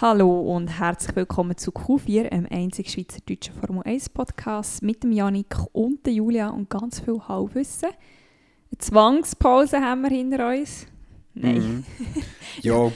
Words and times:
Hallo 0.00 0.54
und 0.54 0.68
herzlich 0.68 1.16
willkommen 1.16 1.56
zu 1.56 1.72
Q4, 1.72 2.30
einem 2.30 2.46
einzigen 2.50 2.88
schweizerdeutschen 2.88 3.52
Formel 3.54 3.82
1 3.84 4.10
Podcast 4.10 4.80
mit 4.80 5.02
dem 5.02 5.10
Janik 5.10 5.56
und 5.72 6.06
der 6.06 6.12
Julia 6.12 6.50
und 6.50 6.70
ganz 6.70 7.00
viel 7.00 7.20
Halbwissen. 7.26 7.88
Eine 7.88 8.78
Zwangspause 8.78 9.80
haben 9.80 10.02
wir 10.02 10.10
hinter 10.10 10.50
uns. 10.50 10.86
Nein. 11.34 11.56
Mhm. 11.58 11.84
Ja, 12.62 12.92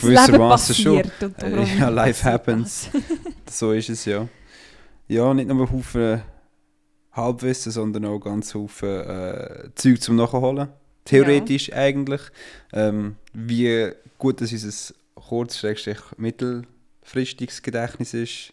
gewissermaßen 0.00 0.74
schon. 0.74 0.98
Äh, 0.98 1.78
Ja, 1.78 1.88
life 1.88 2.28
happens. 2.28 2.88
so 3.48 3.70
ist 3.70 3.90
es 3.90 4.04
ja. 4.04 4.26
Ja, 5.06 5.32
nicht 5.34 5.46
nur 5.48 5.64
ein 5.64 5.72
Haufen 5.72 6.22
Halbwissen, 7.12 7.70
sondern 7.70 8.04
auch 8.06 8.18
ganz 8.18 8.52
Haufen 8.52 8.88
äh, 8.88 9.68
Zeug 9.76 10.00
zum 10.00 10.16
Nachholen. 10.16 10.68
Theoretisch 11.04 11.72
eigentlich. 11.72 12.22
Ähm, 12.72 13.14
wie 13.32 13.92
gut 14.18 14.40
das 14.40 14.52
unser 14.52 14.94
kurz- 15.28 15.64
mittelfristiges 16.16 17.62
Gedächtnis 17.62 18.14
ist, 18.14 18.52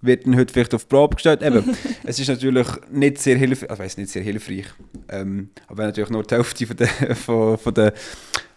wird 0.00 0.26
dann 0.26 0.36
heute 0.36 0.52
vielleicht 0.52 0.74
auf 0.74 0.84
die 0.84 0.88
Probe 0.88 1.14
gestellt. 1.16 1.42
Eben, 1.42 1.76
es 2.04 2.18
ist 2.18 2.28
natürlich 2.28 2.66
nicht 2.90 3.18
sehr 3.18 3.36
hilfreich, 3.36 3.70
also 3.70 4.00
nicht 4.00 4.10
sehr 4.10 4.22
hilfreich, 4.22 4.66
ähm, 5.08 5.50
aber 5.68 5.78
wenn 5.78 5.86
natürlich 5.86 6.10
nur 6.10 6.24
die 6.24 6.34
Hälfte 6.34 6.66
von 6.66 6.76
der, 6.76 6.88
von, 7.16 7.58
von 7.58 7.74
der 7.74 7.92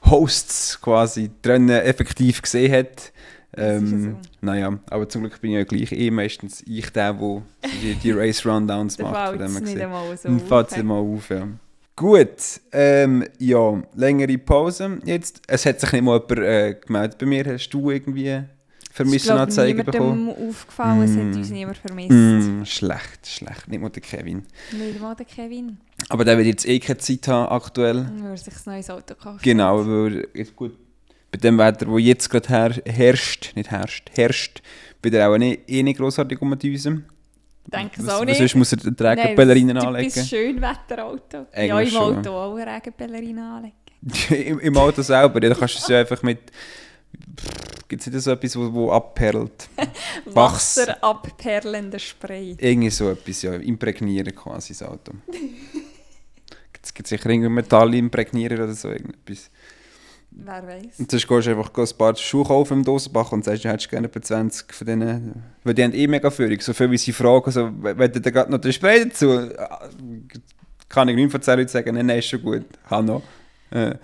Hosts 0.05 0.79
quasi 0.81 1.29
die 1.43 1.47
Rennen 1.49 1.69
effektiv 1.69 2.41
gesehen 2.41 2.71
hat. 2.73 3.11
Ähm, 3.57 4.03
so. 4.03 4.17
Naja, 4.41 4.77
aber 4.89 5.07
zum 5.07 5.21
Glück 5.21 5.39
bin 5.39 5.51
ich 5.51 5.57
ja 5.57 5.63
gleich 5.63 5.91
eh 5.93 6.11
meistens 6.11 6.61
ich 6.67 6.89
der, 6.89 7.13
der 7.13 7.41
die, 7.81 7.93
die 7.95 8.11
Race-Rundowns 8.11 8.97
Da 8.97 9.03
macht. 9.03 9.15
fällt 9.15 9.29
Von 9.29 9.37
dem 9.39 9.55
es 9.55 9.61
nicht 9.61 9.81
einmal 9.81 10.17
so 10.17 10.27
Dann 10.27 10.39
fällt 10.41 10.67
es 10.71 10.77
auf. 10.77 10.83
mal 10.83 10.95
auf, 10.99 11.29
ja. 11.29 11.47
Gut, 11.95 12.59
ähm, 12.73 13.23
ja, 13.39 13.81
längere 13.95 14.37
Pause 14.37 14.99
jetzt. 15.05 15.41
Es 15.47 15.65
hat 15.65 15.79
sich 15.79 15.91
nicht 15.93 16.01
mal 16.01 16.19
jemand 16.19 16.39
äh, 16.45 16.75
gemeldet 16.85 17.17
bei 17.17 17.25
mir. 17.25 17.45
Hast 17.53 17.69
du 17.69 17.89
irgendwie 17.89 18.41
ist 19.77 19.85
bekommen? 19.85 20.25
niemandem 20.25 20.49
aufgefallen, 20.49 21.01
es 21.03 21.11
hat 21.15 21.23
Mm. 21.23 21.37
uns 21.37 21.49
niemand 21.49 21.77
vermisst. 21.77 22.11
Mm, 22.11 22.63
schlecht, 22.65 23.27
schlecht. 23.27 23.67
Nicht 23.67 23.81
mal 23.81 23.89
der 23.89 24.01
Kevin. 24.01 24.43
Nicht 24.71 25.01
mal 25.01 25.15
der 25.15 25.25
Kevin. 25.25 25.77
Aber 26.09 26.23
der 26.25 26.37
wird 26.37 26.47
jetzt 26.47 26.67
eh 26.67 26.79
keine 26.79 26.97
Zeit 26.97 27.27
haben 27.27 27.49
aktuell. 27.51 28.05
Wenn 28.13 28.25
er 28.25 28.37
sich 28.37 28.53
ein 28.53 28.73
neues 28.73 28.89
Auto 28.89 29.15
kauft. 29.15 29.43
Genau, 29.43 29.85
weil 29.85 30.27
jetzt 30.33 30.55
gut, 30.55 30.77
bei 31.31 31.37
dem 31.37 31.57
Wetter, 31.57 31.87
wo 31.87 31.97
jetzt 31.97 32.29
gerade 32.29 32.47
her, 32.49 32.75
herrscht, 32.85 33.53
nicht 33.55 33.71
herrscht, 33.71 34.11
herrscht, 34.15 34.61
wird 35.01 35.15
er 35.15 35.29
auch 35.29 35.37
nicht, 35.37 35.61
eh 35.69 35.83
nicht 35.83 35.97
grossartig 35.97 36.41
umdüsen. 36.41 37.05
Denke 37.67 38.01
es 38.01 38.09
auch 38.09 38.23
nicht. 38.23 38.37
Sonst 38.37 38.55
muss 38.55 38.71
er 38.71 38.77
die 38.77 38.91
Nein, 38.97 39.19
Regenballerinen 39.19 39.75
das 39.75 39.85
anlegen. 39.85 40.09
Typisch 40.11 40.29
Schönwetterauto. 40.29 41.37
Ja, 41.37 41.75
Eigentlich 41.75 41.93
im 41.93 41.99
schon. 41.99 42.17
Auto 42.17 42.29
auch 42.31 42.55
eine 42.55 42.75
Regenballerine 42.75 43.43
anlegen. 43.43 43.75
Im, 44.47 44.59
Im 44.59 44.77
Auto 44.77 45.01
selber, 45.01 45.41
ja, 45.41 45.49
da 45.49 45.55
kannst 45.55 45.75
du 45.75 45.79
es 45.79 45.87
ja 45.87 45.99
einfach 45.99 46.21
mit... 46.21 46.39
Gibt 47.87 48.01
es 48.01 48.07
nicht 48.07 48.21
so 48.21 48.31
etwas, 48.31 48.55
wo, 48.55 48.73
wo 48.73 48.91
abperlt? 48.91 49.69
Wasser 50.25 51.03
abperlender 51.03 51.99
Spray. 51.99 52.55
Irgendwie 52.59 52.89
so 52.89 53.09
etwas, 53.09 53.41
ja, 53.41 53.53
imprägnieren 53.55 54.35
quasi 54.35 54.73
das 54.73 54.83
Auto. 54.83 55.13
Es 56.83 56.93
gibt 56.93 57.07
sicher 57.07 57.27
irgendwie 57.31 57.49
Metall 57.49 57.95
imprägnieren 57.95 58.61
oder 58.61 58.73
so 58.75 58.89
irgendetwas. 58.89 59.49
Wer 60.37 60.67
weiß. 60.67 60.99
Und 60.99 61.09
sonst 61.11 61.27
gehst 61.27 61.47
du 61.47 61.51
einfach 61.51 61.71
ein 61.75 61.97
paar 61.97 62.15
Schuhe 62.15 62.43
kaufen 62.45 62.79
im 62.79 62.83
Dosenbach 62.83 63.31
und 63.31 63.45
sagst, 63.45 63.63
du 63.63 63.69
hättest 63.69 63.89
gerne 63.89 64.07
etwa 64.07 64.21
20 64.21 64.73
von 64.73 64.87
denen. 64.87 65.43
Weil 65.63 65.73
die 65.73 65.83
haben 65.83 65.93
eh 65.93 66.07
mega 66.07 66.29
Führung. 66.29 66.59
So 66.59 66.73
viel 66.73 66.91
wie 66.91 66.97
sie 66.97 67.13
fragen, 67.13 67.51
so, 67.51 67.71
wenn 67.81 68.11
du 68.11 68.19
da 68.21 68.29
gerade 68.29 68.51
noch 68.51 68.59
den 68.59 68.73
Spray 68.73 69.05
dazu, 69.05 69.31
äh, 69.31 69.55
kann 70.89 71.07
ich 71.07 71.15
nicht 71.15 71.31
von 71.31 71.41
10 71.41 71.57
Leuten 71.57 71.69
sagen, 71.69 71.95
nein, 71.95 72.05
nein, 72.05 72.19
ist 72.19 72.27
schon 72.27 72.41
gut, 72.41 72.65
habe 72.85 73.05
noch. 73.05 73.23
Äh, 73.71 73.95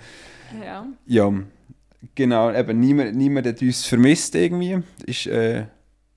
Ja. 0.65 0.85
ja, 1.05 1.33
genau, 2.15 2.51
eben 2.51 2.79
niemand, 2.79 3.15
niemand 3.15 3.47
hat 3.47 3.61
uns 3.61 3.85
vermisst 3.85 4.35
irgendwie. 4.35 4.81
Ist 5.05 5.27
äh, 5.27 5.65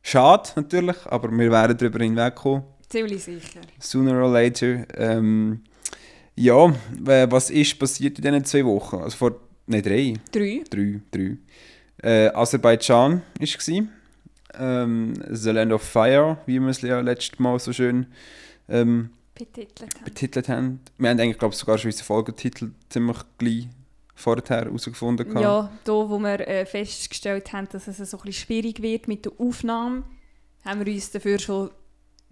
schade 0.02 0.50
natürlich, 0.56 0.96
aber 1.06 1.30
wir 1.30 1.50
werden 1.50 1.76
darüber 1.76 2.02
hinwegkommen. 2.02 2.62
Ziemlich 2.88 3.24
sicher. 3.24 3.60
Sooner 3.78 4.22
or 4.22 4.30
later. 4.30 4.84
Ähm, 4.96 5.62
ja, 6.36 6.72
was 7.00 7.50
ist 7.50 7.78
passiert 7.78 8.18
in 8.18 8.22
diesen 8.24 8.44
zwei 8.44 8.64
Wochen? 8.64 8.96
Also 8.96 9.16
vor, 9.16 9.36
nein, 9.66 9.82
drei. 9.82 10.14
Drei. 10.32 10.62
Drei, 10.68 11.00
drei. 11.10 11.36
Äh, 12.02 12.28
Aserbaidschan 12.34 13.22
war 13.38 13.88
ähm, 14.58 15.14
The 15.30 15.50
Land 15.50 15.72
of 15.72 15.82
Fire, 15.82 16.38
wie 16.46 16.60
wir 16.60 16.68
es 16.68 16.82
ja 16.82 17.00
letztes 17.00 17.38
Mal 17.38 17.58
so 17.58 17.72
schön 17.72 18.06
ähm, 18.68 19.10
Betitelt 19.34 19.80
haben. 19.80 20.04
betitelt 20.04 20.48
haben. 20.48 20.80
Wir 20.96 21.10
haben 21.10 21.18
eigentlich, 21.18 21.38
glaube 21.38 21.54
ich, 21.54 21.58
sogar 21.58 21.78
schon 21.78 21.90
unseren 21.90 22.04
Folgetitel 22.04 22.70
ziemlich 22.88 23.18
gleich 23.38 23.68
vorher 24.14 24.44
herausgefunden. 24.48 25.36
Ja, 25.38 25.72
da 25.84 25.92
wo 25.92 26.18
wir 26.18 26.46
äh, 26.46 26.66
festgestellt 26.66 27.52
haben, 27.52 27.68
dass 27.72 27.88
es 27.88 27.98
so 27.98 28.16
ein 28.16 28.22
bisschen 28.22 28.44
schwierig 28.46 28.80
wird 28.80 29.08
mit 29.08 29.24
der 29.24 29.32
Aufnahme, 29.38 30.04
haben 30.64 30.84
wir 30.84 30.92
uns 30.92 31.10
dafür 31.10 31.38
schon 31.38 31.70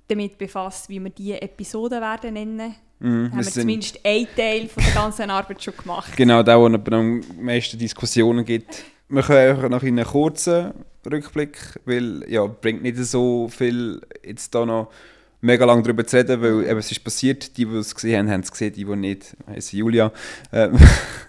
damit 0.09 0.39
befasst, 0.39 0.89
wie 0.89 1.01
wir 1.03 1.11
diese 1.11 1.41
Episoden 1.41 2.01
werden 2.01 2.35
nennen. 2.35 2.75
Mhm, 2.99 3.33
Haben 3.33 3.45
wir 3.45 3.51
zumindest 3.51 3.99
einen 4.05 4.27
Teil 4.37 4.69
von 4.69 4.83
der 4.83 4.93
ganzen 4.95 5.31
Arbeit 5.31 5.63
schon 5.63 5.77
gemacht. 5.77 6.17
Genau, 6.17 6.43
da 6.43 6.59
wo 6.59 6.69
es 6.69 6.93
am 6.93 7.21
meisten 7.41 7.79
Diskussionen 7.79 8.45
gibt. 8.45 8.85
Wir 9.09 9.23
können 9.23 9.51
einfach 9.51 9.69
noch 9.69 9.83
in 9.83 9.99
einen 9.99 10.09
kurzen 10.09 10.73
Rückblick, 11.11 11.59
weil 11.85 12.25
ja, 12.29 12.47
bringt 12.47 12.83
nicht 12.83 12.97
so 12.99 13.49
viel 13.49 14.01
jetzt 14.25 14.55
da 14.55 14.65
noch 14.65 14.91
mega 15.41 15.65
lange 15.65 15.83
darüber 15.83 16.07
zu 16.07 16.17
reden, 16.17 16.41
weil 16.41 16.65
eben, 16.65 16.79
es 16.79 16.91
ist 16.93 17.03
passiert, 17.03 17.57
die, 17.57 17.67
die 17.67 17.77
es 17.77 17.95
gesehen 17.95 18.27
haben, 18.27 18.33
haben 18.33 18.41
es 18.43 18.53
gesehen, 18.53 18.73
die, 18.73 18.85
die 18.85 18.97
nicht, 18.97 19.37
heißen 19.49 19.79
Julia. 19.79 20.13
Ähm, 20.53 20.79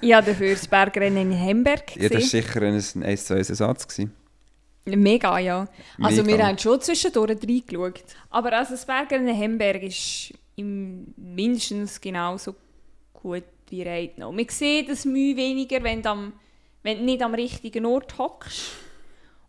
Ich 0.01 0.13
habe 0.13 0.27
dafür 0.27 0.51
das 0.51 0.67
Bergrennen 0.67 1.31
in 1.31 1.39
Hamburg 1.39 1.95
ja, 1.95 2.03
das 2.09 2.11
war 2.11 2.19
gesehen. 2.21 2.43
sicher 2.43 2.61
ein 2.61 3.03
1 3.03 3.25
zu 3.25 3.33
1 3.33 3.49
Ersatz. 3.49 3.87
Gewesen. 3.87 4.13
Mega, 4.85 5.39
ja. 5.39 5.67
Also 6.01 6.23
Mega. 6.23 6.37
wir 6.37 6.47
haben 6.47 6.57
schon 6.57 6.81
zwischendurch 6.81 7.29
reingeschaut. 7.41 8.03
Aber 8.29 8.53
also 8.53 8.71
das 8.71 8.85
Bergrennen 8.85 9.29
in 9.29 9.39
Hamburg 9.39 9.83
ist 9.83 10.33
im 10.55 11.13
mindestens 11.15 11.99
genauso 12.01 12.55
gut 13.13 13.43
wie 13.69 13.83
Reitnau. 13.83 14.31
Man 14.31 14.47
sieht 14.49 14.89
es 14.89 15.05
Mühe 15.05 15.35
weniger, 15.37 15.81
wenn 15.83 16.01
du, 16.01 16.09
am, 16.09 16.33
wenn 16.83 16.99
du 16.99 17.03
nicht 17.05 17.21
am 17.21 17.33
richtigen 17.33 17.85
Ort 17.85 18.17
hockst. 18.17 18.71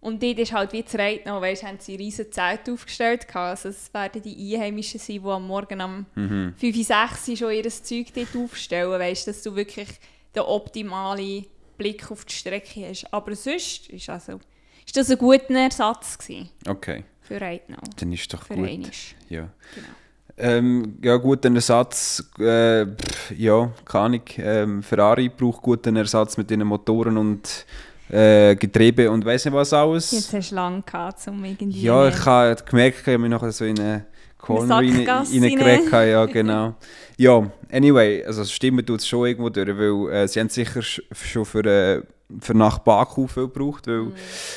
Und 0.00 0.22
dort 0.22 0.38
ist 0.38 0.52
halt 0.52 0.72
wie 0.74 0.84
zu 0.84 0.98
Reitnau, 0.98 1.40
weißt, 1.40 1.62
haben 1.64 1.78
sie 1.80 1.96
riesen 1.96 2.30
Zelt 2.30 2.68
aufgestellt. 2.68 3.26
Also 3.34 3.70
es 3.70 3.92
werden 3.92 4.20
die 4.22 4.54
Einheimischen 4.54 5.00
sein, 5.00 5.22
die 5.22 5.28
am 5.28 5.46
Morgen 5.46 5.80
um 5.80 6.06
Mhm. 6.14 6.54
5, 6.58 6.86
6 6.86 7.28
Uhr 7.30 7.36
schon 7.36 7.52
ihr 7.52 7.68
Zeug 7.70 8.06
dort 8.14 8.36
aufstellen, 8.36 9.00
weißt, 9.00 9.26
dass 9.26 9.42
du 9.42 9.56
wirklich 9.56 9.88
den 10.34 10.42
optimalen 10.42 11.46
Blick 11.78 12.10
auf 12.10 12.24
die 12.26 12.34
Strecke 12.34 12.86
hast. 12.88 13.12
Aber 13.12 13.34
sonst 13.34 13.88
ist, 13.88 14.08
also, 14.10 14.40
ist 14.86 14.96
das 14.96 15.10
ein 15.10 15.18
guter 15.18 15.54
Ersatz 15.54 16.18
gewesen 16.18 16.48
Okay, 16.68 17.04
für 17.20 17.40
Reitnau. 17.40 17.78
dann 17.98 18.12
ist 18.12 18.32
doch 18.32 18.44
Für 18.44 18.54
gut. 18.54 18.68
einmal. 18.68 18.90
Ja. 19.28 19.48
Genau. 19.74 19.88
Ähm, 20.36 20.98
ja, 21.02 21.16
guten 21.16 21.54
Ersatz. 21.54 22.24
Äh, 22.40 22.86
pff, 22.86 23.30
ja, 23.36 23.70
keine 23.84 24.04
Ahnung. 24.04 24.22
Ähm, 24.38 24.82
Ferrari 24.82 25.28
braucht 25.28 25.62
guten 25.62 25.94
Ersatz 25.94 26.36
mit 26.36 26.50
ihren 26.50 26.66
Motoren 26.66 27.16
und 27.16 27.64
äh, 28.10 28.56
Getriebe 28.56 29.08
und 29.10 29.24
weiß 29.24 29.44
nicht 29.44 29.54
was 29.54 29.72
alles. 29.72 30.10
Jetzt 30.10 30.32
hast 30.32 30.50
du 30.50 30.56
lange 30.56 30.82
gehabt, 30.82 31.26
um 31.28 31.44
irgendwie... 31.44 31.82
Ja, 31.82 32.08
ich 32.08 32.26
habe 32.26 32.56
gemerkt, 32.68 32.98
ich 33.00 33.06
habe 33.06 33.18
mich 33.18 33.30
nachher 33.30 33.52
so 33.52 33.64
in 33.64 33.78
eine 33.78 34.06
rein- 34.40 34.66
Sackgasse 34.66 35.40
reingeregt. 35.40 35.92
habe, 35.92 36.10
Ja, 36.10 36.26
genau. 36.26 36.74
ja, 37.16 37.50
anyway, 37.72 38.24
also 38.24 38.44
stimmen 38.44 38.84
tut 38.84 39.00
es 39.00 39.06
schon 39.06 39.26
irgendwo 39.28 39.50
durch, 39.50 39.68
weil 39.68 40.12
äh, 40.12 40.26
sie 40.28 40.40
haben 40.40 40.48
sicher 40.48 40.80
sch- 40.80 41.02
schon 41.14 41.44
für, 41.44 41.64
äh, 41.64 42.02
für 42.40 42.54
nach 42.54 42.78
Baku 42.78 43.26
viel 43.26 43.48
gebraucht, 43.48 43.86
weil 43.86 44.12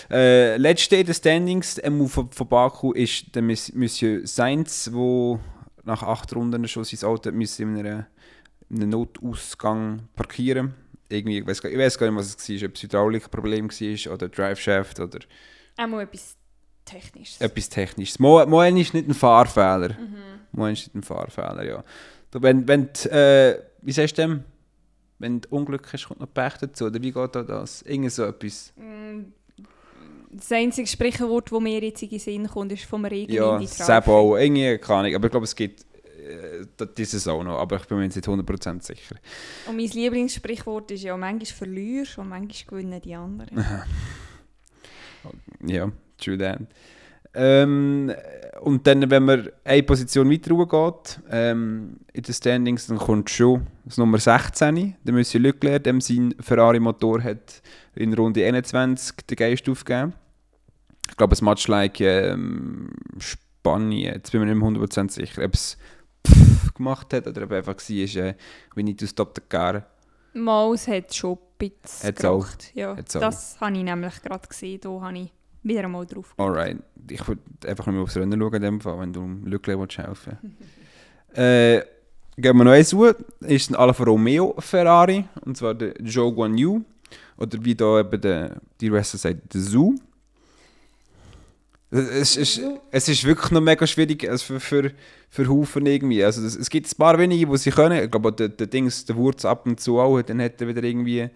äh, 0.10 0.58
letzte 0.58 0.96
in 0.96 1.06
den 1.06 1.16
Standings 1.16 1.80
ähm, 1.84 2.08
von, 2.08 2.32
von 2.32 2.48
Baku 2.48 2.92
ist 2.92 3.36
der 3.36 3.42
Monsieur 3.42 4.26
Sainz, 4.26 4.90
wo 4.92 5.40
nach 5.84 6.04
acht 6.04 6.36
Runden 6.36 6.68
schon 6.68 6.84
sein 6.84 7.08
Auto 7.08 7.32
müssen 7.32 7.78
in 7.78 7.86
einem, 7.86 8.06
in 8.70 8.78
einem 8.78 8.90
Notausgang 8.90 10.02
parkieren 10.16 10.74
irgendwie, 11.10 11.40
ich 11.40 11.48
weiß 11.48 11.62
gar, 11.62 11.72
gar 11.72 11.80
nicht, 11.80 12.00
was 12.00 12.36
es 12.36 12.50
war, 12.50 12.68
ob 12.68 12.76
es 12.76 12.84
ein 12.84 12.88
Hydraulikproblem 12.88 13.70
war 13.70 14.14
oder 14.14 14.30
Driveshaft 14.30 15.00
oder 15.00 15.20
Einmal 15.78 16.04
etwas 16.04 16.36
Technisches. 16.86 17.42
etwas 17.42 17.70
Technisches. 17.70 18.20
Mo, 18.20 18.46
Mo 18.46 18.62
ist 18.62 18.94
nicht 18.94 19.08
ein 19.08 19.14
Fahrfehler. 19.14 19.90
Mhm. 19.90 20.42
Mo 20.52 20.68
ist 20.68 20.88
nicht 20.88 20.96
ein 20.96 21.04
Fahrfehler, 21.04 21.64
ja. 21.64 21.84
Wenn, 22.32 22.68
wenn, 22.68 22.90
die, 22.94 23.10
äh, 23.10 23.62
wie 23.82 23.92
sagst 23.92 24.18
du 24.18 24.22
dem? 24.22 24.44
Wenn 25.20 25.42
du 25.42 25.50
Unglück 25.50 25.92
hast, 25.92 26.08
kommt 26.08 26.20
noch 26.20 26.32
Pech 26.34 26.54
dazu, 26.62 26.86
oder 26.86 27.02
wie 27.02 27.12
geht 27.12 27.36
da 27.36 27.44
das? 27.44 27.82
Irgend 27.84 28.12
so 28.12 28.24
etwas. 28.24 28.74
Mm, 28.76 29.32
Das 30.32 30.52
einzige 30.52 30.88
Sprichwort, 30.88 31.52
das 31.52 31.60
mir 31.60 31.82
jetzt 31.82 32.04
in 32.04 32.10
den 32.10 32.20
Sinn 32.20 32.48
kommt, 32.48 32.72
ist 32.72 32.84
vom 32.86 33.04
Regen 33.06 33.34
Ja, 33.34 33.56
in 33.56 33.62
die 33.62 33.68
Sebo 33.68 34.16
auch, 34.16 34.38
irgendwie, 34.38 34.78
keine 34.78 35.00
Ahnung. 35.00 35.16
Aber 35.16 35.26
ich 35.26 35.32
glaube, 35.32 35.46
es 35.46 35.56
gibt 35.56 35.82
äh, 35.82 36.86
dieses 36.98 37.28
auch 37.28 37.44
noch, 37.44 37.58
aber 37.58 37.78
ich 37.78 37.86
bin 37.86 37.98
mir 37.98 38.04
jetzt 38.04 38.16
nicht 38.16 38.28
100% 38.28 38.84
sicher. 38.84 39.16
Und 39.68 39.78
mein 39.78 39.88
Lieblingssprichwort 39.88 40.92
ist 40.92 41.04
ja, 41.04 41.18
manchmal 41.18 41.46
verlierst 41.46 42.18
und 42.20 42.30
manchmal 42.30 42.80
gewinnen 42.82 43.02
die 43.02 43.16
anderen. 43.16 43.66
Ja, 45.66 45.92
true 46.18 46.38
that. 46.38 46.62
Ähm, 47.38 48.12
und 48.62 48.88
dann, 48.88 49.10
wenn 49.10 49.24
man 49.24 49.50
eine 49.64 49.84
Position 49.84 50.32
weiter 50.32 50.56
geht, 50.66 51.20
ähm, 51.30 51.98
in 52.14 52.24
den 52.24 52.34
Standings, 52.34 52.88
dann 52.88 52.98
kommt 52.98 53.30
schon 53.30 53.68
das 53.86 53.98
Nummer 53.98 54.18
16. 54.18 54.96
Der 55.04 55.14
Monsieur 55.14 55.40
Leclerc, 55.40 55.84
dem 55.84 56.02
sein 56.02 56.34
Ferrari-Motor 56.40 57.22
hat 57.24 57.62
in 57.96 58.14
Runde 58.14 58.44
21 58.46 59.16
den 59.30 59.36
Geist 59.36 59.70
aufgegeben. 59.70 60.14
Ich 61.10 61.16
glaube, 61.16 61.34
es 61.34 61.42
much 61.42 61.68
like 61.68 62.02
ähm, 62.02 62.90
Spanien, 63.20 64.16
jetzt 64.16 64.32
bin 64.32 64.42
ich 64.42 64.48
mir 64.48 64.56
nicht 64.56 64.78
mehr 64.78 64.88
100% 64.88 65.12
sicher, 65.12 65.46
ob 65.46 65.54
es 65.54 65.78
gemacht 66.76 67.14
hat 67.14 67.28
oder 67.28 67.44
ob 67.44 67.52
einfach 67.52 67.76
war, 67.76 68.24
äh, 68.24 68.36
we 68.76 68.84
need 68.84 69.00
to 69.00 69.06
stop 69.06 69.34
the 69.36 69.42
car. 69.48 69.86
Mal, 70.34 70.74
es 70.74 70.88
hat 70.88 71.14
schon 71.14 71.36
ein 71.36 71.40
bisschen 71.58 72.08
Hat's 72.10 72.26
auch. 72.26 72.48
Ja, 72.74 72.94
auch. 72.94 73.20
das 73.20 73.60
habe 73.62 73.78
ich 73.78 73.84
nämlich 73.84 74.22
gerade 74.22 74.48
gesehen. 74.48 74.82
Da 74.82 74.90
habe 74.90 75.18
ich 75.18 75.32
wieder 75.64 75.84
einmal 75.84 76.06
drauf 76.06 76.34
Alright. 76.38 76.78
Ich 77.10 77.28
würde 77.28 77.42
einfach 77.66 77.88
nur 77.88 78.04
aufs 78.04 78.18
Rennen 78.18 78.40
schauen, 78.40 78.54
in 78.54 78.62
dem 78.62 78.82
Fall, 78.82 79.00
wenn 79.00 79.14
du 79.14 79.26
Lückle 79.46 79.80
willst 79.80 79.98
helfen 79.98 80.38
äh, 81.34 81.82
Gehen 82.40 82.56
wir 82.56 82.64
noch 82.64 82.72
eins 82.72 82.92
suchen, 82.92 83.16
ist 83.40 83.72
ein 83.72 83.76
Alfa 83.76 84.04
Romeo 84.04 84.54
Ferrari, 84.60 85.26
und 85.44 85.58
zwar 85.58 85.74
der 85.74 85.96
Zhou 86.06 86.32
Guan 86.32 86.56
Yu, 86.56 86.84
oder 87.38 87.64
wie 87.64 87.76
da 87.76 88.00
eben 88.00 88.22
der, 88.22 88.62
die 88.80 88.92
Wrestler 88.92 89.20
sagt, 89.20 89.54
der 89.54 89.62
Zhu. 89.62 89.96
Es 91.90 92.36
ist, 92.36 92.62
es 92.92 93.08
ist 93.08 93.24
wirklich 93.24 93.50
noch 93.52 93.62
mega 93.62 93.88
schwierig 93.88 94.30
also 94.30 94.46
für, 94.46 94.60
für, 94.60 94.92
für 95.30 95.48
Haufen 95.48 95.86
irgendwie. 95.86 96.24
Also 96.24 96.44
das, 96.44 96.56
es 96.56 96.70
gibt 96.70 96.92
ein 96.92 96.98
paar 96.98 97.18
wenige, 97.18 97.46
die 97.46 97.58
sie 97.58 97.72
können. 97.72 98.04
Ich 98.04 98.12
glaube, 98.12 98.34
der, 98.34 98.50
der 98.50 98.68
Dings, 98.68 99.06
der 99.06 99.16
Wurz 99.16 99.46
ab 99.46 99.66
und 99.66 99.80
zu 99.80 99.98
auch, 99.98 100.22
dann 100.22 100.42
hat 100.42 100.60
er 100.60 100.68
wieder 100.68 100.84
irgendwie 100.84 101.30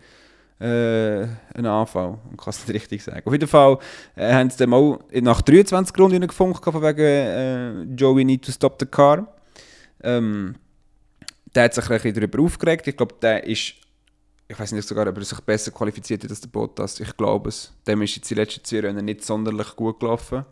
äh, 0.62 1.28
einen 1.56 1.66
Anfall. 1.66 2.20
Und 2.30 2.38
kann 2.38 2.50
es 2.50 2.60
nicht 2.68 2.76
richtig 2.76 3.04
sagen. 3.04 3.22
Auf 3.26 3.34
jeden 3.34 3.48
Fall 3.48 3.80
äh, 4.16 4.32
haben 4.32 4.50
sie 4.50 4.58
dann 4.58 4.70
mal 4.70 5.00
nach 5.12 5.42
23 5.42 5.98
Runden 5.98 6.28
gefunkt, 6.28 6.64
von 6.64 6.82
wegen 6.82 7.00
äh, 7.00 7.82
Joey 7.96 8.24
need 8.24 8.46
to 8.46 8.52
stop 8.52 8.78
the 8.80 8.86
car. 8.86 9.28
Ähm, 10.04 10.56
der 11.54 11.64
hat 11.64 11.74
sich 11.74 11.90
ein 11.90 11.96
bisschen 11.96 12.14
darüber 12.14 12.44
aufgeregt. 12.44 12.88
Ich 12.88 12.96
glaube, 12.96 13.16
der 13.22 13.44
ist, 13.44 13.74
ich 14.48 14.60
weiß 14.60 14.72
nicht 14.74 14.88
sogar, 14.88 15.08
ob 15.08 15.18
er 15.18 15.24
sich 15.24 15.40
besser 15.42 15.72
qualifiziert 15.72 16.24
hat 16.24 16.30
als 16.30 16.42
der 16.42 16.50
Bottas. 16.50 17.00
Ich 17.00 17.18
glaube 17.18 17.50
es. 17.50 17.74
Dem 17.88 18.02
ist 18.04 18.16
jetzt 18.16 18.30
die 18.30 18.36
letzten 18.36 18.64
zwei 18.64 18.82
Rennen 18.82 19.06
nicht 19.06 19.24
sonderlich 19.24 19.76
gut 19.76 20.00
gelaufen. 20.00 20.46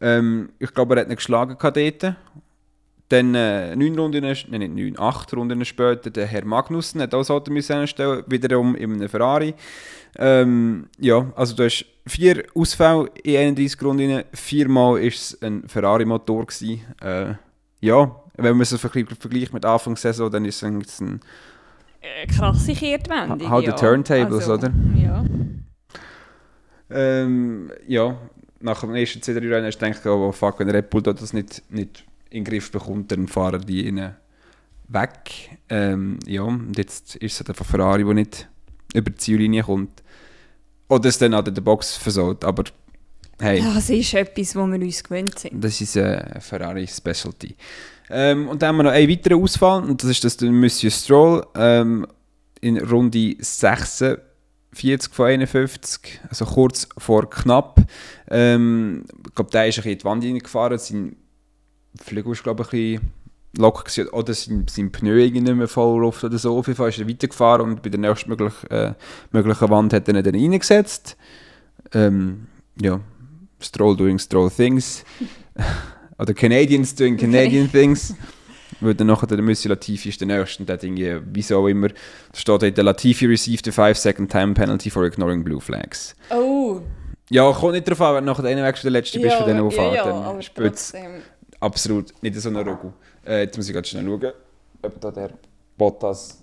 Ähm, 0.00 0.50
ich 0.58 0.72
glaube, 0.72 0.94
er 0.94 1.00
hat 1.00 1.08
ihn 1.08 1.16
geschlagen 1.16 1.56
dort. 1.60 2.16
Dann 3.08 3.34
äh, 3.36 3.76
neun 3.76 3.96
Runden, 3.98 4.22
nein, 4.22 4.36
nicht 4.50 4.74
neun, 4.74 4.98
acht 4.98 5.32
Runden 5.34 5.64
später, 5.64 6.10
der 6.10 6.26
Herr 6.26 6.44
Magnussen 6.44 7.00
hat 7.00 7.14
auch 7.14 7.46
müssen 7.48 7.76
einstellen, 7.76 8.24
wiederum 8.26 8.74
in 8.74 8.94
einem 8.94 9.08
Ferrari. 9.08 9.54
Ähm, 10.18 10.88
ja, 10.98 11.30
also 11.36 11.54
du 11.54 11.64
hast 11.64 11.84
vier 12.06 12.44
Ausfälle 12.54 13.08
in 13.22 13.36
31 13.36 13.82
Runden, 13.82 14.24
viermal 14.32 14.94
war 14.94 15.00
es 15.00 15.38
ein 15.40 15.68
Ferrari-Motor. 15.68 16.46
Äh, 17.00 17.34
ja, 17.80 18.16
wenn 18.36 18.56
man 18.56 18.62
es 18.62 18.74
vergleicht, 18.76 19.52
mit 19.52 19.64
Anfang 19.64 19.94
der 19.94 20.00
Saison, 20.00 20.30
dann 20.30 20.44
ist 20.44 20.56
es 20.56 20.62
ein 21.00 21.20
Eine 22.02 22.26
krasse 22.34 22.72
Kehrtwendung. 22.72 23.38
The 23.38 23.66
ja. 23.66 23.72
turntables, 23.72 24.48
Also, 24.48 24.54
oder? 24.54 24.72
Ja. 24.96 25.24
Ähm, 26.90 27.70
ja, 27.86 28.16
nach 28.60 28.80
dem 28.80 28.94
ersten 28.94 29.22
zwei, 29.22 29.34
drei 29.34 29.48
Rennen 29.48 29.66
hast 29.66 29.78
du 29.78 29.86
gedacht, 29.86 30.06
oh 30.06 30.32
fuck, 30.32 30.58
wenn 30.60 30.70
Red 30.70 30.90
Bull 30.90 31.02
da 31.02 31.12
das 31.12 31.32
nicht, 31.32 31.62
nicht 31.70 32.04
in 32.30 32.44
den 32.44 32.44
Griff 32.44 32.70
bekommt, 32.70 33.12
dann 33.12 33.28
fahren 33.28 33.62
die 33.66 33.86
ihnen 33.86 34.14
weg. 34.88 35.58
Ähm, 35.68 36.18
ja, 36.26 36.42
und 36.42 36.76
jetzt 36.76 37.16
ist 37.16 37.40
es 37.40 37.48
einfach 37.48 37.64
Ferrari, 37.66 38.04
der 38.04 38.14
nicht 38.14 38.48
über 38.94 39.10
die 39.10 39.16
Ziellinie 39.16 39.62
kommt. 39.64 40.02
Oder 40.88 41.08
es 41.08 41.18
dann 41.18 41.34
an 41.34 41.44
der 41.44 41.52
Box 41.60 41.96
versaut, 41.96 42.44
aber 42.44 42.64
hey, 43.40 43.60
Das 43.60 43.90
ist 43.90 44.14
etwas, 44.14 44.54
wo 44.54 44.66
wir 44.66 44.80
uns 44.80 45.02
gewöhnt 45.02 45.38
sind. 45.38 45.62
das 45.62 45.80
ist 45.80 45.96
eine 45.96 46.36
Ferrari-Specialty. 46.40 47.56
Ähm, 48.08 48.48
und 48.48 48.62
dann 48.62 48.68
haben 48.68 48.76
wir 48.76 48.82
noch 48.84 48.92
einen 48.92 49.10
weiteren 49.10 49.42
Ausfall, 49.42 49.82
und 49.82 50.00
das 50.02 50.10
ist 50.10 50.22
das 50.22 50.36
der 50.36 50.50
Monsieur 50.52 50.92
Stroll 50.92 51.44
ähm, 51.56 52.06
in 52.60 52.78
Runde 52.78 53.34
46 53.40 55.12
von 55.12 55.26
51, 55.26 56.20
also 56.28 56.44
kurz 56.44 56.88
vor 56.98 57.28
knapp. 57.28 57.80
Ähm, 58.30 59.04
ich 59.26 59.34
glaube, 59.34 59.50
der 59.50 59.66
ist 59.66 59.78
ein 59.78 59.82
bisschen 59.82 59.92
in 59.92 59.98
die 59.98 60.04
Wand 60.04 60.24
reingefahren, 60.24 60.78
sein 60.78 61.16
Flügel 62.02 62.32
ist 62.32 62.42
glaube 62.42 62.62
ich 62.62 62.68
ein 62.68 62.70
bisschen 62.70 63.12
locker 63.58 63.84
gewesen, 63.84 64.08
oder 64.10 64.34
sein, 64.34 64.66
sein 64.68 64.92
Pneu 64.92 65.18
irgendwie 65.18 65.40
nicht 65.40 65.56
mehr 65.56 65.68
voll 65.68 66.00
Luft 66.00 66.24
oder 66.24 66.38
so. 66.38 66.58
Auf 66.58 66.66
jeden 66.66 66.76
Fall 66.76 66.90
ist 66.90 66.98
er 66.98 67.08
weitergefahren 67.08 67.62
und 67.62 67.82
bei 67.82 67.88
der 67.88 68.00
nächstmöglichen 68.00 68.70
äh, 68.70 68.92
möglichen 69.32 69.70
Wand 69.70 69.92
hat 69.92 70.08
er 70.08 70.14
ihn 70.14 70.22
dann 70.22 70.34
reingesetzt. 70.34 71.16
Ähm, 71.92 72.46
ja, 72.80 73.00
Stroll 73.60 73.96
doing 73.96 74.18
Stroll 74.18 74.50
things. 74.50 75.04
Oder 76.18 76.34
Canadians 76.34 76.94
doing 76.94 77.16
Canadian 77.16 77.70
things. 77.70 78.14
Weil 78.80 78.94
dann 78.94 79.06
nachher 79.06 79.26
der 79.26 79.40
Monsieur 79.40 79.70
Latifi 79.70 80.10
ist 80.10 80.20
der 80.20 80.26
Nächste 80.28 80.62
und 80.62 80.68
der 80.68 80.74
hat 80.74 80.84
irgendwie, 80.84 81.18
wieso 81.32 81.58
auch 81.58 81.66
immer, 81.66 81.88
da 81.88 81.94
steht 82.34 82.62
dort, 82.62 82.76
der 82.76 82.84
Latifi 82.84 83.26
received 83.26 83.66
a 83.68 83.70
5-second 83.70 84.30
time 84.30 84.52
penalty 84.54 84.90
for 84.90 85.04
ignoring 85.04 85.44
blue 85.44 85.60
flags. 85.60 86.14
Oh, 86.30 86.80
Ja, 87.30 87.50
kommt 87.52 87.72
nicht 87.72 87.86
darauf 87.86 88.00
an, 88.02 88.16
wenn 88.16 88.26
du 88.26 88.32
nachher 88.32 88.42
der 88.42 88.62
Nächste 88.62 88.84
der 88.84 88.92
Letzte 88.92 89.18
bist 89.18 89.36
von 89.36 89.46
denen, 89.46 89.68
die 89.68 89.74
fahren, 89.74 89.94
ja, 89.94 90.04
aber 90.04 90.40
trotzdem. 90.54 91.22
Absolut 91.60 92.12
nicht 92.22 92.36
so 92.36 92.48
eine 92.48 92.64
Ruggel. 92.64 92.92
Äh, 93.26 93.42
jetzt 93.42 93.56
muss 93.56 93.68
ich 93.68 93.74
ganz 93.74 93.88
schnell 93.88 94.04
schauen, 94.04 94.32
ob 94.82 95.00
da 95.00 95.10
der 95.10 95.30
Bottas... 95.76 96.42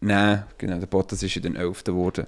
Nein, 0.00 0.44
genau, 0.58 0.78
der 0.78 0.86
Bottas 0.86 1.22
ist 1.22 1.36
in 1.36 1.42
den 1.42 1.56
11. 1.56 1.84
geworden. 1.84 2.26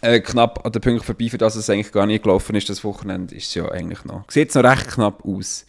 Äh, 0.00 0.20
knapp 0.20 0.64
an 0.64 0.72
den 0.72 0.82
Punkt 0.82 1.04
vorbei, 1.04 1.28
für 1.28 1.38
das 1.38 1.56
es 1.56 1.70
eigentlich 1.70 1.90
gar 1.90 2.06
nicht 2.06 2.22
gelaufen 2.22 2.54
ist, 2.56 2.68
das 2.68 2.84
Wochenende, 2.84 3.34
ist 3.34 3.48
es 3.48 3.54
ja 3.54 3.70
eigentlich 3.70 4.04
noch. 4.04 4.24
Sieht 4.30 4.54
noch 4.54 4.64
recht 4.64 4.88
knapp 4.88 5.24
aus. 5.24 5.66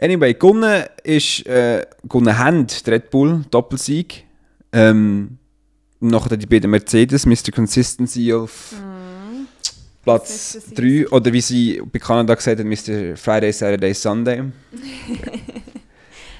Anyway, 0.00 0.34
gewonnen 0.34 0.84
ist, 1.02 1.46
äh, 1.46 1.84
gewonnen 2.04 2.38
haben 2.38 2.66
Red 2.86 3.10
Bull, 3.10 3.44
Doppelsieg. 3.50 4.24
Ähm, 4.72 5.38
nachher 6.00 6.36
die 6.36 6.46
beiden 6.46 6.70
Mercedes, 6.70 7.26
Mr. 7.26 7.50
Consistency 7.52 8.32
auf 8.32 8.74
Platz 10.02 10.52
Consistency. 10.52 11.04
3, 11.04 11.08
oder 11.08 11.32
wie 11.32 11.40
sie 11.40 11.82
bei 11.92 11.98
Kanada 11.98 12.34
gesagt 12.34 12.58
haben, 12.58 12.68
Mr. 12.68 13.16
Friday, 13.16 13.52
Saturday, 13.52 13.94
Sunday. 13.94 14.42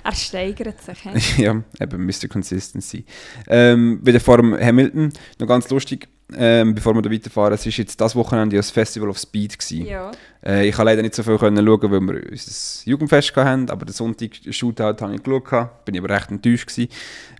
Er 0.04 0.14
steigert 0.14 0.82
sich. 0.82 0.98
he? 0.98 1.42
ja, 1.44 1.62
eben 1.80 2.06
Mr. 2.06 2.26
Consistency. 2.28 3.04
Ähm, 3.46 4.00
wieder 4.02 4.18
vor 4.18 4.38
dem 4.38 4.58
Hamilton, 4.58 5.12
noch 5.38 5.46
ganz 5.46 5.70
lustig, 5.70 6.08
ähm, 6.36 6.74
bevor 6.74 6.94
wir 6.94 7.02
da 7.02 7.10
weiterfahren, 7.10 7.54
es 7.54 7.66
war 7.66 7.72
jetzt 7.72 8.00
das 8.00 8.16
Wochenende 8.16 8.56
das 8.56 8.70
Festival 8.70 9.08
of 9.08 9.18
Speed. 9.18 9.58
Gewesen. 9.58 9.86
Ja. 9.86 10.10
Äh, 10.44 10.68
ich 10.68 10.74
konnte 10.74 10.90
leider 10.90 11.02
nicht 11.02 11.14
so 11.14 11.22
viel 11.22 11.38
können 11.38 11.64
schauen, 11.64 11.90
weil 11.90 12.00
wir 12.00 12.30
unser 12.30 12.90
Jugendfest 12.90 13.36
hatten, 13.36 13.70
aber 13.70 13.84
den 13.84 13.92
Sonntag 13.92 14.30
Shootout 14.50 15.00
habe 15.00 15.14
ich 15.14 15.22
geschaut, 15.22 15.84
bin 15.84 15.94
ich 15.94 16.00
aber 16.00 16.14
recht 16.14 16.30
enttäuscht 16.30 16.68
gewesen. 16.68 16.90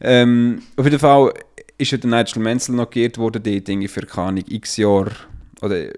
Ähm, 0.01 0.63
auf 0.77 0.85
jeden 0.85 0.99
Fall 0.99 1.33
ist 1.79 1.91
ja 1.91 1.99
der 1.99 2.11
Nigel 2.11 2.43
Mansell 2.43 2.77
noch 2.77 2.91
geehrt 2.91 3.19
worden, 3.19 3.43
dort 3.43 3.69
irgendwie 3.69 3.89
für 3.89 4.07
keine 4.07 4.41
x 4.47 4.77
Jahre, 4.77 5.13
oder 5.63 5.89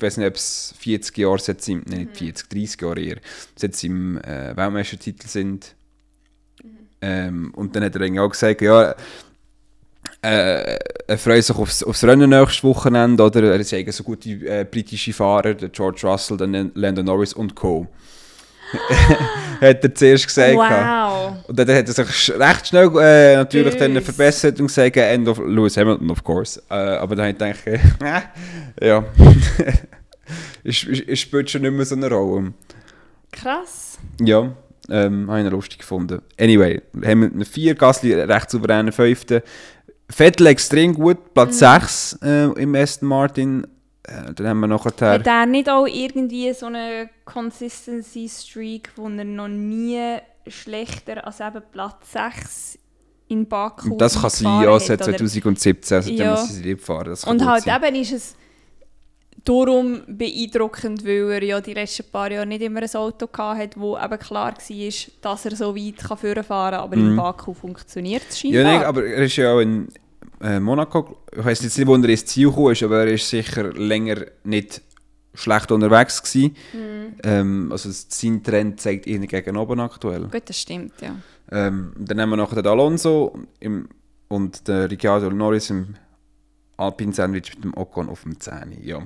ich 0.00 0.02
weiß 0.02 0.16
nicht, 0.16 0.26
ob 0.26 0.34
es 0.34 0.74
40 0.78 1.18
Jahre 1.18 1.38
seit 1.38 1.60
sie, 1.62 1.74
nein, 1.74 2.08
nicht 2.12 2.16
40, 2.16 2.48
30 2.48 2.80
Jahre 2.80 3.00
eher, 3.00 3.16
seit 3.54 3.76
sie 3.76 3.88
im 3.88 4.18
äh, 4.18 4.56
Weltmeistertitel 4.56 5.28
sind. 5.28 5.74
Ähm, 7.02 7.52
und 7.54 7.76
dann 7.76 7.84
hat 7.84 7.94
er 7.94 8.00
irgendwie 8.00 8.20
auch 8.20 8.30
gesagt, 8.30 8.62
ja, 8.62 8.94
äh, 10.22 10.78
er 11.06 11.18
freut 11.18 11.44
sich 11.44 11.56
aufs, 11.56 11.82
aufs 11.82 12.04
Rennen 12.04 12.30
nächstes 12.30 12.64
Wochenende, 12.64 13.22
oder? 13.22 13.54
Er 13.54 13.64
sagen 13.64 13.90
so 13.92 14.04
gute 14.04 14.30
äh, 14.30 14.66
britische 14.70 15.12
Fahrer, 15.12 15.54
der 15.54 15.68
George 15.70 16.00
Russell, 16.04 16.36
dann 16.36 16.72
Lando 16.74 17.02
Norris 17.02 17.32
und 17.32 17.54
Co. 17.54 17.86
hat 19.60 19.84
er 19.84 19.94
zuerst 19.94 20.26
gesagt. 20.26 20.54
Wow. 20.54 21.44
Und 21.46 21.58
dann 21.58 21.68
hat 21.68 21.88
er 21.88 21.92
sich 21.92 22.32
recht 22.38 22.66
schnell 22.66 22.90
äh, 23.00 23.36
natürlich 23.36 23.76
dann 23.76 24.00
verbessert 24.00 24.60
und 24.60 24.66
gesagt, 24.68 24.96
End 24.96 25.28
of 25.28 25.38
Lewis 25.38 25.76
Hamilton, 25.76 26.10
of 26.10 26.22
course. 26.24 26.62
Äh, 26.70 26.74
aber 26.74 27.16
dann 27.16 27.34
habe 27.34 27.50
ich 27.52 27.64
gedacht, 27.64 28.30
äh, 28.80 28.88
ja, 28.88 29.04
es 30.64 31.20
spielt 31.20 31.50
schon 31.50 31.62
nicht 31.62 31.72
mehr 31.72 31.84
so 31.84 31.94
eine 31.94 32.08
Rolle. 32.08 32.52
Krass. 33.32 33.98
Ja, 34.20 34.52
ähm, 34.88 35.30
habe 35.30 35.42
ich 35.42 35.50
lustig 35.50 35.78
gefunden. 35.78 36.20
Anyway, 36.38 36.82
Hamilton 37.04 37.44
4, 37.44 37.74
Gasly 37.74 38.14
recht 38.14 38.50
souveräne 38.50 38.92
5. 38.92 39.42
Vettel 40.08 40.46
extrem 40.48 40.94
gut, 40.94 41.34
Platz 41.34 41.58
6 41.60 42.18
äh, 42.22 42.44
im 42.60 42.74
Aston 42.74 43.08
Martin. 43.08 43.66
Äh, 44.04 44.32
dann 44.34 44.46
haben 44.46 44.60
wir 44.60 44.66
nachher... 44.66 45.10
Hat 45.12 45.26
er 45.26 45.46
nicht 45.46 45.68
auch 45.68 45.86
irgendwie 45.86 46.52
so 46.54 46.66
eine 46.66 47.10
Consistency-Streak, 47.24 48.90
wo 48.96 49.08
er 49.08 49.24
noch 49.24 49.48
nie 49.48 50.16
schlechter 50.46 51.26
als 51.26 51.40
eben 51.40 51.62
Platz 51.70 52.12
6 52.12 52.78
in 53.28 53.46
Baku 53.46 53.96
das 53.96 54.20
kann 54.20 54.30
sein, 54.30 54.62
ja, 54.64 54.80
seit 54.80 55.02
oder? 55.06 55.16
2017, 55.16 55.96
also 55.96 56.10
Ja. 56.10 56.30
muss 56.32 56.48
sie 56.48 56.62
nicht 56.64 56.80
fahren. 56.80 57.16
Und 57.26 57.44
halt 57.46 57.62
sein. 57.64 57.80
eben 57.84 57.94
ist 58.00 58.12
es 58.12 58.34
darum 59.44 60.02
beeindruckend, 60.08 61.04
weil 61.04 61.30
er 61.30 61.42
ja 61.44 61.60
die 61.60 61.74
letzten 61.74 62.10
paar 62.10 62.30
Jahre 62.32 62.46
nicht 62.46 62.62
immer 62.62 62.80
ein 62.82 62.94
Auto 62.94 63.28
hatte, 63.38 63.80
wo 63.80 63.96
eben 63.96 64.18
klar 64.18 64.54
war, 64.54 64.92
dass 65.22 65.44
er 65.44 65.56
so 65.56 65.76
weit 65.76 65.96
kann 65.98 66.16
fahren 66.18 66.44
kann, 66.46 66.74
aber 66.80 66.94
in 66.94 67.12
Mhm. 67.12 67.16
Baku 67.16 67.54
funktioniert 67.54 68.24
es 68.28 68.42
Ja, 68.42 68.50
scheinbar. 68.50 68.72
nein, 68.72 68.84
aber 68.84 69.04
er 69.06 69.22
ist 69.24 69.36
ja 69.36 69.52
auch 69.54 69.60
in 69.60 69.88
äh, 70.40 70.60
Monaco, 70.60 71.18
ich 71.36 71.44
weiß 71.44 71.62
jetzt 71.62 71.78
nicht, 71.78 71.86
wo 71.86 71.94
er 71.94 72.08
ins 72.08 72.26
Ziel 72.26 72.48
gekommen 72.48 72.72
ist, 72.72 72.82
aber 72.82 73.00
er 73.00 73.14
ist 73.14 73.28
sicher 73.28 73.72
länger 73.72 74.26
nicht 74.44 74.82
schlecht 75.34 75.70
unterwegs 75.70 76.22
gewesen. 76.22 76.56
Mhm. 76.72 77.14
Ähm, 77.22 77.68
also 77.72 77.90
sein 77.90 78.42
Trend 78.42 78.80
zeigt 78.80 79.06
ihn 79.06 79.26
gegen 79.26 79.56
oben 79.56 79.80
aktuell. 79.80 80.28
Gut, 80.28 80.42
das 80.48 80.60
stimmt, 80.60 80.92
ja. 81.00 81.16
Ähm, 81.52 81.92
dann 81.96 82.20
haben 82.20 82.30
wir 82.30 82.36
noch 82.36 82.54
den 82.54 82.66
Alonso 82.66 83.38
im, 83.58 83.88
und 84.28 84.66
den 84.68 84.86
Ricciardo 84.86 85.30
Norris 85.30 85.70
im 85.70 85.96
Alpine 86.76 87.12
Sandwich 87.12 87.54
mit 87.56 87.64
dem 87.64 87.76
Ocon 87.76 88.08
auf 88.08 88.22
dem 88.22 88.38
10. 88.38 88.78
Ja. 88.82 89.02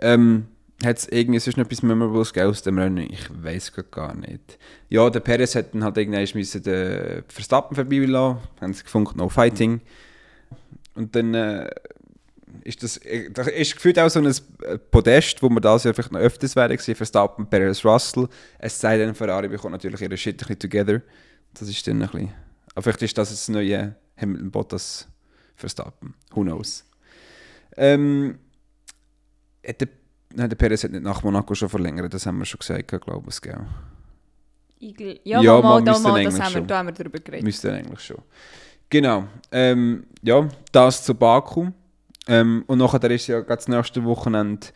Ähm, 0.00 0.46
hat 0.84 0.98
es 0.98 1.08
irgendwie 1.08 1.40
sonst 1.40 1.56
noch 1.56 1.64
etwas 1.64 1.82
Memorables 1.82 2.36
aus 2.36 2.62
dem 2.62 2.78
Rennen? 2.78 3.10
Ich 3.10 3.28
weiß 3.30 3.72
gar 3.90 4.14
nicht. 4.14 4.58
Ja, 4.88 5.10
der 5.10 5.20
Perez 5.20 5.54
hat 5.56 5.74
dann 5.74 5.82
halt 5.82 5.96
irgendwann 5.96 6.28
müssen 6.34 6.62
den 6.62 7.24
Verstappen 7.26 7.74
vorbeilassen. 7.74 8.40
Haben 8.60 8.72
sie 8.72 8.84
gefunden, 8.84 9.18
no 9.18 9.28
fighting. 9.28 9.80
Und 10.94 11.16
dann 11.16 11.34
äh, 11.34 11.68
ist 12.62 12.82
das, 12.82 12.96
äh, 12.98 13.30
das 13.30 13.48
ist 13.48 13.74
gefühlt 13.74 13.98
auch 13.98 14.08
so 14.08 14.20
ein 14.20 14.32
Podest, 14.90 15.42
wo 15.42 15.48
man 15.48 15.62
das 15.62 15.84
ja 15.84 15.92
vielleicht 15.92 16.12
noch 16.12 16.20
öfters 16.20 16.54
wäre 16.54 16.76
gesehen, 16.76 16.94
Verstappen, 16.94 17.46
Perez, 17.46 17.84
Russell. 17.84 18.28
Es 18.58 18.80
sei 18.80 18.98
denn, 18.98 19.14
Ferrari 19.14 19.48
bekommt 19.48 19.72
natürlich 19.72 20.00
ihre 20.00 20.16
Shit 20.16 20.34
ein 20.34 20.38
bisschen 20.38 20.58
together. 20.58 21.02
Das 21.54 21.68
ist 21.68 21.86
dann 21.86 22.02
ein 22.02 22.08
bisschen... 22.08 22.32
Aber 22.74 22.82
vielleicht 22.82 23.02
ist 23.02 23.18
das 23.18 23.30
das 23.30 23.48
neue 23.48 23.96
Hamilton 24.16 24.50
Bottas 24.52 25.08
Verstappen. 25.56 26.14
Who 26.30 26.42
knows? 26.42 26.84
Ähm, 27.76 28.38
hat 29.66 29.80
der, 29.80 29.88
nein, 30.34 30.48
der 30.48 30.56
Perez 30.56 30.84
hat 30.84 30.92
nicht 30.92 31.02
nach 31.02 31.22
Monaco 31.22 31.54
schon 31.54 31.68
verlängert, 31.68 32.12
das 32.12 32.26
haben 32.26 32.38
wir 32.38 32.44
schon 32.44 32.58
gesagt, 32.58 32.88
glaube 32.88 33.28
ich, 33.28 33.40
gell? 33.40 33.66
Igel. 34.80 35.20
Ja, 35.24 35.40
Ja, 35.40 35.60
mal, 35.60 35.80
mal, 35.80 35.82
müsste 35.82 36.08
mal, 36.08 36.24
das 36.24 36.40
haben 36.40 36.54
wir, 36.54 36.62
da 36.62 36.78
haben 36.78 36.86
wir 36.86 36.92
drüber 36.92 37.18
geredet. 37.18 37.44
Müsste 37.44 37.72
eigentlich 37.72 38.00
schon. 38.00 38.18
Genau. 38.90 39.24
Ähm, 39.50 40.04
ja, 40.22 40.48
das 40.72 41.04
zu 41.04 41.14
Baku. 41.14 41.70
Ähm, 42.26 42.64
und 42.66 42.78
nachher 42.78 43.10
ist 43.10 43.26
ja 43.26 43.40
das 43.40 43.68
nächste 43.68 44.04
Wochenende 44.04 44.68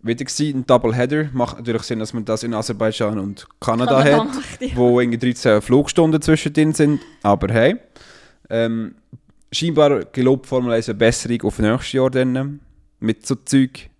wieder 0.00 0.24
gewesen, 0.24 0.60
ein 0.60 0.66
Doubleheader. 0.66 1.30
Macht 1.32 1.58
natürlich 1.58 1.82
Sinn, 1.82 1.98
dass 1.98 2.12
man 2.12 2.24
das 2.24 2.42
in 2.42 2.54
Aserbaidschan 2.54 3.18
und 3.18 3.46
Kanada, 3.60 4.02
Kanada 4.02 4.18
hat, 4.18 4.34
macht, 4.34 4.62
ja. 4.62 4.76
wo 4.76 5.00
irgendwie 5.00 5.18
13 5.18 5.60
Flugstunden 5.60 6.22
zwischendrin 6.22 6.72
sind. 6.72 7.00
Aber 7.22 7.52
hey, 7.52 7.76
ähm, 8.48 8.94
scheinbar 9.52 10.04
gelobt 10.06 10.46
Formel 10.46 10.72
1 10.72 10.88
eine 10.88 10.98
Besserung 10.98 11.42
auf 11.42 11.58
nächstes 11.58 11.92
Jahr 11.92 12.10
dann, 12.10 12.60
mit 13.00 13.26
so 13.26 13.34
Zeug. 13.34 13.90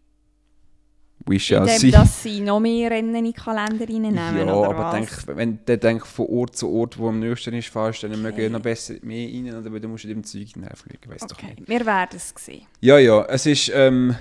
We 1.24 1.40
shall 1.40 1.62
Indem, 1.62 1.78
see. 1.78 1.90
dass 1.90 2.22
sie 2.22 2.40
noch 2.40 2.60
mehr 2.60 2.90
Rennen 2.90 3.14
in 3.16 3.24
die 3.24 3.32
Kalender 3.32 3.84
reinnehmen, 3.88 4.14
Ja, 4.14 4.46
aber 4.54 4.92
denk, 4.92 5.08
wenn 5.26 5.58
du 5.64 5.76
denkst, 5.78 6.04
von 6.08 6.26
Ort 6.26 6.54
zu 6.56 6.70
Ort, 6.70 6.98
wo 6.98 7.08
am 7.08 7.18
nächsten 7.18 7.52
ist, 7.54 7.68
fährst, 7.68 8.02
dann 8.04 8.10
mögen 8.12 8.34
Okay. 8.34 8.42
ja 8.44 8.48
noch 8.50 8.60
besser 8.60 8.94
mehr 9.02 9.26
rein, 9.28 9.56
oder 9.58 9.72
weil 9.72 9.80
du 9.80 9.88
musst 9.88 10.04
in 10.04 10.10
dem 10.10 10.22
Zeug 10.24 10.48
hineinfliegen, 10.54 11.10
weißt 11.10 11.24
doch 11.30 11.36
Okay, 11.36 11.54
nicht. 11.56 11.68
wir 11.68 11.84
werden 11.86 12.10
es 12.16 12.32
sehen. 12.38 12.66
Ja, 12.80 12.98
ja, 12.98 13.24
es 13.24 13.44
ist 13.46 13.72
ähm, 13.74 14.14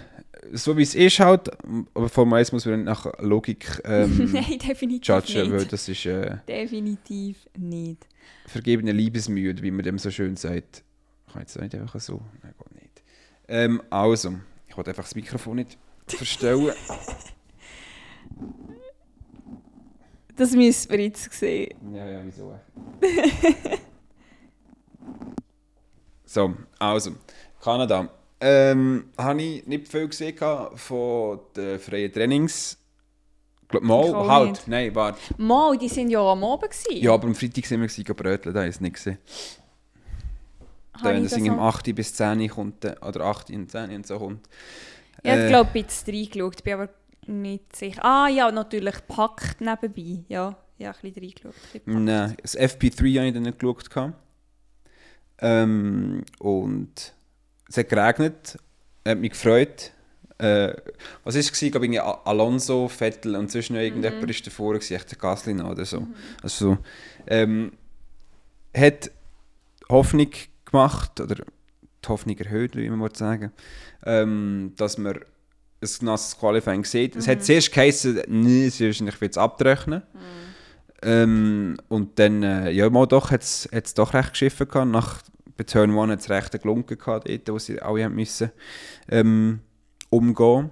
so 0.54 0.78
wie 0.78 0.82
es 0.84 0.96
ist 0.96 1.20
halt, 1.20 1.52
aber 1.94 2.10
vor 2.10 2.26
allem 2.32 2.46
muss 2.52 2.66
man 2.66 2.84
nach 2.86 3.06
Logik 3.20 3.82
ähm, 3.84 4.30
Nein, 4.34 4.58
definitiv 4.60 5.08
judgen, 5.08 5.52
weil 5.52 5.60
nicht. 5.60 5.74
das 5.74 5.88
ist 5.90 6.06
äh, 6.08 6.38
Definitiv 6.48 7.38
nicht. 7.58 8.08
vergebene 8.48 8.92
Liebesmühe, 8.94 9.56
wie 9.62 9.72
man 9.72 9.84
dem 9.84 10.00
so 10.00 10.10
schön 10.10 10.36
sagt. 10.38 10.84
Ich 11.28 11.34
kann 11.34 11.42
jetzt 11.44 11.60
nicht 11.60 11.76
einfach 11.76 12.00
so, 12.00 12.22
nein, 12.42 12.54
geht 12.58 12.82
nicht. 12.82 13.04
Ähm, 13.48 13.82
also, 13.92 14.34
ich 14.68 14.76
wollte 14.78 14.90
einfach 14.92 15.04
das 15.04 15.14
Mikrofon 15.16 15.58
nicht 15.58 15.78
verstellen. 16.08 16.74
Das 20.38 20.52
müssen 20.52 20.92
wir 20.92 21.00
jetzt 21.00 21.32
sehen. 21.32 21.94
Ja, 21.94 22.06
ja, 22.06 22.20
wieso? 22.26 22.60
so, 26.26 26.54
also, 26.78 27.12
Kanada. 27.62 28.10
Ähm, 28.42 29.12
habe 29.18 29.42
ich 29.42 29.66
nicht 29.66 29.88
viel 29.88 30.10
gesehen 30.10 30.36
von 30.76 31.40
den 31.56 31.80
freien 31.80 32.12
Trainings. 32.12 32.78
Mal, 33.82 34.14
halt, 34.28 34.50
nicht. 34.50 34.68
nein, 34.68 34.94
warte. 34.94 35.20
Mal, 35.38 35.78
die 35.78 35.88
sind 35.88 36.10
ja 36.10 36.20
am 36.20 36.44
Abend 36.44 36.70
gewesen. 36.70 37.02
Ja, 37.02 37.14
aber 37.14 37.28
am 37.28 37.36
Freitag 37.36 37.66
sind 37.66 37.82
wir 37.82 38.14
bröteln, 38.14 38.54
da 38.54 38.66
es 38.66 38.80
nicht 38.82 38.96
gesehen. 38.96 39.18
Da, 41.02 41.10
wenn 41.10 41.24
das 41.24 41.32
das 41.32 41.42
um 41.42 41.48
noch- 41.48 41.64
8 41.64 41.96
bis 41.96 42.14
10 42.14 42.48
kommt, 42.50 42.86
oder 42.86 43.22
8 43.22 43.50
und 43.52 43.72
10 43.72 43.96
und 43.96 44.06
so 44.06 44.20
kommt. 44.20 44.48
Ich 45.24 45.32
habe, 45.32 45.42
Äh, 45.42 45.48
glaube 45.48 45.70
ich, 45.74 45.84
ein 45.84 45.88
bisschen 45.88 46.16
reingeschaut, 46.16 46.64
bin 46.64 46.74
aber 46.74 46.90
nicht 47.28 47.76
sicher. 47.76 48.04
Ah 48.06 48.28
ja, 48.28 48.52
natürlich 48.52 48.96
packt 49.08 49.60
nebenbei. 49.62 50.24
Ja, 50.28 50.56
ein 50.80 50.94
bisschen 51.02 51.24
reingeschaut. 51.24 51.54
ein 51.56 51.62
bisschen 51.62 51.86
gepackt. 51.86 52.04
Nein, 52.06 52.38
das 52.42 52.58
FP3 52.58 53.18
habe 53.18 53.28
ich 53.28 53.34
dann 53.34 53.44
nicht 53.44 53.60
geschaut. 53.60 53.90
Ähm, 55.40 56.24
und 56.40 57.14
es 57.68 57.78
hat 57.78 57.90
geregnet, 57.90 58.58
hat 59.06 59.18
mich 59.18 59.32
gefreut. 59.32 59.92
Äh, 60.38 60.74
was 61.24 61.36
war 61.36 61.40
es? 61.40 61.62
Ich 61.62 61.72
glaube, 61.72 62.26
Alonso, 62.26 62.88
Vettel 62.88 63.36
und 63.36 63.52
sonst 63.52 63.70
noch 63.70 63.80
irgendjemand 63.80 64.24
Mhm. 64.24 64.30
ist 64.30 64.46
davor, 64.46 64.74
gewesen, 64.74 64.96
echt 64.96 65.12
der 65.12 65.18
Gasly 65.18 65.54
noch 65.54 65.72
oder 65.72 65.86
so. 65.86 66.08
Also, 66.44 66.78
ähm, 67.28 67.72
hat 68.76 69.12
Hoffnung 69.90 70.30
gemacht, 70.66 71.20
oder 71.22 71.38
die 72.06 72.10
Hoffnung 72.10 72.38
erhöht, 72.38 72.76
wie 72.76 72.90
man 72.90 73.00
mal 73.00 73.16
sagen, 73.16 73.52
ähm, 74.06 74.74
dass 74.78 74.98
man 74.98 75.16
ein 75.16 76.06
nasses 76.06 76.38
Qualifying 76.38 76.86
sieht. 76.86 77.16
Es 77.16 77.28
hat 77.28 77.44
zuerst 77.44 77.72
geheißen, 77.72 78.24
nee, 78.28 78.68
es 78.68 78.80
ist 78.80 78.86
wahrscheinlich 78.88 79.22
jetzt 79.22 79.38
abtrechnen. 79.38 80.04
Ähm, 81.02 81.78
und 81.90 82.18
dann, 82.18 82.42
äh, 82.42 82.72
ja, 82.72 82.90
mal 82.90 83.06
doch, 83.06 83.32
hat 83.32 83.42
es 83.42 83.94
doch 83.94 84.14
recht 84.14 84.32
geschiffen 84.32 84.68
gehabt. 84.68 84.90
Nach 84.90 85.22
bei 85.58 85.64
Turn 85.64 85.98
1 85.98 86.12
hat 86.12 86.20
es 86.20 86.30
recht 86.30 86.62
gelungen 86.62 86.86
gehabt, 86.86 87.30
dort, 87.30 87.50
wo 87.50 87.60
sie 87.60 87.82
alle 87.82 88.04
haben 88.04 88.16
müssen 88.16 88.52
ähm, 89.10 89.60
umgehen. 90.10 90.72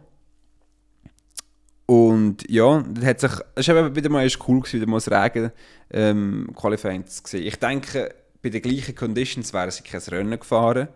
Und 1.86 2.50
ja, 2.50 2.82
das 2.82 3.06
hat 3.06 3.20
sich, 3.20 3.32
es 3.56 3.68
war 3.68 3.96
wieder 3.96 4.10
mal 4.10 4.28
cool 4.48 4.62
gewesen, 4.62 4.82
wieder 4.82 4.90
mal 4.90 4.98
das 4.98 5.12
Regen 5.12 5.52
ähm, 5.92 6.50
Qualifying 6.56 7.06
zu 7.06 7.22
sehen. 7.26 7.46
Ich 7.46 7.58
denke, 7.58 8.14
bei 8.42 8.50
den 8.50 8.62
gleichen 8.62 8.96
Conditions 8.96 9.54
wären 9.54 9.72
sie 9.72 9.84
kein 9.84 10.02
Rennen 10.02 10.40
gefahren, 10.40 10.88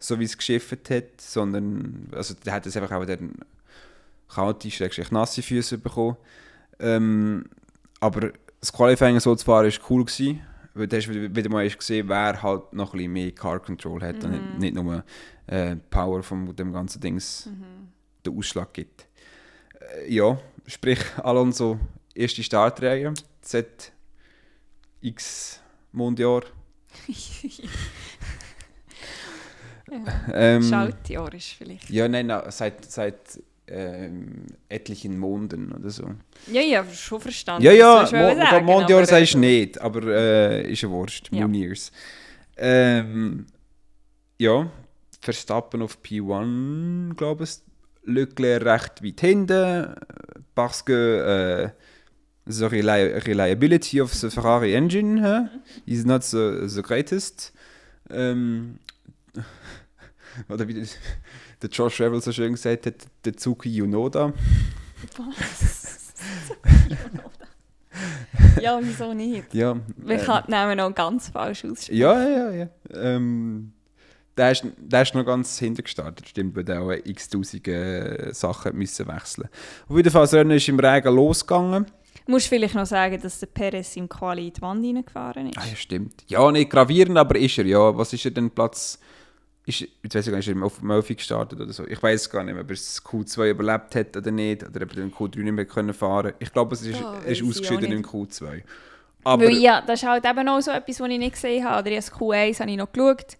so 0.00 0.18
wie 0.18 0.24
es 0.24 0.36
geschifft 0.36 0.90
hat, 0.90 1.20
sondern, 1.20 2.08
also 2.12 2.34
da 2.42 2.52
hat 2.52 2.66
es 2.66 2.76
einfach 2.76 2.96
auch 2.96 3.04
dann 3.04 3.34
kalte, 4.28 4.70
schrägstrich 4.70 5.10
nasse 5.10 5.42
Füße 5.42 5.78
bekommen. 5.78 6.16
Ähm, 6.80 7.44
aber 8.00 8.32
das 8.60 8.72
Qualifying 8.72 9.20
so 9.20 9.34
zu 9.36 9.44
fahren 9.44 9.70
war 9.70 9.90
cool 9.90 10.04
gewesen, 10.04 10.40
weil 10.74 10.86
du 10.86 10.96
hast 10.96 11.08
wieder, 11.08 11.50
mal 11.50 11.68
gesehen, 11.68 12.08
wer 12.08 12.42
halt 12.42 12.72
noch 12.72 12.94
ein 12.94 12.98
bisschen 12.98 13.12
mehr 13.12 13.32
Car 13.32 13.60
Control 13.60 14.00
hat 14.02 14.24
und 14.24 14.30
nicht, 14.30 14.58
nicht 14.58 14.74
nur 14.74 15.04
äh, 15.46 15.76
Power 15.76 16.22
von 16.22 16.56
dem 16.56 16.72
ganzen 16.72 17.00
Dings 17.00 17.48
den 18.24 18.36
Ausschlag 18.36 18.72
gibt. 18.72 19.06
Äh, 19.80 20.12
ja, 20.12 20.38
sprich 20.66 21.00
Alonso 21.22 21.78
erste 22.14 22.42
Startreihe 22.42 23.12
seit 23.42 23.92
x 25.00 25.60
Mondjahr. 25.92 26.42
ähm, 30.32 30.62
Schaltjahr 30.62 31.32
ist 31.34 31.50
vielleicht. 31.50 31.90
ja, 31.90 32.08
nein, 32.08 32.26
nein, 32.26 32.42
seit, 32.48 32.84
seit 32.90 33.40
ähm, 33.66 34.46
etlichen 34.68 35.18
Monden 35.18 35.72
oder 35.72 35.90
so. 35.90 36.04
Ja, 36.50 36.60
ja, 36.60 36.84
schon 36.84 37.20
verstanden. 37.20 37.64
Ja, 37.64 37.72
ja, 37.72 38.00
Mo 38.02 38.06
sagen, 38.06 38.66
Mondjahr 38.66 38.98
aber, 38.98 39.06
sagst 39.06 39.34
du 39.34 39.38
äh, 39.38 39.40
nicht, 39.40 39.80
aber 39.80 40.02
äh, 40.06 40.72
ist 40.72 40.82
ja 40.82 40.90
wurscht. 40.90 41.28
Ja. 41.32 41.40
Moon 41.40 41.54
Years. 41.54 41.92
Ähm, 42.56 43.46
ja, 44.38 44.70
Verstappen 45.20 45.82
auf 45.82 45.98
P1, 46.02 47.14
glaube 47.14 47.44
ich. 47.44 47.58
Leclerc 48.04 48.64
recht 48.64 49.04
weit 49.04 49.20
hinten. 49.20 49.94
Parce 50.54 50.84
que 50.84 50.92
äh, 50.92 51.70
the 52.46 52.64
reli 52.64 53.18
reliability 53.26 54.00
of 54.00 54.12
the 54.14 54.30
Ferrari 54.30 54.74
engine 54.74 55.22
huh, 55.22 55.48
is 55.86 56.04
not 56.04 56.22
the, 56.24 56.66
the 56.66 56.82
greatest. 56.82 57.52
Ähm, 58.10 58.78
oder 60.48 60.66
wie 60.68 60.74
der 60.74 61.70
Josh 61.70 62.00
Revel 62.00 62.20
so 62.20 62.32
schön 62.32 62.52
gesagt 62.52 62.86
hat, 62.86 62.94
der 63.24 63.36
Zuki 63.36 63.68
Yunoda. 63.68 64.32
Was? 65.16 66.12
ja, 68.60 68.78
wieso 68.82 69.14
nicht? 69.14 69.52
Ja, 69.54 69.76
Wir 69.96 70.18
ähm, 70.18 70.24
können 70.24 70.44
nehmen 70.48 70.76
noch 70.76 70.94
ganz 70.94 71.28
falsch 71.28 71.64
aussprechen. 71.64 71.98
Ja, 71.98 72.28
ja, 72.28 72.50
ja. 72.52 72.68
Ähm, 72.92 73.72
der, 74.36 74.52
ist, 74.52 74.64
der 74.76 75.02
ist 75.02 75.14
noch 75.14 75.24
ganz 75.24 75.58
hinten 75.58 75.82
gestartet, 75.82 76.28
stimmt, 76.28 76.56
weil 76.56 76.64
der 76.64 76.82
auch 76.82 76.92
x-tausend 76.92 77.66
äh, 77.68 78.32
Sachen 78.32 78.76
müssen 78.76 79.06
wechseln 79.08 79.48
Auf 79.88 79.96
jeden 79.96 80.10
Fall, 80.10 80.22
das 80.22 80.34
Rennen 80.34 80.52
ist 80.52 80.68
im 80.68 80.78
Regen 80.78 81.14
losgegangen. 81.14 81.86
Du 82.26 82.32
musst 82.32 82.48
vielleicht 82.48 82.74
noch 82.74 82.86
sagen, 82.86 83.20
dass 83.20 83.40
der 83.40 83.46
Perez 83.46 83.96
im 83.96 84.08
Quali 84.08 84.48
in 84.48 84.52
die 84.52 84.62
Wand 84.62 84.84
reingefahren 84.84 85.48
ist. 85.48 85.58
Ah, 85.58 85.66
ja, 85.68 85.76
stimmt. 85.76 86.24
Ja, 86.28 86.50
nicht 86.52 86.70
gravierend, 86.70 87.18
aber 87.18 87.36
ist 87.36 87.58
er, 87.58 87.66
ja. 87.66 87.96
Was 87.96 88.12
ist 88.12 88.24
er 88.24 88.30
denn 88.30 88.50
Platz? 88.50 88.98
Ist, 89.70 89.88
jetzt 90.02 90.14
weiß 90.14 90.26
ich 90.26 90.30
gar 90.30 90.38
nicht, 90.38 90.48
ist 90.48 90.56
er 90.56 90.62
auf 90.64 90.82
Melfi 90.82 91.14
gestartet 91.14 91.60
oder 91.60 91.72
so. 91.72 91.86
Ich 91.86 92.02
weiß 92.02 92.28
gar 92.30 92.44
nicht 92.44 92.54
mehr, 92.54 92.62
ob 92.62 92.70
er 92.70 92.74
das 92.74 93.02
Q2 93.04 93.50
überlebt 93.50 93.94
hat 93.94 94.16
oder 94.16 94.30
nicht, 94.30 94.62
oder 94.62 94.82
ob 94.82 94.90
er 94.90 94.96
den 95.02 95.12
Q3 95.12 95.38
nicht 95.42 95.52
mehr 95.52 95.64
können 95.64 95.94
fahren 95.94 96.32
Ich 96.38 96.52
glaube, 96.52 96.74
es 96.74 96.82
ist, 96.82 97.02
Ah, 97.02 97.20
er 97.24 97.32
ist 97.32 97.42
ausgeschieden 97.42 97.92
im 97.92 97.98
nicht. 97.98 98.10
Q2. 98.10 98.62
Aber 99.24 99.44
Weil 99.44 99.56
ja, 99.58 99.82
das 99.82 100.02
ist 100.02 100.08
halt 100.08 100.24
eben 100.24 100.48
auch 100.48 100.60
so 100.60 100.70
etwas, 100.70 101.00
was 101.00 101.08
ich 101.08 101.18
nicht 101.18 101.34
gesehen 101.34 101.64
habe. 101.64 101.82
Oder 101.82 101.96
das 101.96 102.12
Q1 102.12 102.60
habe 102.60 102.70
ich 102.70 102.76
noch 102.76 102.92
geschaut. 102.92 103.36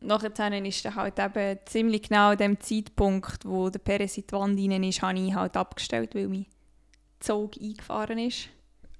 Nachher 0.00 0.64
ist 0.64 0.84
dann 0.84 0.94
halt 0.94 1.18
eben 1.18 1.58
ziemlich 1.66 2.02
genau 2.02 2.30
an 2.30 2.38
dem 2.38 2.60
Zeitpunkt, 2.60 3.44
wo 3.44 3.68
der 3.68 3.80
Perez 3.80 4.16
in 4.16 4.26
die 4.26 4.32
Wand 4.32 4.58
rein 4.58 4.82
ist, 4.82 5.02
habe 5.02 5.18
ich 5.18 5.34
halt 5.34 5.56
abgestellt, 5.56 6.14
weil 6.14 6.26
mein 6.28 6.46
Zug 7.20 7.52
eingefahren 7.60 8.18
ist. 8.18 8.48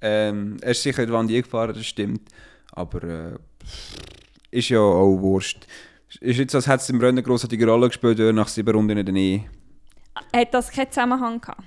Ähm, 0.02 0.59
er 0.61 0.73
ist 0.73 0.82
sicher 0.82 1.02
in 1.02 1.09
die 1.09 1.12
Wand 1.12 1.30
eingefahren, 1.30 1.75
das 1.75 1.87
stimmt. 1.87 2.28
Aber 2.73 3.02
äh, 3.02 3.38
ist 4.50 4.68
ja 4.68 4.80
auch 4.80 5.18
wurscht. 5.20 5.66
Ist 6.18 6.38
jetzt, 6.38 6.54
als 6.54 6.66
hätte 6.66 6.82
es 6.82 6.90
im 6.90 6.98
Rennen 6.98 7.18
eine 7.18 7.22
grossartige 7.22 7.66
Rolle 7.66 7.88
gespielt, 7.88 8.18
nach 8.34 8.48
sieben 8.48 8.74
Runden 8.74 9.04
dann 9.04 9.16
eh. 9.16 9.44
Hat 10.34 10.52
das 10.52 10.70
keinen 10.70 10.90
Zusammenhang 10.90 11.40
gehabt? 11.40 11.62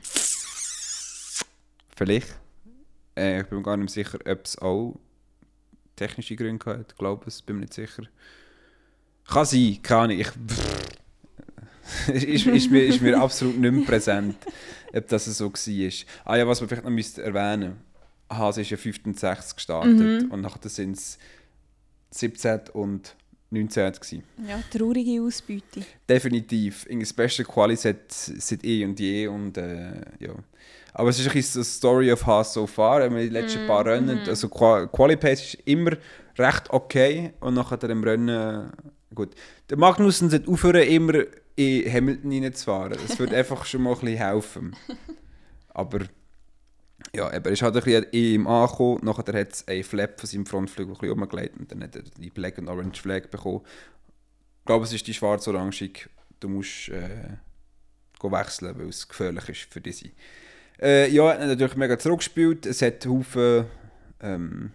Vielleicht. 1.96 2.36
Äh, 3.16 3.42
ich 3.42 3.48
bin 3.48 3.60
mir 3.60 3.64
gar 3.64 3.78
nicht 3.78 3.92
sicher, 3.92 4.20
ob 4.26 4.46
es 4.46 4.58
auch 4.58 5.00
technische 5.96 6.36
Gründe 6.36 6.66
hat. 6.66 6.92
Ich 6.92 6.98
glaube 6.98 7.26
es, 7.28 7.42
bin 7.42 7.56
mir 7.58 7.62
nicht 7.62 7.74
sicher. 7.74 8.04
Kann 9.28 9.46
sein, 9.46 9.80
kann 9.82 10.10
ich. 10.10 10.28
ist, 12.08 12.46
ist, 12.48 12.72
mir, 12.72 12.84
ist 12.86 13.02
mir 13.02 13.20
absolut 13.22 13.58
nicht 13.58 13.72
mehr 13.72 13.86
präsent, 13.86 14.36
ob 14.94 15.08
das 15.08 15.26
so 15.26 15.52
war. 15.54 15.92
Ah 16.26 16.36
ja, 16.36 16.48
was 16.48 16.60
man 16.60 16.68
vielleicht 16.68 16.84
noch 16.84 16.92
müsste 16.92 17.24
erwähnen 17.24 17.78
Hase 18.30 18.62
ist 18.62 18.70
ja 18.72 18.78
65 18.78 19.56
gestartet 19.56 20.00
Mhm. 20.00 20.32
und 20.32 20.42
nachher 20.42 20.70
sind 20.70 20.98
es 20.98 21.18
17 22.12 22.70
und 22.74 23.16
19 23.54 23.92
gewesen. 23.94 24.24
Ja, 24.48 24.60
traurige 24.72 25.22
Ausbeute. 25.22 25.82
Definitiv. 26.10 26.86
In 26.88 27.06
Special 27.06 27.46
Quali 27.46 27.76
seit, 27.76 28.12
seit 28.12 28.64
eh 28.64 28.84
und 28.86 29.00
je 29.00 29.28
und 29.28 29.58
äh, 29.58 30.02
ja. 30.20 30.34
Aber 30.96 31.10
es 31.10 31.20
ist 31.20 31.28
ein 31.28 31.34
bisschen 31.34 31.64
so 31.64 31.70
Story 31.78 32.12
of 32.12 32.26
Haas 32.26 32.54
so 32.54 32.68
far. 32.68 33.00
Man 33.10 33.20
die 33.22 33.30
letzten 33.30 33.66
paar 33.66 33.86
Rennen, 33.86 34.20
also 34.28 34.48
Qua- 34.48 34.86
Quali 34.88 35.16
Pace 35.18 35.42
ist 35.54 35.58
immer 35.66 35.92
recht 36.38 36.70
okay 36.70 37.34
und 37.40 37.56
nachher 37.56 37.82
im 37.90 38.04
Rennen, 38.04 38.72
gut. 39.14 39.30
Der 39.70 39.78
Magnussen 39.78 40.30
sollte 40.30 40.50
aufhören, 40.52 40.84
immer 40.88 41.24
in 41.56 41.92
Hamilton 41.92 42.44
reinzufahren. 42.44 42.98
Das 43.08 43.18
würde 43.18 43.36
einfach 43.38 43.66
schon 43.66 43.82
mal 43.84 43.94
ein 43.94 44.00
bisschen 44.00 44.18
helfen. 44.18 44.76
Aber 45.70 46.00
ja, 47.16 47.34
eben, 47.34 47.46
er 47.46 47.52
ist 47.52 47.62
halt 47.62 47.76
ein 47.76 47.84
bisschen 47.84 48.04
im 48.12 48.48
angekommen, 48.48 49.00
nachher 49.04 49.40
hat 49.40 49.54
es 49.54 49.68
einen 49.68 49.84
Flap 49.84 50.20
von 50.20 50.30
seinem 50.30 50.46
Frontflügel 50.46 50.96
ein 50.96 51.00
bisschen 51.00 51.22
umgelegt 51.22 51.58
und 51.58 51.72
dann 51.72 51.84
hat 51.84 51.96
er 51.96 52.04
die 52.04 52.30
Black 52.30 52.58
and 52.58 52.70
Orange 52.70 53.02
Flag 53.02 53.30
bekommen. 53.30 53.62
Ich 54.60 54.66
glaube, 54.66 54.86
es 54.86 54.94
ist 54.94 55.06
die 55.08 55.14
schwarz-orangig. 55.14 56.10
Du 56.40 56.50
musst 56.50 56.90
äh, 56.90 57.38
wechseln, 58.22 58.78
weil 58.80 58.88
es 58.88 59.08
gefährlich 59.08 59.50
ist 59.50 59.74
für 59.74 59.82
diese. 59.82 60.10
Äh, 60.82 61.10
ja, 61.10 61.32
er 61.32 61.42
hat 61.42 61.48
natürlich 61.48 61.76
mega 61.76 62.00
zurückgespielt. 62.00 62.66
Es 62.66 62.82
hat 62.82 63.06
Haufen 63.06 63.66
ähm, 64.22 64.72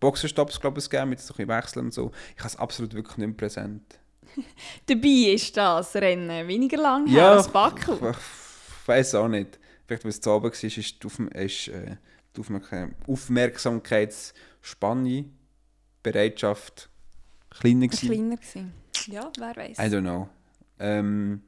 Boxerstops, 0.00 0.60
glaube 0.60 0.78
ich, 0.78 0.90
gegeben, 0.90 1.10
mit 1.10 1.20
so 1.20 1.32
ein 1.32 1.36
bisschen 1.36 1.48
Wechseln 1.48 1.86
und 1.86 1.94
so. 1.94 2.12
Ich 2.34 2.40
habe 2.40 2.48
es 2.48 2.56
absolut 2.56 2.94
wirklich 2.94 3.16
nicht 3.16 3.26
mehr 3.26 3.36
präsent. 3.36 3.98
Dabei 4.86 5.32
ist 5.34 5.56
das 5.56 5.94
Rennen 5.96 6.46
weniger 6.46 6.76
lang 6.76 7.06
her 7.06 7.16
Ja, 7.16 7.32
als 7.32 7.48
Baku. 7.48 7.94
Ich, 7.94 8.16
ich 8.16 8.88
weiß 8.88 9.14
auch 9.14 9.28
nicht. 9.28 9.58
Vielleicht, 9.86 10.04
weil 10.04 10.10
es 10.10 10.20
zu 10.20 10.30
oben 10.30 10.44
war, 10.44 10.52
ist, 10.52 10.62
die, 11.02 11.06
Aufm 11.06 11.28
ist, 11.28 11.68
äh, 11.68 11.96
die 12.36 12.40
Aufmerk 12.40 12.70
Aufmerksamkeitsspanne, 13.06 15.24
Bereitschaft 16.02 16.88
kleiner 17.50 17.86
gewesen. 17.88 18.08
Kleiner 18.08 18.36
gewesen. 18.36 18.72
Ja, 19.08 19.30
wer 19.38 19.56
weiß. 19.56 19.78
I 19.78 19.82
don't 19.82 20.00
know. 20.02 20.28
Ähm, 20.78 21.42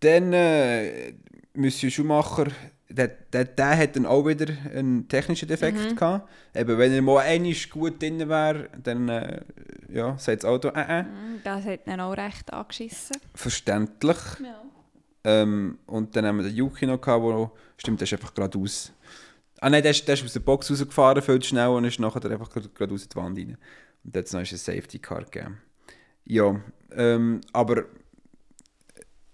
dann 0.00 0.32
äh, 0.32 1.14
Monsieur 1.54 1.90
Schumacher, 1.90 2.48
der, 2.88 3.08
der, 3.08 3.44
der 3.46 3.76
hat 3.78 3.96
dann 3.96 4.06
auch 4.06 4.26
wieder 4.26 4.52
einen 4.74 5.08
technischen 5.08 5.48
Defekt 5.48 5.96
gehabt. 5.96 6.28
Eben, 6.54 6.76
wenn 6.78 6.92
er 6.92 7.02
mal 7.02 7.20
einmal 7.20 7.54
gut 7.70 8.00
drin 8.02 8.28
wäre, 8.28 8.68
dann 8.82 9.08
äh, 9.08 9.40
ja, 9.88 10.18
sagt 10.18 10.42
das 10.42 10.50
Auto, 10.50 10.68
äh, 10.68 11.00
äh, 11.00 11.02
Mm, 11.04 11.40
Das 11.42 11.64
hat 11.64 11.86
ihn 11.86 12.00
auch 12.00 12.12
recht 12.16 12.52
angeschissen. 12.52 13.16
verständlich. 13.34 14.16
Ja. 14.42 14.62
Ähm, 15.24 15.78
und 15.86 16.14
dann 16.14 16.26
haben 16.26 16.36
wir 16.36 16.44
den 16.44 16.54
Yuki 16.54 16.86
noch 16.86 17.00
gehabt, 17.00 17.22
wo, 17.22 17.50
stimmt, 17.78 18.00
der 18.00 18.04
ist 18.06 18.12
einfach 18.12 18.34
geradeaus. 18.34 18.92
Ah 19.60 19.70
nein, 19.70 19.82
der 19.82 19.92
ist, 19.92 20.06
der 20.06 20.14
ist 20.14 20.24
aus 20.24 20.34
der 20.34 20.40
Box 20.40 20.70
rausgefahren, 20.70 21.22
viel 21.22 21.42
schnell 21.42 21.68
und 21.68 21.84
ist 21.84 21.98
nachher 21.98 22.30
einfach 22.30 22.50
gerade- 22.50 22.68
geradeaus 22.68 23.04
in 23.04 23.08
die 23.08 23.16
Wand 23.16 23.38
rein. 23.38 23.58
Und 24.04 24.14
jetzt 24.14 24.34
noch 24.34 24.42
ist 24.42 24.52
ein 24.52 24.58
Safety 24.58 24.98
Car 24.98 25.24
gegeben. 25.24 25.58
Ja, 26.26 26.60
ähm, 26.92 27.40
aber 27.52 27.84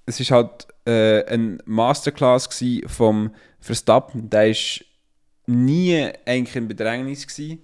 es 0.07 0.21
ist 0.21 0.31
halt 0.31 0.69
äh, 0.87 1.25
eine 1.25 1.59
Masterclass 1.65 2.49
vom 2.87 3.35
Verstappen. 3.59 4.31
Der 4.31 4.51
ist 4.51 4.85
nie 5.47 6.09
eigentlich 6.25 6.57
in 6.57 6.69
Bedrängnis 6.69 7.27
gsi. 7.27 7.61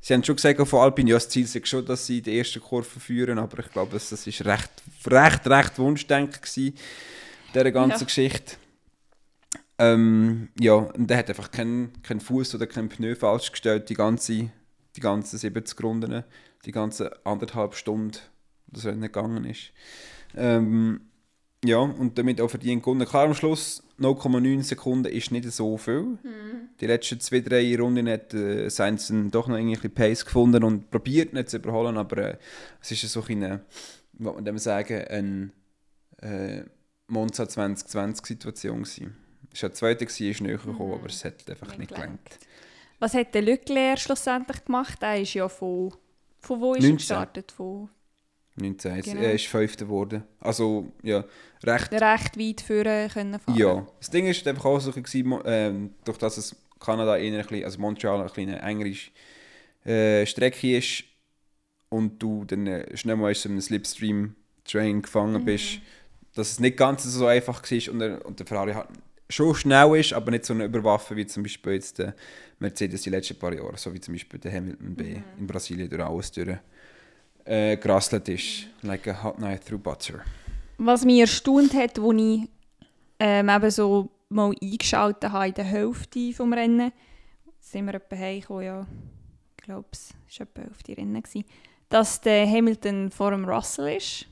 Sie 0.00 0.14
haben 0.14 0.24
schon 0.24 0.36
gesagt 0.36 0.66
von 0.66 0.80
Alpine, 0.80 1.10
ja, 1.10 1.16
das 1.16 1.28
Ziel 1.28 1.44
ist 1.44 1.68
schon, 1.68 1.84
dass 1.84 2.06
sie 2.06 2.22
die 2.22 2.36
erste 2.36 2.58
Kurve 2.58 3.00
führen, 3.00 3.38
aber 3.38 3.58
ich 3.58 3.70
glaube, 3.70 3.92
das 3.92 4.10
ist 4.12 4.44
recht, 4.44 4.70
recht, 5.06 5.46
recht 5.46 5.78
Wunschdenken 5.78 6.40
gsi 6.40 6.74
dieser 7.54 7.70
ganzen 7.72 8.00
Ja. 8.00 8.04
Geschichte. 8.04 8.56
Ähm, 9.78 10.48
ja, 10.60 10.74
und 10.74 11.08
der 11.08 11.16
hat 11.18 11.28
einfach 11.30 11.50
keinen 11.50 12.02
keinen 12.02 12.20
Fuß 12.20 12.54
oder 12.54 12.66
keinen 12.66 12.90
Pneu 12.90 13.14
falsch 13.14 13.50
gestellt, 13.50 13.88
die 13.88 13.94
ganze, 13.94 14.50
die 14.96 15.00
ganzen 15.00 15.38
70 15.38 15.82
Runden, 15.82 16.22
die 16.66 16.72
ganze 16.72 17.24
anderthalb 17.24 17.74
Stunden, 17.74 18.18
das 18.66 18.84
Rennen 18.84 19.00
gegangen 19.00 19.44
ist. 19.46 19.72
Ähm, 20.36 21.00
ja, 21.64 21.78
und 21.78 22.18
damit 22.18 22.40
auch 22.40 22.48
verdient 22.48 22.82
gewonnen. 22.82 23.06
Klar, 23.06 23.24
am 23.24 23.34
Schluss 23.34 23.82
0,9 23.98 24.62
Sekunden 24.62 25.12
ist 25.12 25.30
nicht 25.30 25.50
so 25.50 25.76
viel. 25.76 26.18
Die 26.80 26.86
letzten 26.86 27.20
zwei, 27.20 27.40
drei 27.40 27.76
Runden 27.78 28.08
hat 28.08 28.32
äh, 28.32 28.68
Sainz 28.70 29.12
doch 29.30 29.46
noch 29.48 29.56
irgendwie 29.56 29.88
ein 29.88 29.94
Pace 29.94 30.24
gefunden 30.24 30.64
und 30.64 30.90
probiert 30.90 31.32
nicht 31.34 31.50
zu 31.50 31.56
überholen, 31.58 31.96
aber 31.98 32.16
äh, 32.18 32.36
es 32.80 32.92
ist 32.92 33.10
so 33.10 33.22
eine, 33.28 33.60
was 34.14 34.34
man 34.34 34.44
dem 34.44 34.58
sagen, 34.58 35.04
eine 35.08 35.50
äh, 36.22 36.64
Monza 37.10 37.48
2020 37.48 38.26
Situation 38.26 38.82
gewesen. 38.82 39.16
Es 39.52 39.62
war 39.62 39.70
ja 39.70 39.74
zweite, 39.74 40.04
ist 40.04 40.40
näher 40.40 40.58
gekommen, 40.58 40.92
aber 40.92 41.06
es 41.06 41.24
hat 41.24 41.48
einfach 41.48 41.68
Nicht 41.68 41.78
nicht 41.78 41.94
gelangt. 41.94 42.38
Was 42.98 43.14
hat 43.14 43.34
der 43.34 43.42
Leclerc 43.42 43.98
schlussendlich 43.98 44.64
gemacht? 44.64 44.98
Er 45.02 45.20
ist 45.20 45.34
ja 45.34 45.48
von... 45.48 45.94
Von 46.38 46.60
wo 46.60 46.74
ist 46.74 46.82
19. 46.82 46.90
er 46.92 46.96
gestartet? 46.96 47.52
Von 47.52 47.90
19, 48.56 49.02
Genau. 49.02 49.20
er 49.22 49.32
ist 49.34 49.46
Fünfter 49.46 49.84
geworden. 49.86 50.22
Also, 50.40 50.92
ja, 51.02 51.24
recht 51.64 51.92
recht 51.92 52.38
weit 52.38 52.60
führen 52.60 53.08
können 53.08 53.38
fahren. 53.38 53.56
Ja, 53.56 53.86
das 53.98 54.10
Ding 54.10 54.26
ist 54.26 54.46
einfach 54.46 54.64
auch 54.64 54.80
so, 54.80 54.92
ähm, 55.44 55.94
durch 56.04 56.18
das 56.18 56.38
es 56.38 56.56
Kanada 56.78 57.16
eher 57.16 57.38
ein 57.38 57.46
bisschen, 57.46 57.64
also 57.64 57.78
Montreal 57.80 58.20
ein 58.20 58.26
bisschen 58.26 58.54
eine 58.54 58.62
engere 58.62 58.94
äh, 59.84 60.26
Strecke 60.26 60.78
ist 60.78 61.04
und 61.88 62.18
du 62.22 62.44
dann 62.44 62.66
äh, 62.66 62.96
schnell 62.96 63.16
mal 63.16 63.28
in 63.30 63.34
so 63.34 63.48
einem 63.48 63.60
Slipstream-Train 63.60 65.02
gefangen 65.02 65.44
bist, 65.44 65.80
dass 66.34 66.52
es 66.52 66.60
nicht 66.60 66.76
ganz 66.76 67.02
so 67.04 67.26
einfach 67.26 67.62
war 67.62 67.92
und 67.92 67.98
der, 67.98 68.26
und 68.26 68.38
der 68.38 68.46
Ferrari 68.46 68.72
halt 68.72 68.88
schon 69.28 69.54
schnell 69.54 69.96
ist, 69.96 70.12
aber 70.12 70.30
nicht 70.30 70.44
so 70.44 70.54
eine 70.54 70.64
Überwaffe 70.64 71.16
wie 71.16 71.26
zum 71.26 71.42
Beispiel 71.42 71.74
jetzt 71.74 71.98
der 71.98 72.14
Mercedes 72.58 73.02
die 73.02 73.10
letzten 73.10 73.38
paar 73.38 73.52
Jahre, 73.52 73.76
so 73.76 73.92
wie 73.92 74.00
zum 74.00 74.14
Beispiel 74.14 74.40
der 74.40 74.52
Hamilton 74.52 74.94
B 74.94 75.16
in 75.38 75.46
Brasilien 75.46 75.88
durch 75.88 76.02
alles 76.02 76.32
durch 76.32 76.58
äh, 77.44 77.76
gerasselt 77.76 78.28
ist, 78.28 78.66
like 78.82 79.06
a 79.08 79.22
hot 79.22 79.36
knife 79.36 79.64
through 79.64 79.80
butter. 79.80 80.20
Was 80.78 81.04
mich 81.04 81.20
erstaunt 81.20 81.74
hat, 81.74 81.98
als 81.98 82.16
ich 82.16 82.48
ähm, 83.18 83.48
eben 83.48 83.70
so 83.70 84.10
mal 84.28 84.54
eingeschaltet 84.62 85.30
habe 85.30 85.48
in 85.48 85.54
der 85.54 85.64
Hälfte 85.64 86.18
des 86.18 86.40
Rennen, 86.40 86.92
sind 87.60 87.86
wir 87.86 87.94
etwa 87.94 88.16
heimgekommen, 88.16 88.64
ja, 88.64 88.86
ich 89.56 89.64
glaube, 89.64 89.88
es 89.92 90.14
war 90.38 90.46
etwa 90.46 90.70
auf 90.70 90.82
die 90.82 90.94
Rennen, 90.94 91.22
gewesen, 91.22 91.44
dass 91.88 92.20
der 92.20 92.46
Hamilton 92.48 93.10
vor 93.10 93.30
dem 93.30 93.44
Russell 93.44 93.96
ist 93.96 94.26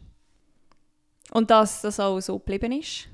und 1.32 1.50
dass 1.50 1.82
das 1.82 2.00
auch 2.00 2.20
so 2.20 2.38
geblieben 2.38 2.72
ist. 2.72 3.08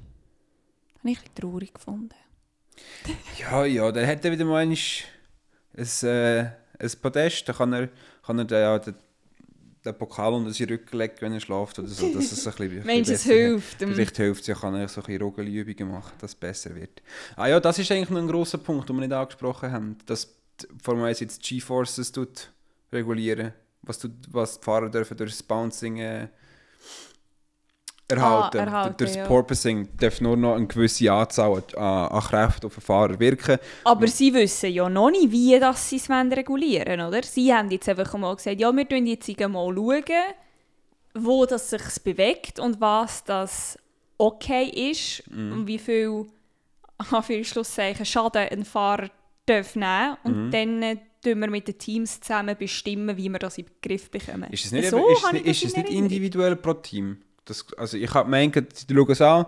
Habe 0.98 1.11
ich 1.11 1.18
ein 1.18 1.24
bisschen 1.24 1.35
traurig 1.35 1.74
gefunden. 1.74 2.14
Ja, 3.38 3.64
ja, 3.64 3.92
dann 3.92 4.07
hat 4.07 4.24
er 4.24 4.33
wieder 4.33 4.44
mal 4.44 4.62
ein, 4.62 4.72
äh, 4.72 6.38
ein 6.40 6.90
Podest, 7.00 7.48
dann 7.48 7.57
kann 7.57 7.72
er, 7.72 7.88
kann 8.24 8.38
er 8.38 8.44
den, 8.44 8.61
ja, 8.61 8.79
den, 8.79 8.94
den 9.85 9.98
Pokal 9.98 10.33
unter 10.33 10.53
seinen 10.53 10.70
Rücken 10.70 10.98
legen, 10.98 11.14
wenn 11.20 11.33
er 11.35 11.40
schläft 11.40 11.79
oder 11.79 11.88
so, 11.88 12.12
dass 12.12 12.33
es 12.33 12.46
ein 12.46 12.55
bisschen, 12.55 13.05
du, 13.05 13.12
es 13.12 13.22
hilft? 13.22 13.79
Vielleicht 13.79 14.16
hilft 14.16 14.40
es 14.42 14.46
ja, 14.48 14.55
kann 14.55 14.74
er 14.74 14.88
so 14.88 15.00
ein 15.00 15.07
bisschen 15.07 15.22
Rugelübungen 15.22 15.92
machen, 15.92 16.14
dass 16.18 16.33
es 16.33 16.35
besser 16.35 16.74
wird. 16.74 17.03
Ah 17.37 17.46
ja, 17.46 17.61
das 17.61 17.79
ist 17.79 17.90
eigentlich 17.92 18.11
noch 18.11 18.20
ein 18.20 18.29
grosser 18.29 18.59
Punkt, 18.59 18.88
den 18.88 18.96
wir 18.96 19.07
nicht 19.07 19.12
angesprochen 19.12 19.70
haben, 19.70 19.98
dass 20.07 20.35
Formel 20.83 21.05
1 21.05 21.20
jetzt 21.20 21.42
G-Forces 21.42 22.12
regulieren, 22.92 23.53
was, 23.83 23.98
tut, 23.98 24.12
was 24.31 24.59
die 24.59 24.64
Fahrer 24.64 24.88
dürfen 24.88 25.16
durch 25.16 25.33
das 25.33 25.42
Bouncing 25.42 25.98
äh, 25.98 26.29
erhalten. 28.08 28.58
Ah, 28.58 28.64
erhalten, 28.64 28.94
durch 28.98 29.10
das 29.10 29.16
ja. 29.16 29.26
Porpoising 29.26 29.88
darf 29.98 30.20
nur 30.20 30.36
noch 30.36 30.56
eine 30.56 30.66
gewisse 30.66 31.10
Anzahl 31.12 31.62
an, 31.76 31.82
an 31.82 32.20
Kräften 32.20 32.66
auf 32.66 32.74
den 32.74 32.80
Fahrer 32.80 33.18
wirken. 33.18 33.58
Aber 33.84 34.06
sie 34.06 34.32
wissen 34.34 34.70
ja 34.70 34.88
noch 34.88 35.10
nicht, 35.10 35.30
wie 35.30 35.58
das 35.58 35.88
sie 35.88 35.96
es 35.96 36.10
regulieren 36.10 37.00
oder? 37.00 37.22
Sie 37.22 37.52
haben 37.52 37.70
jetzt 37.70 37.88
einfach 37.88 38.16
mal 38.16 38.36
gesagt, 38.36 38.60
ja, 38.60 38.72
wir 38.74 38.86
schauen 38.90 39.06
jetzt 39.06 39.40
mal, 39.40 39.74
schauen, 39.74 40.04
wo 41.14 41.46
das 41.46 41.70
sich 41.70 42.02
bewegt 42.02 42.58
und 42.58 42.80
was 42.80 43.24
das 43.24 43.78
okay 44.18 44.90
ist 44.90 45.22
und 45.28 45.66
wie 45.66 45.78
viel 45.78 46.26
Anführungszeichen 46.98 48.04
Schaden 48.04 48.48
ein 48.48 48.64
Fahrer 48.64 49.10
darf 49.46 49.76
nehmen 49.76 50.16
und 50.24 50.50
dann 50.50 50.82
äh, 50.82 50.96
tun 51.22 51.40
wir 51.40 51.50
mit 51.50 51.66
den 51.68 51.78
Teams 51.78 52.20
zusammen 52.20 52.56
bestimmen, 52.56 53.16
wie 53.16 53.28
wir 53.28 53.38
das 53.38 53.58
in 53.58 53.66
den 53.66 53.74
Griff 53.82 54.10
bekommen. 54.10 54.50
Ist 54.50 54.66
es 54.66 54.72
nicht, 54.72 54.90
so 54.90 54.98
eben- 54.98 55.36
ist, 55.44 55.62
ist 55.62 55.64
es 55.64 55.76
nicht 55.76 55.90
individuell 55.90 56.56
pro 56.56 56.74
Team? 56.74 57.18
Das, 57.44 57.66
also 57.76 57.96
ich 57.96 58.12
habe 58.14 58.24
gemeint, 58.24 58.57
die 58.88 58.94
schauen 58.94 59.11
es 59.12 59.20
an, 59.20 59.46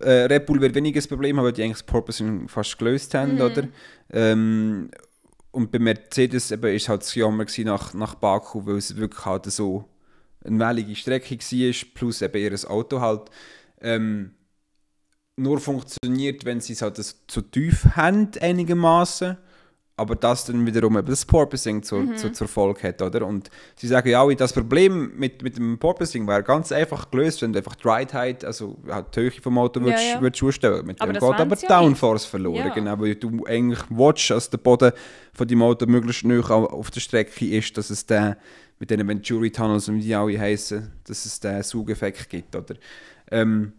äh, 0.00 0.10
Red 0.24 0.46
Bull 0.46 0.60
wird 0.60 0.74
weniger 0.74 0.98
das 0.98 1.08
Problem 1.08 1.36
haben, 1.36 1.44
weil 1.44 1.52
die 1.52 1.62
eigentlich 1.62 1.78
das 1.78 1.86
Porpoising 1.86 2.48
fast 2.48 2.78
gelöst 2.78 3.14
haben, 3.14 3.34
Mhm. 3.34 3.40
oder? 3.40 3.68
Ähm, 4.10 4.90
und 5.50 5.70
bei 5.70 5.78
Mercedes 5.78 6.50
eben 6.50 6.74
ist 6.74 6.88
halt 6.88 7.02
das 7.02 7.14
Jammer 7.14 7.46
nach, 7.58 7.94
nach 7.94 8.14
Baku, 8.16 8.64
weil 8.66 8.76
es 8.78 8.96
wirklich 8.96 9.24
halt 9.24 9.44
so 9.46 9.84
eine 10.44 10.58
wellige 10.58 10.96
Strecke 10.96 11.36
war, 11.36 11.94
plus 11.94 12.22
eben 12.22 12.36
ihr 12.42 12.70
Auto 12.70 13.00
halt. 13.00 13.30
Ähm, 13.80 14.32
nur 15.36 15.58
funktioniert, 15.60 16.44
wenn 16.44 16.60
sie 16.60 16.74
es 16.74 16.82
halt 16.82 16.96
zu 16.96 17.40
tief 17.42 17.84
haben, 17.96 18.30
einigermaßen 18.40 19.36
aber 19.96 20.16
das 20.16 20.44
dann 20.44 20.66
wiederum 20.66 20.98
eben 20.98 21.06
das 21.06 21.24
Porpoising 21.24 21.82
zur, 21.82 22.00
mhm. 22.00 22.16
zur, 22.16 22.32
zur 22.32 22.48
Folge 22.48 22.88
hat, 22.88 23.00
oder? 23.00 23.24
Und 23.26 23.48
sie 23.76 23.86
sagen 23.86 24.08
ja 24.08 24.20
auch, 24.20 24.32
das 24.34 24.52
Problem 24.52 25.12
mit, 25.16 25.42
mit 25.42 25.56
dem 25.56 25.78
Porpoising 25.78 26.26
wäre 26.26 26.42
ganz 26.42 26.72
einfach 26.72 27.10
gelöst, 27.10 27.42
wenn 27.42 27.52
du 27.52 27.58
einfach 27.58 27.76
die 27.76 27.88
Ride 27.88 28.46
also 28.46 28.76
halt 28.88 29.14
die 29.14 29.20
Höhe 29.20 29.30
vom 29.30 29.56
Auto 29.56 29.78
ja, 29.80 29.86
würdest, 29.86 30.04
ja. 30.14 30.20
würdest 30.20 30.42
ausstellen. 30.42 30.84
Mit 30.84 31.00
aber 31.00 31.12
dem 31.12 31.20
geht 31.20 31.40
aber 31.40 31.56
Downforce 31.56 32.24
ja 32.24 32.30
verloren, 32.30 32.66
ja. 32.66 32.74
genau, 32.74 32.98
weil 32.98 33.14
du 33.14 33.46
eigentlich 33.46 33.80
willst, 33.88 34.30
dass 34.30 34.50
der 34.50 34.58
Boden 34.58 34.92
von 35.32 35.46
deinem 35.46 35.62
Auto 35.62 35.86
möglichst 35.86 36.24
nah 36.24 36.40
auf 36.40 36.90
der 36.90 37.00
Strecke 37.00 37.46
ist, 37.46 37.78
dass 37.78 37.90
es 37.90 38.04
den, 38.04 38.34
mit 38.80 38.90
den 38.90 39.06
Venturi 39.06 39.52
Tunnels, 39.52 39.92
wie 39.92 40.00
die 40.00 40.14
alle 40.14 40.38
heißen, 40.38 40.90
dass 41.06 41.24
es 41.24 41.38
den 41.38 41.62
Saugeffekt 41.62 42.28
gibt, 42.28 42.56
oder? 42.56 42.74
Ähm, 43.30 43.74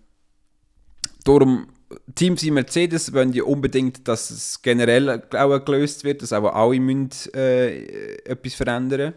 darum 1.25 1.67
Teams 2.15 2.41
wie 2.43 2.51
Mercedes 2.51 3.13
wollen 3.13 3.33
ja 3.33 3.43
unbedingt, 3.43 4.07
dass 4.07 4.31
es 4.31 4.61
generell 4.61 5.23
auch 5.31 5.65
gelöst 5.65 6.03
wird, 6.03 6.21
dass 6.21 6.33
auch 6.33 6.53
alle 6.53 6.79
müssen, 6.79 7.09
äh, 7.33 8.15
etwas 8.25 8.55
verändern 8.55 9.13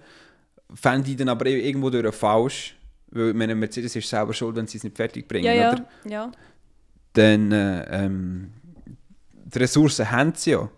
Fände 0.75 1.11
ich 1.11 1.17
dann 1.17 1.31
aber 1.31 1.47
irgendwo 1.47 1.89
durch 1.89 2.15
falsch, 2.15 2.77
weil 3.11 3.33
meine 3.33 3.55
Mercedes 3.55 3.97
ist 3.97 4.07
selber 4.07 4.35
schuld, 4.35 4.55
wenn 4.55 4.67
sie 4.67 4.77
es 4.77 4.85
nicht 4.85 4.97
fertig 4.97 5.27
bringen, 5.27 5.47
ja, 5.47 5.73
oder? 5.73 5.87
Ja, 6.05 6.11
ja. 6.11 6.33
Dann, 7.15 7.53
äh, 7.53 8.05
ähm, 8.05 8.53
die 9.33 9.59
Ressourcen 9.59 10.11
haben 10.11 10.35
sie 10.35 10.51
ja. 10.51 10.69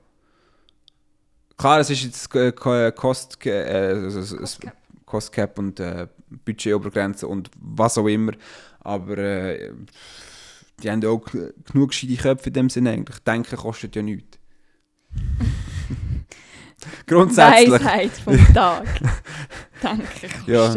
Klar, 1.57 1.81
es 1.81 1.91
ist 1.91 2.05
jetzt 2.05 2.31
Cost, 2.31 3.45
äh, 3.47 3.51
also 3.53 4.37
Cost, 4.37 4.61
Cap. 4.61 4.77
Cost 5.05 5.33
Cap 5.33 5.59
und 5.59 5.81
äh, 5.81 6.07
Budgetobergrenze 6.45 7.27
und 7.27 7.51
was 7.61 7.99
auch 7.99 8.07
immer, 8.07 8.33
aber 8.79 9.19
äh, 9.19 9.73
die 10.83 10.91
haben 10.91 11.05
auch 11.05 11.25
genug 11.73 11.91
gescheite 11.91 12.17
Köpfe 12.17 12.49
in 12.49 12.55
dem 12.55 12.71
Sinne 12.71 12.91
eigentlich. 12.91 13.19
Denken 13.21 13.57
kostet 13.57 13.97
ja 13.97 14.03
nichts. 14.03 14.39
Grundsätzlich. 17.07 17.71
Weisheit 17.71 18.13
vom 18.13 18.55
Tag. 18.55 18.87
Denken 19.83 20.07
kostet 20.47 20.47
ja. 20.47 20.75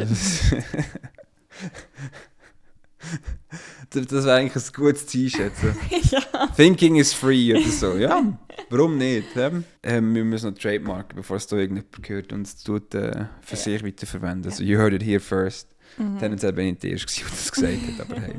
das 4.02 4.26
wäre 4.26 4.36
eigentlich 4.36 4.66
ein 4.66 4.74
gutes 4.74 5.06
T-Shirt. 5.06 5.54
Ja. 6.12 6.48
Thinking 6.56 6.96
is 6.98 7.14
free 7.14 7.54
oder 7.54 7.70
so. 7.70 7.98
Ja, 7.98 8.38
warum 8.70 8.98
nicht? 8.98 9.28
Ähm, 9.36 10.16
wir 10.16 10.24
müssen 10.24 10.52
noch 10.52 10.58
trademarken, 10.58 11.16
bevor 11.16 11.38
es 11.38 11.48
da 11.48 11.58
irgendjemand 11.58 12.04
gehört 12.04 12.34
und 12.34 12.48
es 12.48 12.64
tut 12.64 12.94
äh, 12.94 13.26
für 13.42 13.56
sich 13.56 13.84
weiterverwenden. 13.84 14.52
Also, 14.52 14.64
you 14.64 14.78
heard 14.78 14.94
it 14.94 15.04
here 15.04 15.20
first. 15.20 15.70
Mhm. 15.98 16.20
Tendenziell 16.20 16.54
bin 16.54 16.74
ich 16.74 16.80
der 16.80 16.92
Erste, 16.92 17.22
der 17.22 17.30
das 17.30 17.52
gesagt 17.52 17.78
hat, 17.88 18.12
aber 18.12 18.22
hey. 18.22 18.36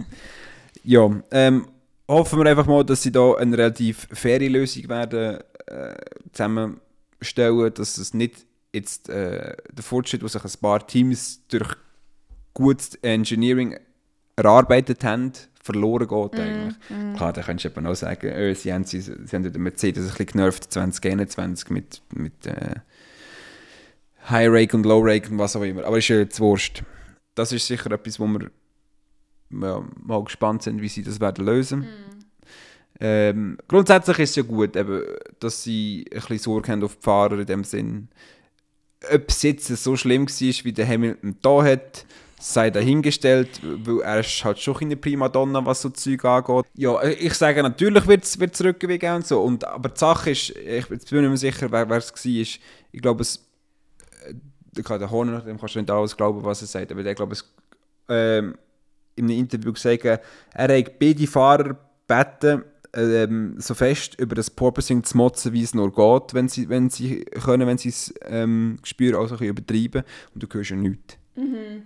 Ja, 0.84 1.10
ähm, 1.30 1.66
hoffen 2.08 2.38
wir 2.38 2.50
einfach 2.50 2.66
mal, 2.66 2.84
dass 2.84 3.02
sie 3.02 3.10
da 3.10 3.34
eine 3.34 3.56
relativ 3.56 4.06
faire 4.12 4.48
Lösung 4.48 4.88
werden 4.88 5.38
äh, 5.66 5.94
zusammenstellen, 6.32 7.72
dass 7.74 7.98
es 7.98 8.14
nicht 8.14 8.46
jetzt 8.72 9.08
äh, 9.08 9.56
der 9.72 9.84
Fortschritt, 9.84 10.22
den 10.22 10.28
sich 10.28 10.44
ein 10.44 10.60
paar 10.60 10.86
Teams 10.86 11.46
durch 11.48 11.74
gutes 12.52 12.96
Engineering 12.96 13.78
erarbeitet 14.36 15.04
haben, 15.04 15.32
verloren 15.62 16.06
geht 16.06 16.40
eigentlich. 16.40 16.74
Mm, 16.90 17.14
Klar, 17.14 17.32
da 17.32 17.42
könntest 17.42 17.64
du 17.64 17.80
eben 17.80 17.86
auch 17.86 17.94
sagen, 17.94 18.26
äh, 18.26 18.54
sie 18.54 18.72
haben, 18.72 18.84
sie, 18.84 19.00
sie 19.00 19.12
haben 19.32 19.50
den 19.50 19.62
Mercedes 19.62 20.04
ein 20.04 20.08
bisschen 20.10 20.26
genervt 20.26 20.72
2021 20.72 21.70
mit, 21.70 22.02
mit 22.12 22.46
äh, 22.46 22.80
High 24.28 24.48
Rake 24.50 24.76
und 24.76 24.84
Low 24.84 25.00
Rake 25.02 25.30
und 25.30 25.38
was 25.38 25.56
auch 25.56 25.62
immer. 25.62 25.84
Aber 25.84 25.98
ist 25.98 26.08
ja 26.08 26.16
jetzt 26.16 26.40
Wurst. 26.40 26.82
Das 27.34 27.52
ist 27.52 27.66
sicher 27.66 27.90
etwas, 27.92 28.20
wo 28.20 28.26
wir 28.26 28.50
ja, 29.62 29.82
mal 30.02 30.24
gespannt 30.24 30.62
sind, 30.62 30.80
wie 30.80 30.88
sie 30.88 31.02
das 31.02 31.20
werden 31.20 31.44
lösen. 31.44 31.80
Mm. 31.80 32.14
Ähm, 33.00 33.58
grundsätzlich 33.66 34.20
ist 34.20 34.30
es 34.30 34.36
ja 34.36 34.42
gut, 34.42 34.76
eben, 34.76 35.02
dass 35.40 35.62
sie 35.62 36.04
ein 36.12 36.20
bisschen 36.20 36.38
Sorge 36.38 36.72
haben 36.72 36.84
auf 36.84 36.96
die 36.96 37.02
Fahrer 37.02 37.38
in 37.38 37.46
dem 37.46 37.64
Sinn. 37.64 38.08
Ob 39.12 39.28
es 39.28 39.42
jetzt 39.42 39.66
so 39.66 39.96
schlimm 39.96 40.28
war, 40.28 40.64
wie 40.64 40.72
der 40.72 40.88
Hamilton 40.88 41.36
da 41.42 41.62
hat, 41.64 42.06
sei 42.44 42.70
dahingestellt, 42.70 43.60
weil 43.62 44.00
er 44.00 44.20
ist 44.20 44.44
halt 44.44 44.58
schon 44.58 44.76
eine 44.78 44.96
Primadonna, 44.96 45.64
was 45.64 45.82
so 45.82 45.88
Zeug 45.90 46.24
angeht. 46.24 46.66
Ja, 46.74 47.02
ich 47.02 47.34
sage 47.34 47.62
natürlich 47.62 48.06
wird 48.06 48.24
es 48.24 48.64
Rückenweg 48.64 49.00
geben 49.00 49.16
und 49.16 49.26
so, 49.26 49.42
und, 49.42 49.64
aber 49.64 49.88
die 49.88 49.98
Sache 49.98 50.30
ist, 50.30 50.50
ich 50.50 50.88
bin 50.88 50.98
mir 51.10 51.20
nicht 51.22 51.28
mehr 51.28 51.36
sicher, 51.36 51.70
wer 51.70 51.90
es 51.90 52.12
war, 52.12 52.32
ich 52.32 52.60
glaube 52.92 53.22
es, 53.22 53.46
äh, 54.26 54.82
der 54.82 55.10
Horner, 55.10 55.40
dem 55.40 55.58
kannst 55.58 55.74
du 55.74 55.80
nicht 55.80 55.90
alles 55.90 56.16
glauben, 56.16 56.44
was 56.44 56.60
er 56.60 56.68
sagt, 56.68 56.92
aber 56.92 57.04
ich 57.04 57.16
glaube 57.16 57.32
es, 57.32 57.52
ähm, 58.08 58.56
in 59.16 59.26
einem 59.26 59.38
Interview 59.38 59.72
gesagt, 59.72 60.04
er 60.04 60.20
hat 60.54 60.98
beide 60.98 61.26
Fahrer 61.26 61.76
gebeten, 62.06 62.64
ähm, 62.96 63.56
so 63.58 63.74
fest 63.74 64.18
über 64.20 64.34
das 64.34 64.50
Porpoising 64.50 65.02
zu 65.04 65.16
motzen, 65.16 65.52
wie 65.52 65.62
es 65.62 65.74
nur 65.74 65.92
geht, 65.92 66.34
wenn 66.34 66.48
sie, 66.48 66.68
wenn 66.68 66.90
sie 66.90 67.24
können, 67.24 67.66
wenn 67.66 67.78
sie 67.78 67.88
es 67.88 68.14
ähm, 68.22 68.78
spüren, 68.84 69.16
also 69.16 69.34
ein 69.34 69.38
bisschen 69.38 69.56
übertreiben. 69.56 70.02
Und 70.34 70.42
du 70.42 70.46
hörst 70.50 70.70
ja 70.70 70.76
nichts. 70.76 71.16
Mhm. 71.34 71.82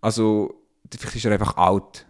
Also, 0.00 0.54
vielleicht 0.90 1.16
ist 1.16 1.24
er 1.24 1.32
einfach 1.32 1.56
alt. 1.56 2.06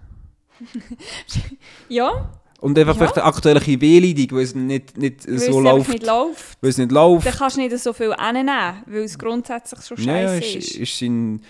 ja. 1.89 2.31
Und 2.61 2.79
einfach 2.79 2.95
ja. 2.95 2.99
vielleicht 2.99 3.17
eine 3.17 3.25
aktuelle 3.25 3.61
Wehleidung, 3.61 4.39
weil 4.39 4.45
es 4.45 4.55
nicht, 4.55 4.97
nicht 4.97 5.29
weil 5.29 5.39
so 5.39 5.61
läuft. 5.61 5.91
Nicht 5.91 6.07
läuft. 6.07 6.59
Weil 6.61 6.71
es 6.71 6.79
nicht 6.79 6.93
läuft. 6.93 7.27
Dann 7.27 7.35
kannst 7.35 7.57
du 7.57 7.61
nicht 7.61 7.77
so 7.77 7.93
viel 7.93 8.13
annehmen, 8.13 8.83
weil 8.87 9.03
es 9.03 9.19
grundsätzlich 9.19 9.85
schon 9.85 9.97
scheiße 9.97 10.35
ja, 10.35 10.39
ist. 10.39 10.55
ist. 10.55 10.77
ist 10.77 10.99
sein 10.99 11.41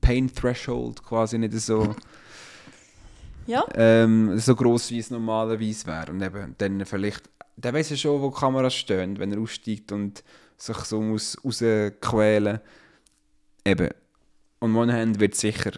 Pain 0.00 0.32
Threshold 0.32 1.02
quasi 1.02 1.38
nicht 1.38 1.52
so, 1.54 1.94
ja. 3.46 3.64
ähm, 3.74 4.38
so 4.38 4.54
groß 4.54 4.90
wie 4.90 4.98
es 4.98 5.10
normalerweise 5.10 5.86
wäre. 5.86 6.12
Und 6.12 6.22
eben 6.22 6.54
dann 6.58 6.84
vielleicht, 6.84 7.28
der 7.56 7.72
weiß 7.72 7.90
ja 7.90 7.96
schon, 7.96 8.20
wo 8.20 8.30
die 8.30 8.36
Kameras 8.36 8.74
stehen, 8.74 9.18
wenn 9.18 9.32
er 9.32 9.40
aussteigt 9.40 9.92
und 9.92 10.22
sich 10.56 10.76
so 10.78 11.00
muss 11.00 11.36
rausquälen. 11.44 12.60
Eben. 13.64 13.88
Und 14.60 14.72
Monhand 14.72 15.20
wird 15.20 15.34
sicher 15.34 15.72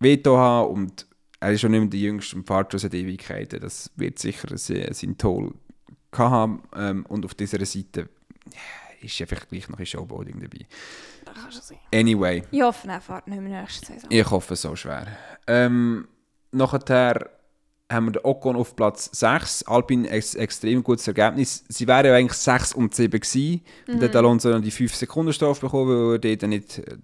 Veto 0.00 0.36
haben 0.36 0.70
und 0.72 1.06
er 1.40 1.52
ist 1.52 1.60
schon 1.60 1.70
nicht 1.70 1.80
mehr 1.80 1.90
der 1.90 2.00
Jüngste 2.00 2.36
und 2.36 2.46
fährt 2.46 2.72
schon 2.72 2.80
seit 2.80 2.94
Ewigkeiten. 2.94 3.60
Das 3.60 3.90
wird 3.96 4.18
sicher 4.18 4.56
sein 4.56 5.18
Toll 5.18 5.52
haben. 6.12 6.62
Ähm, 6.74 7.04
und 7.06 7.24
auf 7.24 7.34
dieser 7.34 7.64
Seite 7.64 8.08
ist 9.00 9.18
ja 9.18 9.26
vielleicht 9.26 9.48
gleich 9.48 9.68
noch 9.68 9.78
ein 9.78 9.86
Showboarding 9.86 10.40
dabei. 10.40 10.66
Das 11.24 11.34
kann 11.34 11.52
schon 11.52 11.62
sein. 11.62 11.78
Anyway. 11.92 12.42
Ich 12.50 12.62
hoffe, 12.62 12.88
er 12.88 13.00
fährt 13.00 13.28
nicht 13.28 13.40
mehr 13.40 13.60
nächste 13.60 13.86
Saison. 13.86 14.10
Ich 14.10 14.30
hoffe 14.30 14.56
so 14.56 14.76
schwer. 14.76 15.06
Ähm, 15.46 16.08
nachher 16.52 17.30
haben 17.90 18.06
wir 18.06 18.12
den 18.12 18.24
Ocon 18.24 18.56
auf 18.56 18.74
Platz 18.74 19.08
6. 19.12 19.64
Alpine 19.64 20.08
ein 20.10 20.22
extrem 20.36 20.82
gutes 20.82 21.06
Ergebnis. 21.06 21.64
Sie 21.68 21.86
wären 21.86 22.06
ja 22.06 22.14
eigentlich 22.14 22.36
6 22.36 22.74
und 22.74 22.94
7 22.94 23.20
gewesen. 23.20 23.62
Mhm. 23.86 23.94
Und 23.94 24.02
hat 24.02 24.16
Alonso 24.16 24.50
dann 24.50 24.62
die 24.62 24.70
5 24.70 24.94
Sekunden 24.94 25.32
Strafe 25.32 25.60
bekommen, 25.60 25.90
weil 25.90 26.14
er 26.14 26.36
dort 26.36 26.50
nicht, 26.50 26.78
äh, 26.78 26.96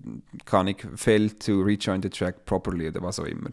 kann 0.45 0.67
ich, 0.67 0.85
failed 0.97 1.45
to 1.45 1.61
rejoin 1.61 2.03
the 2.03 2.11
track 2.11 2.45
properly 2.45 2.89
oder 2.89 3.01
was 3.03 3.21
auch 3.21 3.27
immer, 3.27 3.51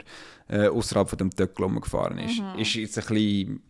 äh, 0.48 0.68
außerhalb 0.68 1.08
von 1.08 1.18
dem 1.18 1.30
Töckel 1.30 1.68
gefahren 1.80 2.18
ist. 2.18 2.40
Mhm. 2.40 2.58
Ist 2.58 2.74
jetzt 2.74 2.98
ein 2.98 3.04
bisschen 3.06 3.62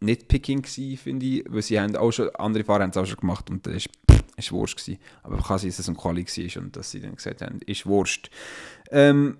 nitpicking 0.00 0.62
gewesen, 0.62 0.96
finde 0.96 1.26
ich, 1.26 1.44
weil 1.48 1.62
sie 1.62 1.80
haben 1.80 1.96
auch 1.96 2.10
schon, 2.10 2.30
andere 2.36 2.64
Fahrer 2.64 2.82
haben 2.82 2.90
es 2.90 2.96
auch 2.96 3.06
schon 3.06 3.16
gemacht 3.16 3.50
und 3.50 3.66
das 3.66 3.74
ist, 3.74 3.88
ist 4.36 4.52
Wurst 4.52 4.76
gewesen. 4.76 5.00
Aber 5.22 5.36
kann 5.38 5.58
sein, 5.58 5.70
dass 5.70 5.78
es 5.78 5.88
ein 5.88 5.96
Quali 5.96 6.26
war 6.26 6.62
und 6.62 6.76
dass 6.76 6.90
sie 6.90 7.00
dann 7.00 7.16
gesagt 7.16 7.42
haben, 7.42 7.60
ist 7.66 7.86
Wurst. 7.86 8.30
Ähm, 8.90 9.38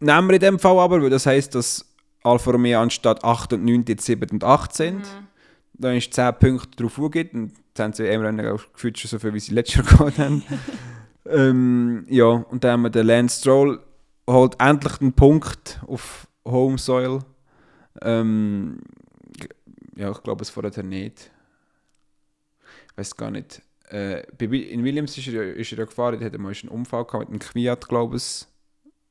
nehmen 0.00 0.28
wir 0.28 0.34
in 0.34 0.40
dem 0.40 0.58
Fall 0.58 0.78
aber, 0.78 1.02
weil 1.02 1.10
das 1.10 1.26
heisst, 1.26 1.54
dass 1.54 1.86
Alfa 2.22 2.50
Romeo 2.50 2.80
anstatt 2.80 3.24
8 3.24 3.54
und 3.54 3.64
9 3.64 3.84
jetzt 3.88 4.04
7 4.04 4.30
und 4.30 4.44
8 4.44 4.74
sind. 4.74 4.98
Mhm. 4.98 5.26
Dann 5.74 5.96
ist 5.96 6.12
10 6.12 6.34
Punkte 6.38 6.82
drauf 6.82 6.98
angeht 6.98 7.32
und 7.32 7.52
jetzt 7.68 7.80
haben 7.80 7.92
sie 7.92 8.06
im 8.06 8.20
Rennen 8.20 8.46
auch 8.46 8.60
gefühlt 8.72 8.98
schon 8.98 9.08
so 9.08 9.18
viel, 9.18 9.32
wie 9.32 9.40
sie 9.40 9.54
letztes 9.54 9.76
Jahr 9.76 9.86
gehabt 9.98 10.18
haben. 10.18 10.42
ähm, 11.26 12.06
ja, 12.08 12.26
und 12.26 12.64
dann 12.64 12.72
haben 12.72 12.82
wir 12.82 12.90
den 12.90 13.06
Lance 13.06 13.40
Stroll, 13.40 13.80
holt 14.28 14.60
endlich 14.60 15.00
einen 15.00 15.12
Punkt 15.12 15.80
auf 15.86 16.26
Home 16.44 16.78
Soil. 16.78 17.20
Ähm, 18.02 18.78
ja, 20.00 20.10
ich 20.10 20.22
glaube 20.22 20.42
es 20.42 20.50
vorher 20.50 20.82
nicht. 20.82 21.30
Ich 22.92 22.98
weiß 22.98 23.16
gar 23.16 23.30
nicht. 23.30 23.62
Äh, 23.90 24.22
in 24.38 24.84
Williams 24.84 25.18
ist 25.18 25.28
er, 25.28 25.54
ist 25.54 25.72
er 25.72 25.78
ja 25.78 25.84
gefahren, 25.84 26.18
da 26.18 26.24
hat 26.24 26.32
er 26.32 26.38
mal 26.38 26.52
einen 26.52 26.70
Unfall 26.70 27.04
gehabt 27.04 27.30
mit 27.30 27.30
einem 27.30 27.38
Kviat, 27.40 27.88
glaube 27.88 28.16
ich. 28.16 28.46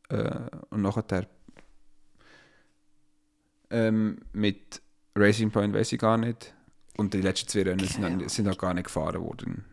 Äh, 0.10 0.50
und 0.72 0.82
nachher 0.82 1.28
ähm, 3.70 4.18
mit 4.34 4.82
Racing 5.16 5.52
Point 5.52 5.74
weiß 5.76 5.92
ich 5.92 6.00
gar 6.00 6.18
nicht. 6.18 6.54
Und 6.98 7.14
die 7.14 7.22
letzten 7.22 7.50
zwei 7.50 7.64
Rennen 7.64 7.86
sind, 7.86 8.30
sind 8.32 8.48
auch 8.48 8.58
gar 8.58 8.74
nicht 8.74 8.86
gefahren 8.86 9.22
worden. 9.22 9.66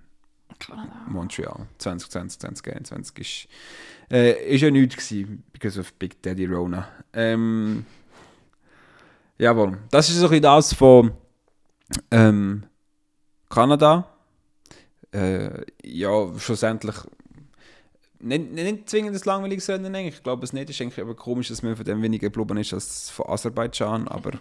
Kanada. 0.58 1.06
Montreal 1.08 1.66
2020, 1.78 2.38
2021 2.38 3.18
ist, 3.18 4.12
äh, 4.12 4.54
ist 4.54 4.60
ja 4.60 4.70
nichts 4.70 4.96
gewesen, 4.96 5.44
because 5.52 5.80
of 5.80 5.92
Big 5.94 6.22
Daddy 6.22 6.46
Rona. 6.46 6.88
Ähm, 7.12 7.84
Jawohl. 9.38 9.78
Das 9.90 10.08
ist 10.08 10.16
so 10.16 10.28
ein 10.28 10.42
das 10.42 10.72
von 10.72 11.12
ähm, 12.10 12.64
Kanada. 13.48 14.08
Äh, 15.12 15.64
ja, 15.84 16.38
schlussendlich 16.38 16.96
nicht, 18.18 18.52
nicht 18.52 18.88
zwingend 18.90 19.14
ein 19.14 19.22
langweiliges 19.24 19.68
Rennen 19.68 19.94
eigentlich. 19.94 20.16
Ich 20.16 20.22
glaube 20.22 20.44
es 20.44 20.52
nicht. 20.52 20.68
Es 20.70 20.76
ist 20.76 20.82
eigentlich 20.82 21.00
aber 21.00 21.14
komisch, 21.14 21.48
dass 21.48 21.62
man 21.62 21.76
von 21.76 21.84
dem 21.84 22.02
weniger 22.02 22.30
geblieben 22.30 22.58
ist 22.58 22.72
als 22.72 23.10
von 23.10 23.28
Aserbaidschan, 23.28 24.08
aber 24.08 24.32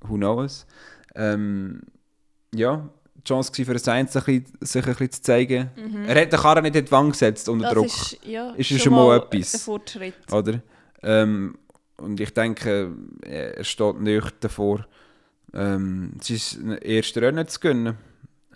who 0.00 0.14
knows. 0.14 0.66
Ähm, 1.14 1.82
ja, 2.54 2.88
die 3.16 3.24
Chance 3.24 3.52
für 3.64 3.78
Sainz, 3.78 4.16
ein 4.16 4.22
bisschen, 4.24 4.46
sich 4.60 4.84
ein 4.84 4.90
bisschen 4.92 5.12
zu 5.12 5.22
zeigen. 5.22 5.70
Er 6.06 6.22
hat 6.22 6.32
den 6.32 6.40
Karren 6.40 6.62
nicht 6.62 6.76
in 6.76 6.84
die 6.84 6.90
Wand 6.92 7.12
gesetzt 7.12 7.48
unter 7.48 7.66
Das 7.66 7.74
Druck, 7.74 7.86
ist, 7.86 8.18
ja, 8.24 8.50
Ist 8.52 8.70
ja 8.70 8.78
schon 8.78 8.92
mal 8.92 9.16
etwas. 9.16 9.54
ein 9.54 9.60
Fortschritt. 9.60 10.32
oder? 10.32 10.60
Ähm, 11.02 11.56
und 11.96 12.20
ich 12.20 12.32
denke, 12.32 12.92
er 13.22 13.62
steht 13.64 14.00
nicht 14.00 14.34
davor, 14.40 14.86
ähm, 15.52 16.12
sein 16.20 16.78
erstes 16.78 17.22
Rennen 17.22 17.46
zu 17.46 17.60
gönnen. 17.60 17.96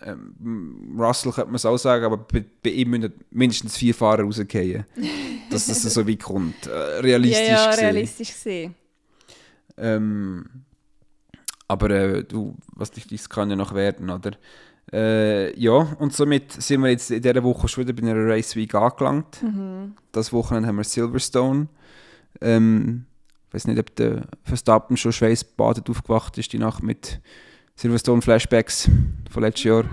Ähm, 0.01 0.95
Russell 0.97 1.31
könnte 1.31 1.47
man 1.47 1.55
es 1.55 1.65
auch 1.65 1.77
sagen, 1.77 2.05
aber 2.05 2.17
bei, 2.17 2.43
bei 2.63 2.69
ihm 2.69 2.91
müssen 2.91 3.13
mindestens 3.31 3.77
vier 3.77 3.93
Fahrer 3.93 4.23
rausgehen, 4.23 4.85
dass 5.49 5.67
es 5.67 5.81
so 5.81 6.07
weit 6.07 6.21
kommt. 6.21 6.67
Äh, 6.67 6.99
realistisch 6.99 7.47
ja, 7.47 7.53
ja, 7.53 7.69
gesehen. 7.71 7.85
realistisch 7.85 8.33
gesehen. 8.33 8.75
Ähm, 9.77 10.45
aber 11.67 11.89
äh, 11.89 12.23
du, 12.23 12.55
was 12.75 12.91
dich 12.91 13.07
dies 13.07 13.29
kann 13.29 13.49
ja 13.49 13.55
noch 13.55 13.73
werden, 13.73 14.09
oder? 14.09 14.31
Äh, 14.91 15.57
ja, 15.59 15.73
und 15.73 16.13
somit 16.13 16.51
sind 16.51 16.81
wir 16.81 16.89
jetzt 16.89 17.11
in 17.11 17.21
dieser 17.21 17.43
Woche 17.43 17.67
schon 17.67 17.85
wieder 17.87 17.93
bei 17.93 18.09
einer 18.09 18.27
Race 18.27 18.55
Week 18.55 18.73
angelangt. 18.73 19.43
Mhm. 19.43 19.95
Das 20.11 20.33
Wochenende 20.33 20.67
haben 20.67 20.77
wir 20.77 20.83
Silverstone. 20.83 21.67
Ähm, 22.41 23.05
ich 23.49 23.53
weiß 23.55 23.67
nicht, 23.67 23.79
ob 23.79 23.95
der 23.95 24.21
Verstappen 24.43 24.95
schon 24.95 25.11
schweißbadet 25.11 25.89
aufgewacht 25.89 26.37
ist, 26.37 26.53
die 26.53 26.59
Nacht 26.59 26.83
mit 26.83 27.19
Silverstone 27.75 28.21
Flashbacks 28.21 28.89
von 29.31 29.43
letztes 29.43 29.63
Jahr. 29.63 29.85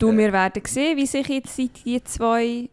Du, 0.00 0.10
Äh. 0.10 0.16
wir 0.18 0.32
werden 0.32 0.62
sehen, 0.66 0.96
wie 0.96 1.06
sich 1.06 1.28
jetzt 1.28 1.56
die 1.58 2.02
zwei 2.02 2.68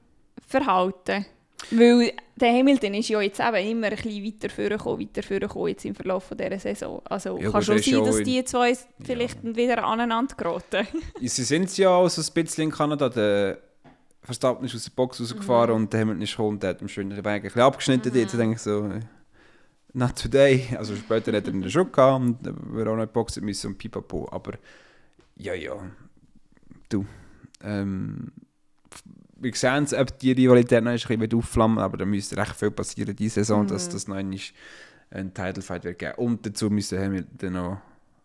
verhalten. 0.48 1.26
Weil 1.70 2.14
der 2.36 2.54
Hamilton 2.54 2.96
ist 2.96 3.10
ja 3.10 3.22
jetzt 3.22 3.40
eben 3.40 3.56
immer 3.56 3.88
ein 3.88 3.96
bisschen 3.96 4.24
weiter 4.26 4.50
vorgekommen, 4.50 5.00
weiter 5.00 5.22
vorgekommen 5.22 5.68
jetzt 5.68 5.86
im 5.86 5.94
Verlauf 5.94 6.24
von 6.24 6.38
dieser 6.38 6.58
Saison. 6.58 7.02
Also 7.06 7.38
Ja, 7.38 7.52
kann 7.52 7.62
schon 7.62 7.78
sein, 7.78 7.94
ja 7.94 8.02
dass 8.04 8.24
die 8.24 8.44
zwei 8.46 8.76
vielleicht 9.04 9.44
wieder 9.44 9.84
aneinander 9.84 10.36
geraten. 10.36 10.88
Sie 11.22 11.44
sind 11.44 11.78
ja 11.78 11.90
auch 11.90 12.10
so 12.10 12.20
ein 12.22 12.34
bisschen 12.34 12.64
in 12.66 12.72
Kanada. 12.72 13.10
Der 13.10 13.60
Verstappen 14.24 14.66
ist 14.66 14.74
aus 14.74 14.84
der 14.86 14.92
Box 14.96 15.22
rausgefahren 15.22 15.76
und 15.76 15.94
der 15.94 16.02
Hamilton 16.02 16.24
ist 16.24 16.40
und 16.40 16.64
der 16.64 16.72
hat 16.72 16.82
ihm 16.82 16.88
schön 16.88 17.10
den 17.10 17.18
Weg 17.20 17.26
ein 17.26 17.42
bisschen 17.44 17.62
abgeschnitten. 17.62 18.12
Dort. 18.14 18.34
Da 18.34 18.38
denke 18.38 18.56
ich 18.56 18.62
so, 18.62 18.86
äh, 18.88 19.00
not 19.94 20.16
today. 20.16 20.68
Also 20.78 20.96
später 20.96 21.34
hat 21.34 21.48
er 21.48 21.54
ihn 21.54 21.70
schon 21.70 21.92
gehabt 21.92 22.22
und 22.22 22.76
wir 22.76 22.88
auch 22.88 22.96
noch 22.96 23.04
in 23.04 23.10
die 23.10 23.14
Box 23.14 23.40
müssen 23.42 23.68
und 23.68 23.78
pipapo. 23.78 24.28
Aber 24.32 24.54
ja, 25.36 25.54
ja, 25.54 25.76
du. 26.90 27.06
Ähm, 27.64 28.32
wir 29.36 29.56
sehen 29.56 29.86
es, 29.86 29.94
ob 29.94 30.18
die 30.20 30.34
Rivalität 30.34 30.84
noch 30.84 30.92
ein 30.92 30.98
bisschen 30.98 31.20
wird 31.20 31.34
aufflammen 31.34 31.80
aber 31.80 31.98
da 31.98 32.06
müsste 32.06 32.38
recht 32.38 32.56
viel 32.56 32.72
passieren 32.72 33.16
diese 33.16 33.44
Saison, 33.44 33.66
dass 33.66 33.90
das 33.90 34.08
noch 34.08 34.16
einmal 34.16 34.40
ein 35.10 35.34
Titelfight 35.34 35.84
wird 35.84 36.00
geben. 36.00 36.14
Und 36.18 36.46
dazu 36.46 36.70
müssen 36.70 37.00
Hamilton 37.00 37.54
noch 37.54 37.82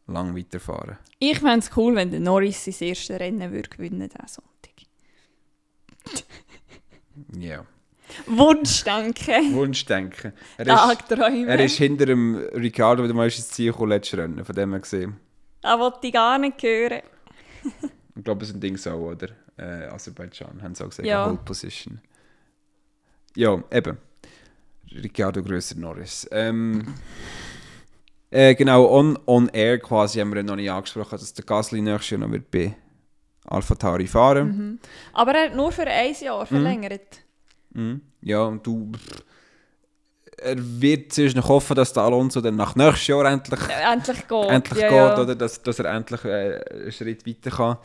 lang 0.06 0.36
weiterfahren. 0.36 0.98
Ich 1.18 1.38
fände 1.38 1.58
es 1.58 1.76
cool, 1.76 1.96
wenn 1.96 2.10
der 2.10 2.20
Norris 2.20 2.64
sein 2.64 2.88
erstes 2.88 3.18
Rennen 3.18 3.52
würde 3.52 3.68
gewinnen 3.68 4.08
diesen 4.08 4.28
Sonntag. 4.28 4.72
Ja. 7.38 7.64
Wunschdenken. 8.26 9.54
Wunschdenken. 9.54 10.32
Er 10.56 10.66
ist, 10.66 10.72
Tagträume. 11.08 11.46
er 11.46 11.60
ist 11.60 11.76
hinter 11.76 12.06
dem 12.06 12.36
Ricciardo 12.36 13.02
wieder 13.04 13.14
mal 13.14 13.24
ins 13.24 13.48
Ziel 13.50 13.72
gekommen, 13.72 13.90
letztes 13.90 14.18
Rennen, 14.18 14.44
von 14.44 14.54
dem 14.54 14.70
her 14.70 14.80
gesehen. 14.80 15.16
Das 15.60 15.78
wollte 15.78 16.06
ich 16.06 16.12
gar 16.12 16.38
nicht 16.38 16.62
hören. 16.62 17.00
Ich 18.18 18.24
glaube, 18.24 18.44
es 18.44 18.48
sind 18.50 18.62
Ding 18.62 18.78
so, 18.78 18.92
oder? 18.92 19.28
Äh, 19.58 19.88
Aserbaidschan, 19.88 20.62
haben 20.62 20.74
sie 20.74 20.82
auch 20.82 20.88
gesagt, 20.88 21.06
Ja. 21.06 21.26
Hold 21.26 21.44
Position. 21.44 22.00
Ja, 23.36 23.62
eben. 23.70 23.98
Ricciardo 24.90 25.42
grösser 25.42 25.76
Norris. 25.76 26.26
Ähm, 26.32 26.94
äh, 28.30 28.54
genau, 28.54 28.88
on, 28.90 29.18
on 29.26 29.50
air 29.50 29.78
quasi 29.78 30.18
haben 30.20 30.32
wir 30.34 30.42
noch 30.42 30.56
nicht 30.56 30.70
angesprochen, 30.70 31.18
dass 31.18 31.34
der 31.34 31.44
Gasly 31.44 31.82
nächstes 31.82 32.10
Jahr 32.10 32.20
noch 32.20 32.30
wird 32.30 32.50
bei 32.50 32.74
Alpha 33.44 33.74
Tauri 33.74 34.06
fahren 34.06 34.48
Mhm. 34.48 34.78
Aber 35.12 35.34
er 35.34 35.50
hat 35.50 35.54
nur 35.56 35.70
für 35.70 35.86
ein 35.86 36.14
Jahr 36.18 36.46
verlängert. 36.46 37.20
Mhm. 37.76 38.00
Ja, 38.22 38.42
und 38.44 38.66
du. 38.66 38.92
Er 40.38 40.56
wird 40.58 41.12
zuerst 41.14 41.34
noch 41.34 41.48
hoffen, 41.48 41.74
dass 41.76 41.92
der 41.94 42.02
Alonso 42.02 42.40
dann 42.42 42.56
nach 42.56 42.74
nächstes 42.76 43.06
Jahr 43.06 43.24
endlich 43.24 43.58
Äh, 43.70 43.92
Endlich 43.92 44.28
geht. 44.28 44.48
endlich 44.50 44.78
ja, 44.82 44.88
geht, 44.88 44.96
ja. 44.98 45.22
oder 45.22 45.34
dass, 45.34 45.62
dass 45.62 45.78
er 45.78 45.86
endlich 45.94 46.24
äh, 46.24 46.60
einen 46.70 46.92
Schritt 46.92 47.26
weiter 47.26 47.50
kann. 47.50 47.78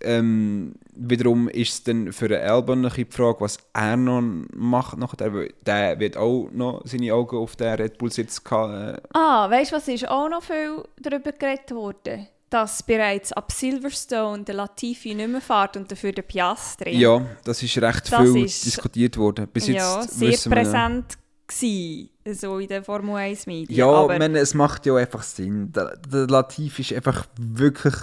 Ähm, 0.00 0.74
wiederum 0.94 1.48
ist 1.48 1.72
es 1.72 1.82
dann 1.84 2.12
für 2.12 2.28
den 2.28 2.40
Albon 2.40 2.86
ein 2.86 2.92
die 2.96 3.04
Frage, 3.04 3.40
was 3.40 3.58
er 3.74 3.96
noch 3.96 4.22
macht. 4.54 4.96
Nachher. 4.96 5.48
Der 5.66 5.98
wird 6.00 6.16
auch 6.16 6.48
noch 6.52 6.80
seine 6.84 7.12
Augen 7.12 7.36
auf 7.36 7.56
den 7.56 7.74
Red 7.74 7.98
Bull 7.98 8.10
Sitz. 8.12 8.38
Äh, 8.38 8.96
Ah, 9.12 9.50
weißt 9.50 9.72
du, 9.72 9.76
was 9.76 9.88
ist 9.88 10.08
auch 10.08 10.28
noch 10.30 10.42
viel 10.42 10.82
darüber 11.00 11.32
geredet 11.32 11.70
worden? 11.72 12.26
Dass 12.50 12.82
bereits 12.82 13.32
ab 13.32 13.52
Silverstone 13.52 14.42
der 14.44 14.54
Latifi 14.54 15.14
nicht 15.14 15.28
mehr 15.28 15.40
fährt 15.42 15.76
und 15.76 15.90
dafür 15.90 16.12
der 16.12 16.22
Piastri. 16.22 16.96
ja, 16.96 17.20
das 17.44 17.62
ist 17.62 17.76
recht 17.78 18.10
Das 18.10 18.20
viel 18.22 18.44
ist- 18.44 18.64
diskutiert 18.64 19.16
worden. 19.18 19.46
Bis 19.48 19.66
jetzt 19.66 19.76
ja 19.76 20.02
sehr 20.02 20.50
präsent 20.50 21.18
gsi 21.46 22.10
so 22.30 22.58
in 22.58 22.68
den 22.68 22.84
Formel 22.84 23.16
1 23.16 23.46
Medien. 23.46 23.76
Ja, 23.78 23.86
aber 23.86 24.12
ich 24.14 24.18
meine, 24.18 24.38
es 24.38 24.52
macht 24.54 24.84
ja 24.86 24.92
auch 24.94 24.96
einfach 24.98 25.22
Sinn. 25.22 25.72
Der, 25.72 25.96
der 25.96 26.26
Latif 26.26 26.78
ist 26.78 26.92
einfach 26.92 27.26
wirklich 27.38 27.94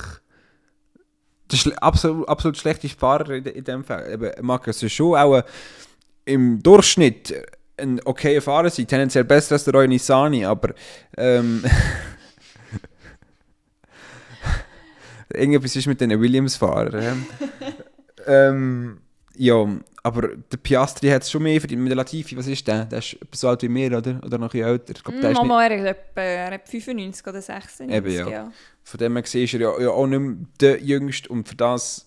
der 1.51 1.83
absolut, 1.83 2.27
absolut 2.27 2.57
schlechteste 2.57 2.97
Fahrer 2.97 3.29
in, 3.31 3.45
in 3.45 3.63
dem 3.63 3.83
Fall. 3.83 4.11
Eben, 4.11 4.31
mag 4.45 4.67
also 4.67 4.89
schon 4.89 5.15
auch 5.15 5.37
äh, 5.37 5.43
im 6.25 6.61
Durchschnitt 6.61 7.33
ein 7.77 7.99
okayer 8.05 8.41
Fahrer 8.41 8.69
sein, 8.69 8.87
tendenziell 8.87 9.25
besser 9.25 9.53
als 9.53 9.63
der 9.65 9.73
Roy 9.73 9.87
Nissani, 9.87 10.43
aber 10.45 10.73
ähm, 11.17 11.63
irgendetwas 15.37 15.75
ist 15.75 15.87
mit 15.87 15.99
den 16.01 16.19
Williams-Fahrern. 16.19 17.25
ähm. 18.27 18.99
ja, 19.35 19.65
aber 20.03 20.29
der 20.51 20.57
Piastri 20.57 21.09
hat 21.09 21.23
es 21.23 21.31
schon 21.31 21.41
mehr 21.43 21.59
verdient. 21.59 21.81
Mit 21.81 21.89
der 21.89 21.97
Latifi, 21.97 22.37
was 22.37 22.45
ist 22.47 22.67
der? 22.67 22.85
Der 22.85 22.99
ist 22.99 23.17
so 23.33 23.49
alt 23.49 23.63
wie 23.63 23.69
mir, 23.69 23.97
oder? 23.97 24.21
Oder 24.23 24.37
noch 24.37 24.47
ein 24.47 24.51
bisschen 24.51 24.67
älter. 24.67 24.93
Ich 24.95 25.03
glaub, 25.03 25.19
der 25.19 25.31
ist 25.31 25.37
nicht- 25.39 25.47
Mama, 25.47 25.65
er 25.65 25.79
hat, 25.79 25.87
etwa, 25.97 26.21
er 26.21 26.51
hat 26.51 26.69
95 26.69 27.25
oder 27.27 27.41
96. 27.41 27.89
Eben, 27.89 28.29
ja. 28.29 28.51
Von 28.83 28.97
dem 28.99 29.15
her 29.15 29.23
ist 29.23 29.33
er 29.35 29.59
ja, 29.59 29.81
ja 29.81 29.89
auch 29.89 30.05
nicht 30.05 30.19
mehr 30.19 30.35
der 30.59 30.83
Jüngste 30.83 31.29
und 31.29 31.49
für 31.49 31.55
das 31.55 32.05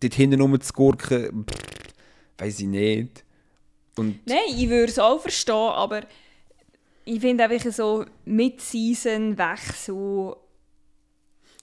dort 0.00 0.14
hinten 0.14 0.40
rum 0.40 0.60
zu 0.60 0.72
gurken, 0.72 1.44
weiß 2.38 2.60
ich 2.60 2.66
nicht. 2.66 3.24
Und 3.96 4.20
Nein, 4.26 4.38
ich 4.56 4.68
würde 4.68 4.90
es 4.90 4.98
auch 4.98 5.20
verstehen, 5.20 5.54
aber 5.54 6.02
ich 7.04 7.20
finde 7.20 7.44
einfach 7.44 7.70
so 7.72 8.04
Mid-Season-Wechsel, 8.24 10.34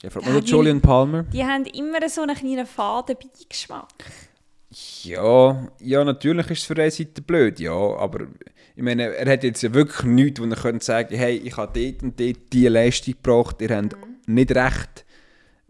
ja, 0.03 0.09
noch 0.13 0.25
wie- 0.43 0.45
Julian 0.49 0.81
Palmer? 0.81 1.23
die 1.23 1.43
haben 1.43 1.65
immer 1.65 2.07
so 2.09 2.21
einen 2.21 2.35
kleinen 2.35 2.65
faden 2.65 3.15
Beigeschmack. 3.15 3.93
Ja, 5.03 5.67
ja, 5.79 6.03
natürlich 6.03 6.49
ist 6.51 6.59
es 6.59 6.65
für 6.65 6.75
eine 6.75 6.91
Seite 6.91 7.21
blöd, 7.21 7.59
ja, 7.59 7.71
aber 7.71 8.27
ich 8.75 8.83
meine, 8.83 9.15
er 9.15 9.31
hat 9.31 9.43
jetzt 9.43 9.63
ja 9.63 9.73
wirklich 9.73 10.03
nichts, 10.05 10.41
wo 10.41 10.45
er 10.45 10.55
könnte 10.55 10.85
sagen, 10.85 11.15
hey, 11.15 11.37
ich 11.37 11.55
habe 11.57 11.79
dort 11.79 12.03
und 12.03 12.19
dort 12.19 12.37
diese 12.53 12.69
Leistung 12.69 13.13
gebracht, 13.21 13.61
ihr 13.61 13.69
habt 13.75 13.95
nicht 14.27 14.51
recht, 14.51 15.05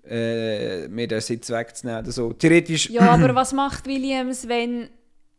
äh, 0.09 0.87
mir 0.87 1.07
den 1.07 1.21
Sitz 1.21 1.49
wegzunehmen 1.49 2.01
oder 2.03 2.11
so. 2.11 2.33
Theoretisch, 2.33 2.89
Ja, 2.89 3.11
aber 3.11 3.33
was 3.35 3.53
macht 3.53 3.85
Williams, 3.85 4.47
wenn 4.47 4.89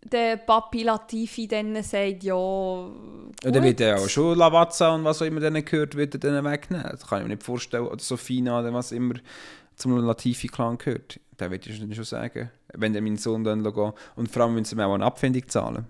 der 0.03 0.37
Papi 0.37 0.83
Latifi 0.83 1.49
dann 1.49 1.83
sagt, 1.83 2.23
ja, 2.23 2.35
gut. 2.35 3.35
Dann 3.43 3.63
wird 3.63 3.81
er 3.81 3.99
auch 3.99 4.09
schon 4.09 4.39
Lavazza 4.39 4.95
und 4.95 5.05
was 5.05 5.23
auch 5.23 5.27
immer 5.27 5.41
dann 5.41 5.65
gehört, 5.65 5.97
wird 5.97 6.15
er 6.15 6.21
dann 6.21 6.45
wegnehmen. 6.45 6.87
Das 6.91 7.07
kann 7.07 7.21
ich 7.21 7.29
mir 7.29 7.35
nicht 7.35 7.43
vorstellen. 7.43 7.87
Oder 7.87 7.99
Sofina 7.99 8.61
oder 8.61 8.73
was 8.73 8.93
immer 8.93 9.15
zum 9.77 10.05
Latifi-Clan 10.05 10.79
gehört. 10.79 11.21
Da 11.37 11.51
würde 11.51 11.71
ich 11.71 11.77
schon 11.77 12.05
sagen, 12.05 12.51
wenn 12.75 12.93
der 12.93 13.03
mein 13.03 13.17
Sohn 13.17 13.45
dann 13.45 13.63
gehen 13.63 13.93
Und 14.17 14.31
vor 14.31 14.43
allem, 14.43 14.57
wenn 14.57 14.65
sie 14.65 14.75
mir 14.75 14.87
auch 14.87 14.95
eine 14.95 15.05
Abfindung 15.05 15.47
zahlen. 15.49 15.87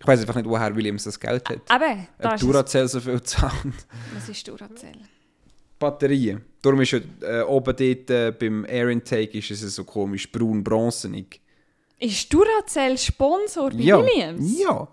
Ich 0.00 0.06
weiß 0.06 0.20
einfach 0.20 0.36
nicht, 0.36 0.48
woher 0.48 0.74
Williams 0.74 1.04
das 1.04 1.20
Geld 1.20 1.46
hat. 1.50 1.58
Eben, 1.70 2.08
da 2.18 2.32
Ob 2.32 2.40
Duracell 2.40 2.88
so 2.88 3.00
viel 3.00 3.22
zahlen. 3.22 3.74
was 4.14 4.28
ist 4.30 4.48
Duracell? 4.48 4.96
Batterien. 5.78 6.42
Darum 6.62 6.80
ist 6.80 6.92
ja 6.92 7.00
äh, 7.22 7.42
oben 7.42 7.76
dort 7.76 8.10
äh, 8.10 8.32
beim 8.38 8.64
Air 8.66 8.88
Intake 8.88 9.38
ist 9.38 9.50
es 9.50 9.74
so 9.74 9.84
komisch 9.84 10.30
braun-bronzenig. 10.30 11.40
Ist 12.00 12.32
Duracell 12.32 12.96
Sponsor 12.98 13.70
bei 13.70 13.76
Ja. 13.76 13.98
Williams? 13.98 14.58
Ja. 14.58 14.88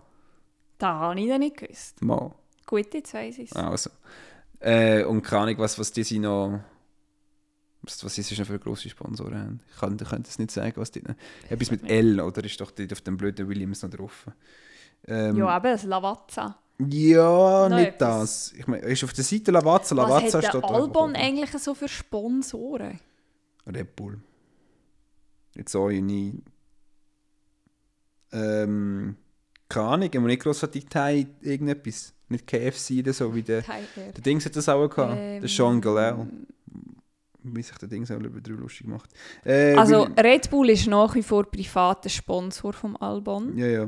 Das 0.78 0.88
habe 0.90 1.20
ich 1.20 1.28
dann 1.28 1.40
nicht 1.40 1.58
gewusst. 1.58 2.02
Mal. 2.04 2.32
Gut, 2.66 2.94
jetzt 2.94 3.14
weiss 3.14 3.38
ich 3.38 3.50
es. 3.50 3.56
Also. 3.56 3.90
Äh, 4.60 5.04
und 5.06 5.22
keine 5.22 5.44
Ahnung, 5.44 5.58
was, 5.60 5.80
was 5.80 5.92
die 5.92 6.04
sind 6.04 6.22
noch. 6.24 6.60
Was, 7.82 8.04
was 8.04 8.18
ist 8.18 8.30
das 8.32 8.40
noch 8.40 8.48
für 8.48 8.60
grosse 8.60 8.90
Sponsoren 8.90 9.40
haben? 9.40 9.60
Ich 9.72 9.80
kann, 9.80 9.98
ich 10.02 10.10
könnte 10.10 10.30
es 10.30 10.38
nicht 10.38 10.52
sagen, 10.52 10.74
was 10.76 10.92
die. 10.92 11.02
Etwas 11.50 11.72
mit 11.72 11.90
L, 11.90 12.20
oder? 12.20 12.44
Ist 12.44 12.60
doch 12.60 12.72
dort 12.72 12.92
auf 12.92 13.02
dem 13.02 13.16
blöden 13.18 13.48
Williams 13.48 13.82
noch 13.84 13.90
drauf. 13.90 14.26
Ähm, 15.08 15.38
Ja, 15.38 15.56
eben, 15.58 15.64
das 15.72 15.84
Lavazza. 15.84 16.58
ja, 16.80 17.70
Noch 17.70 17.78
nicht 17.78 17.88
etwas. 17.94 18.50
das. 18.50 18.54
Ich 18.60 18.68
meine, 18.68 18.84
ist 18.86 19.04
auf 19.04 19.14
der 19.14 19.24
Seite 19.24 19.52
Lavazza. 19.52 19.96
Was 19.96 20.10
Lavazza 20.10 20.38
hat 20.40 20.46
steht 20.48 20.64
da 20.64 20.68
Albon 20.68 21.16
eigentlich 21.16 21.52
so 21.52 21.74
für 21.74 21.88
Sponsoren? 21.88 23.00
Red 23.66 23.96
Bull. 23.96 24.20
Jetzt 25.56 25.72
so 25.72 25.88
nie. 25.90 26.42
Ähm, 28.32 29.16
keine 29.70 29.88
Ahnung, 29.88 30.10
immer 30.12 30.28
nicht 30.28 30.42
grossartig 30.42 30.86
Thai 30.90 31.28
irgendetwas. 31.42 32.14
Nicht 32.30 32.46
KFC 32.46 33.00
oder 33.00 33.14
so, 33.14 33.34
wie 33.34 33.42
der, 33.42 33.62
der 33.62 34.22
Dings 34.22 34.46
hat 34.46 34.56
das 34.56 34.68
auch 34.68 34.88
gehabt. 34.90 35.16
der 35.16 35.42
Ähm, 35.42 35.48
Sean 35.48 35.80
Galel. 35.80 36.28
Wie 37.42 37.64
sich 37.64 37.78
der 37.78 37.88
Dings 37.88 38.12
auch 38.12 38.20
über 38.20 38.42
drüber 38.42 38.64
lustig 38.64 38.88
macht. 38.88 39.12
Äh, 39.46 39.76
Also 39.76 40.04
Red 40.04 40.50
Bull 40.50 40.70
ist 40.70 40.88
nach 40.88 41.16
wie 41.16 41.24
vor 41.24 41.50
privater 41.50 42.10
Sponsor 42.10 42.74
vom 42.74 42.98
Albon. 42.98 43.58
Ja, 43.58 43.68
ja. 43.68 43.88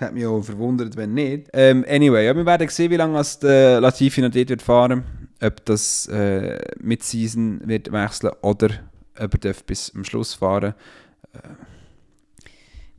Hat 0.00 0.14
mich 0.14 0.24
auch 0.24 0.40
verwundert, 0.40 0.96
wenn 0.96 1.12
nicht. 1.12 1.50
Ähm, 1.52 1.84
anyway, 1.86 2.24
ja, 2.24 2.34
wir 2.34 2.46
werden 2.46 2.68
sehen, 2.68 2.90
wie 2.90 2.96
lange 2.96 3.18
als 3.18 3.38
der 3.38 3.82
Latifi 3.82 4.22
noch 4.22 4.30
dort 4.30 4.48
wird 4.48 4.62
fahren 4.62 5.04
Ob 5.42 5.62
das 5.66 6.06
äh, 6.06 6.58
mit 6.80 7.02
Season 7.02 7.60
wird 7.68 7.92
wechseln 7.92 8.32
oder 8.40 8.70
ob 9.18 9.34
er 9.34 9.40
darf 9.40 9.64
bis 9.64 9.86
zum 9.86 10.04
Schluss 10.04 10.32
fahren 10.32 10.74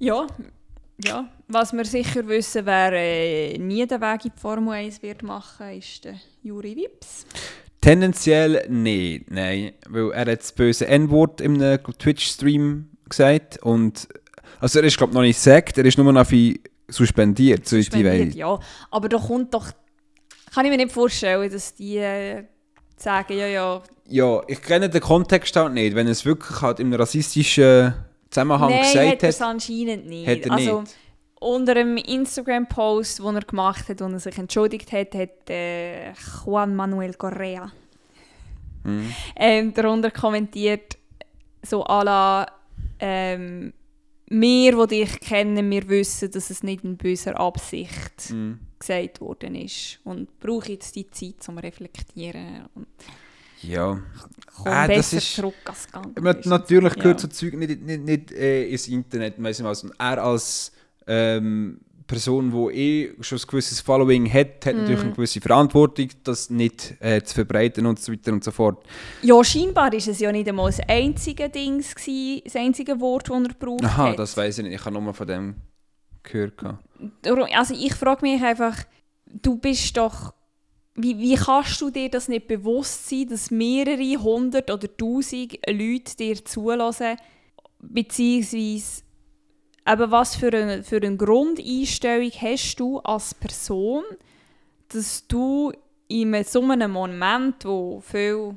Ja, 0.02 0.26
ja. 1.06 1.30
Was 1.48 1.74
wir 1.74 1.86
sicher 1.86 2.28
wissen, 2.28 2.66
wer 2.66 2.92
äh, 2.92 3.56
nie 3.60 3.86
den 3.86 4.02
Weg 4.02 4.26
in 4.26 4.32
die 4.36 4.40
Formel 4.40 4.74
1 4.74 5.04
wird 5.04 5.22
machen, 5.22 5.78
ist 5.78 6.04
der 6.06 6.16
Juri 6.42 6.76
Wips. 6.76 7.28
Tendenziell 7.82 8.68
nicht, 8.68 9.30
nein. 9.30 9.74
Weil 9.88 10.12
er 10.12 10.32
hat 10.32 10.40
das 10.40 10.54
böse 10.54 10.88
N-Wort 10.88 11.40
im 11.40 11.60
Twitch-Stream 11.60 12.90
gesagt. 13.08 13.62
Und, 13.62 14.08
also 14.60 14.80
er 14.80 14.86
ist 14.86 14.98
glaube 14.98 15.12
ich 15.12 15.16
noch 15.16 15.22
nicht 15.22 15.38
gesagt, 15.38 15.78
er 15.78 15.86
ist 15.86 16.00
nur 16.00 16.12
noch 16.12 16.28
suspendiert, 16.88 17.68
so 17.68 17.78
ist 17.78 17.94
die 17.94 18.00
Spendiert, 18.00 18.28
Welt. 18.28 18.36
Ja, 18.36 18.60
aber 18.90 19.08
da 19.08 19.20
kommt 19.20 19.54
doch... 19.54 19.68
Kann 20.52 20.66
ich 20.66 20.72
mir 20.72 20.78
nicht 20.78 20.92
vorstellen, 20.92 21.52
dass 21.52 21.76
die 21.76 21.98
äh, 21.98 22.46
sagen, 22.98 23.38
ja, 23.38 23.46
ja... 23.46 23.84
Ja, 24.08 24.42
ich 24.48 24.64
kenne 24.64 24.90
den 24.90 25.00
Kontext 25.00 25.56
halt 25.56 25.74
nicht. 25.74 25.96
Wenn 25.96 26.08
es 26.08 26.26
wirklich 26.26 26.60
halt 26.62 26.80
einem 26.80 26.94
rassistischen 26.94 27.94
Zusammenhang 28.32 28.70
Nein, 28.72 28.82
gesagt 28.82 29.08
hat 29.12 29.24
es 29.24 29.40
hat, 29.42 29.48
anscheinend 29.48 30.08
nicht. 30.08 30.28
hat 30.28 30.46
er 30.46 30.52
also, 30.54 30.82
nicht. 30.82 30.96
unter 31.40 31.76
einem 31.76 31.98
Instagram-Post, 31.98 33.20
den 33.20 33.36
er 33.36 33.42
gemacht 33.42 33.88
hat, 33.90 34.00
wo 34.02 34.06
er 34.06 34.20
sich 34.20 34.38
entschuldigt 34.38 34.92
hat, 34.92 35.14
hat 35.14 35.50
äh, 35.50 36.12
Juan 36.46 36.76
Manuel 36.76 37.14
Correa 37.14 37.72
Mhm. 38.84 39.14
ähm, 39.36 39.74
darunter 39.76 40.10
kommentiert, 40.10 40.98
so 41.62 41.84
à 41.86 42.04
la, 42.04 42.48
ähm, 43.00 43.74
wir, 44.28 44.88
die 44.88 45.02
dich 45.02 45.20
kennen, 45.20 45.70
wir 45.70 45.88
wissen, 45.88 46.32
dass 46.32 46.50
es 46.50 46.64
nicht 46.64 46.84
in 46.84 46.98
böser 46.98 47.40
Absicht 47.40 48.32
Mhm. 48.32 48.60
gesagt 48.80 49.22
worden 49.22 49.54
ist. 49.54 50.00
Und 50.04 50.40
brauche 50.40 50.72
jetzt 50.72 50.96
die 50.96 51.08
Zeit 51.12 51.44
zum 51.44 51.60
Reflektieren 51.60 52.66
und 52.74 52.88
Ja. 53.64 54.00
komme 54.56 54.76
Ah, 54.76 54.88
das 54.88 55.14
ist- 55.14 55.36
zurück 55.36 55.54
als 55.66 55.88
ist. 56.40 56.46
natürlich 56.46 56.94
gehört 56.96 57.18
Ja. 57.18 57.20
so 57.20 57.28
Zeug 57.28 57.54
nicht, 57.56 57.82
nicht, 57.82 58.04
nicht 58.04 58.32
äh, 58.32 58.70
ins 58.70 58.88
Internet. 58.88 59.42
Weiss 59.42 59.60
ich 59.60 59.66
was. 59.66 59.84
Und 59.84 59.94
er 60.00 60.24
als 60.24 60.72
ähm, 61.08 61.80
Person, 62.08 62.52
die 62.52 62.78
eh 62.78 63.24
schon 63.24 63.38
ein 63.38 63.48
gewisses 63.48 63.80
Following 63.80 64.32
hat, 64.32 64.66
hat 64.66 64.76
natürlich 64.76 64.98
Mhm. 65.00 65.06
eine 65.06 65.12
gewisse 65.14 65.40
Verantwortung, 65.42 66.10
das 66.26 66.50
nicht 66.50 66.96
äh, 67.00 67.22
zu 67.24 67.36
verbreiten 67.36 67.86
und 67.86 68.00
so 68.00 68.12
weiter 68.12 68.34
und 68.34 68.44
so 68.44 68.52
fort. 68.52 68.86
Ja, 69.22 69.42
scheinbar 69.44 69.92
war 69.92 69.94
es 69.94 70.20
ja 70.20 70.32
nicht 70.32 70.48
einmal 70.50 70.68
das 70.70 70.82
einzige 70.90 71.50
Dings, 71.50 71.96
gewesen, 71.96 72.42
das 72.44 72.56
einzige 72.58 73.00
Wort, 73.00 73.30
das 73.30 73.42
er 73.42 73.48
gebraucht 73.48 73.86
Aha, 73.86 74.10
hat. 74.10 74.20
das 74.20 74.36
weiß 74.36 74.58
ich 74.58 74.66
nicht. 74.66 74.76
Ich 74.76 74.86
habe 74.86 75.00
nur 75.02 75.14
von 75.14 75.26
dem 75.28 75.56
gehört. 76.24 76.54
Also 77.54 77.74
ich 77.74 77.94
frage 77.96 78.22
mich 78.24 78.44
einfach, 78.44 78.78
du 79.26 79.58
bist 79.58 79.96
doch... 79.98 80.34
Wie, 80.96 81.18
wie 81.18 81.36
kannst 81.36 81.80
du 81.80 81.90
dir 81.90 82.10
das 82.10 82.28
nicht 82.28 82.48
bewusst 82.48 83.08
sein, 83.08 83.30
dass 83.30 83.50
mehrere 83.50 84.22
hundert 84.22 84.70
oder 84.70 84.96
tausend 84.98 85.58
Leute 85.68 86.18
dir 86.18 86.44
zulassen, 86.44 87.16
beziehungsweise 87.80 89.04
eben 89.88 90.12
was 90.12 90.36
für 90.36 90.52
eine, 90.54 90.84
für 90.84 90.98
eine 90.98 91.16
Grundeinstellung 91.16 92.30
hast 92.32 92.76
du 92.76 93.00
als 93.00 93.34
Person, 93.34 94.04
dass 94.90 95.26
du 95.28 95.72
in 96.10 96.44
so 96.44 96.62
einem 96.62 96.92
Moment, 96.92 97.64
wo 97.64 98.02
viel 98.02 98.56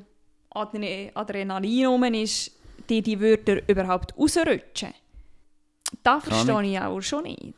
Adre- 0.53 1.11
Adrenalin 1.13 1.85
rum 1.85 2.03
ist, 2.03 2.51
dir 2.89 3.01
die 3.01 3.19
Wörter 3.19 3.67
überhaupt 3.69 4.15
rausrutschen? 4.17 4.93
Das 6.03 6.23
verstehe 6.25 6.63
ich 6.63 6.79
auch 6.79 7.01
schon 7.01 7.23
nicht. 7.23 7.55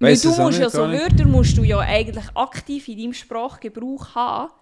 Weil 0.00 0.16
du 0.16 0.28
es 0.30 0.38
musst 0.38 0.58
ja 0.60 0.70
so. 0.70 0.82
Wörter 0.82 1.26
musst 1.26 1.56
du 1.58 1.62
ja 1.64 1.78
eigentlich 1.80 2.24
aktiv 2.34 2.86
in 2.88 2.98
deinem 2.98 3.12
Sprachgebrauch 3.14 4.14
haben. 4.14 4.52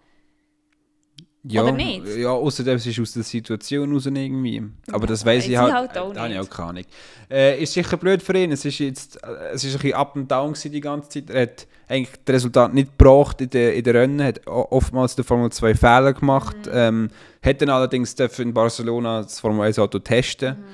Ja, 1.49 1.62
Oder 1.62 1.72
nicht? 1.72 2.05
Ja, 2.16 2.31
außerdem 2.31 2.75
es 2.75 2.87
ist 2.87 2.99
aus 2.99 3.12
der 3.12 3.22
Situation 3.22 3.92
raus 3.92 4.07
irgendwie. 4.07 4.64
Aber 4.90 5.07
das 5.07 5.25
weiß 5.25 5.46
ich 5.46 5.57
halt, 5.57 5.72
halt 5.72 5.96
auch 5.99 6.12
ich 6.12 6.20
nicht. 6.29 6.40
auch 6.40 6.51
keine 6.51 6.68
Ahnung. 6.70 6.85
Äh, 7.31 7.62
ist 7.62 7.72
sicher 7.72 7.96
blöd 7.96 8.20
für 8.20 8.37
ihn. 8.37 8.51
Es 8.51 8.64
ist 8.64 8.81
jetzt 8.81 9.22
äh, 9.22 9.53
es 9.53 9.62
ist 9.62 9.75
ein 9.75 9.79
bisschen 9.81 9.94
up 9.94 10.16
and 10.16 10.29
down 10.31 10.55
die 10.64 10.81
ganze 10.81 11.09
Zeit. 11.09 11.31
Er 11.31 11.42
hat 11.42 11.68
eigentlich 11.87 12.16
das 12.25 12.35
Resultat 12.37 12.75
nicht 12.75 12.99
gebracht 12.99 13.40
in 13.40 13.51
den 13.51 13.75
in 13.75 13.85
der 13.85 13.94
Rennen, 13.94 14.22
hat 14.25 14.44
oftmals 14.46 15.14
der 15.14 15.25
Formel 15.25 15.53
2 15.53 15.77
Fehler 15.77 16.14
gemacht. 16.14 16.57
Mhm. 16.66 16.72
Ähm, 16.72 17.11
hat 17.44 17.62
dann 17.62 17.70
allerdings 17.70 18.14
in 18.14 18.53
Barcelona 18.53 19.22
das 19.22 19.38
Formel 19.38 19.66
1 19.66 19.79
Auto 19.79 20.01
testen, 20.01 20.57
Mhm. 20.59 20.64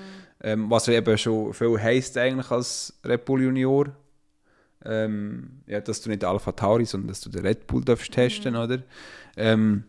ähm, 0.42 0.70
was 0.70 0.88
er 0.88 0.94
eben 0.94 1.18
schon 1.18 1.52
viel 1.52 1.78
heisst 1.78 2.16
eigentlich 2.16 2.50
als 2.50 2.98
Red 3.04 3.26
Bull 3.26 3.42
Junior. 3.42 3.88
Ähm, 4.84 5.60
ja, 5.66 5.80
dass 5.80 6.00
du 6.00 6.10
nicht 6.10 6.24
Alpha 6.24 6.52
Tauri, 6.52 6.84
sondern 6.84 7.08
dass 7.08 7.20
du 7.20 7.30
den 7.30 7.46
Red 7.46 7.66
Bull 7.66 7.84
darfst 7.84 8.10
Mhm. 8.10 8.14
testen, 8.14 8.56
oder? 8.56 8.82
Ähm, 9.36 9.84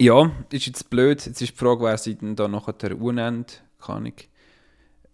ja, 0.00 0.30
ist 0.50 0.66
jetzt 0.66 0.88
blöd. 0.90 1.26
Jetzt 1.26 1.40
ist 1.40 1.52
die 1.52 1.56
Frage, 1.56 1.82
wer 1.84 1.98
sie 1.98 2.14
denn 2.14 2.36
da 2.36 2.48
nachher 2.48 3.00
unnennt. 3.00 3.62
Keine 3.80 3.96
Ahnung. 3.98 4.12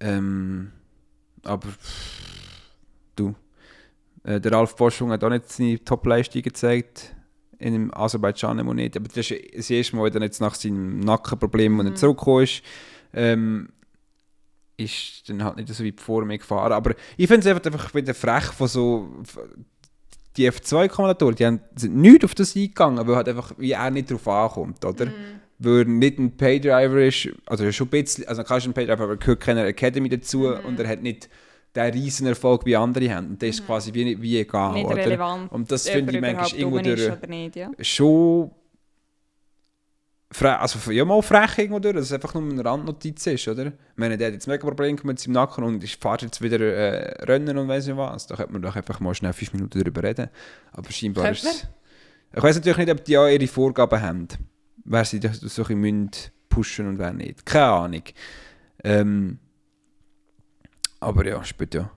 Ähm, 0.00 0.72
aber 1.44 1.68
du. 3.16 3.34
Äh, 4.24 4.40
der 4.40 4.52
Ralf 4.52 4.76
Boschung 4.76 5.10
hat 5.10 5.24
auch 5.24 5.30
nicht 5.30 5.50
seine 5.50 5.82
Top-Leistung 5.84 6.42
gezeigt. 6.42 7.14
In 7.58 7.72
dem 7.72 7.94
Aserbaidschan 7.94 8.58
immer 8.58 8.74
nicht. 8.74 8.96
Aber 8.96 9.08
das 9.08 9.30
ist 9.30 9.54
das 9.56 9.70
erste 9.70 9.96
Mal, 9.96 10.12
wenn 10.12 10.20
er 10.22 10.26
jetzt 10.26 10.40
nach 10.40 10.54
seinem 10.54 11.00
Nackenproblem, 11.00 11.78
wenn 11.78 11.86
er 11.86 11.92
Mhm. 11.92 11.96
zurückgekommen 11.96 12.44
ist, 12.44 12.62
ähm, 13.14 13.68
ist 14.76 15.28
dann 15.28 15.42
halt 15.42 15.56
nicht 15.56 15.68
so 15.72 15.84
weit 15.84 16.00
vor 16.00 16.24
mir 16.24 16.38
gefahren. 16.38 16.72
Aber 16.72 16.94
ich 17.16 17.26
finde 17.28 17.48
es 17.48 17.64
einfach, 17.66 17.94
wieder 17.94 18.14
frech 18.14 18.44
von 18.44 18.68
so 18.68 19.08
die 20.36 20.50
F2-Kommentatoren, 20.50 21.34
die 21.34 21.46
haben, 21.46 21.60
sind 21.76 21.96
nicht 21.96 22.24
auf 22.24 22.34
das 22.34 22.54
eingegangen, 22.54 23.06
weil 23.06 23.16
halt 23.16 23.28
einfach 23.28 23.52
wie 23.56 23.72
er 23.72 23.90
nicht 23.90 24.10
drauf 24.10 24.28
ankommt, 24.28 24.84
oder? 24.84 25.06
Weil 25.58 25.78
er 25.78 25.84
nicht 25.86 26.18
ein 26.18 26.36
Paydriver 26.36 27.02
ist, 27.06 27.28
also 27.46 27.72
schon 27.72 27.86
ein 27.86 27.90
bisschen, 27.90 28.28
also 28.28 28.44
kannst 28.44 28.66
du 28.66 28.68
einen 28.68 28.74
Paydriver, 28.74 29.04
aber 29.04 29.12
er 29.14 29.16
gehört 29.16 29.40
keiner 29.40 29.64
Academy 29.64 30.10
dazu 30.10 30.40
Mhm. 30.40 30.66
und 30.66 30.78
er 30.80 30.88
hat 30.88 31.02
nicht 31.02 31.30
den 31.74 31.92
riesen 31.92 32.26
Erfolg 32.26 32.66
wie 32.66 32.76
andere 32.76 33.14
haben. 33.14 33.28
Und 33.28 33.42
das 33.42 33.50
ist 33.50 33.66
quasi 33.66 33.94
wie, 33.94 34.20
wie 34.20 34.38
egal, 34.40 34.74
nicht 34.74 34.86
oder? 34.86 34.96
relevant, 34.96 35.50
Und 35.52 35.70
das 35.72 35.88
finde 35.88 36.14
ich 36.14 36.20
manchmal 36.20 36.52
irgendwo 36.54 36.80
durch, 36.80 37.54
ja. 37.54 37.70
schon 37.80 38.50
also 40.40 40.90
ja 40.90 41.04
mal 41.04 41.22
frech 41.22 41.58
irgendwo 41.58 41.78
durch, 41.78 41.94
dass 41.94 42.06
es 42.06 42.12
einfach 42.12 42.34
nur 42.34 42.42
eine 42.42 42.64
Randnotiz 42.64 43.26
ist, 43.26 43.46
oder? 43.48 43.66
Ich 43.66 43.72
meine, 43.96 44.18
der 44.18 44.28
hat 44.28 44.34
jetzt 44.34 44.48
mega 44.48 44.66
Probleme 44.66 44.98
mit 45.04 45.18
seinem 45.18 45.34
Nacken 45.34 45.64
und 45.64 45.82
ist 45.82 46.00
fährt 46.02 46.22
jetzt 46.22 46.42
wieder 46.42 46.60
äh, 46.60 47.24
Rennen 47.24 47.56
und 47.56 47.68
weiss 47.68 47.86
nicht 47.86 47.96
was. 47.96 48.26
Da 48.26 48.36
könnte 48.36 48.52
man 48.52 48.62
doch 48.62 48.74
einfach 48.74 49.00
mal 49.00 49.14
schnell 49.14 49.32
fünf 49.32 49.52
Minuten 49.52 49.78
darüber 49.78 50.02
reden. 50.02 50.28
Aber 50.72 50.90
scheinbar 50.90 51.24
Könnte 51.24 51.46
ist 51.46 51.46
es... 51.46 51.68
Ich 52.34 52.42
weiß 52.42 52.56
natürlich 52.56 52.78
nicht, 52.78 52.90
ob 52.90 53.04
die 53.04 53.16
auch 53.16 53.28
ihre 53.28 53.46
Vorgaben 53.46 54.02
haben. 54.02 54.28
Wer 54.84 55.04
sie 55.04 55.20
das 55.20 55.38
so 55.40 55.64
ein 55.64 55.80
bisschen 55.80 56.10
pushen 56.48 56.88
und 56.88 56.98
wer 56.98 57.12
nicht. 57.12 57.46
Keine 57.46 57.66
Ahnung. 57.66 58.02
Ähm, 58.84 59.38
aber 61.00 61.26
ja, 61.26 61.42
spielt 61.44 61.74
ja 61.74 61.90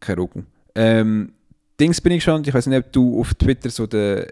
keine 0.00 0.20
Rolle. 0.20 0.44
Ähm, 0.74 1.32
Dings 1.80 2.00
bin 2.00 2.12
ich 2.12 2.22
schon, 2.22 2.44
ich 2.44 2.54
weiß 2.54 2.66
nicht, 2.66 2.86
ob 2.86 2.92
du 2.92 3.20
auf 3.20 3.34
Twitter 3.34 3.70
so 3.70 3.86
der 3.86 4.28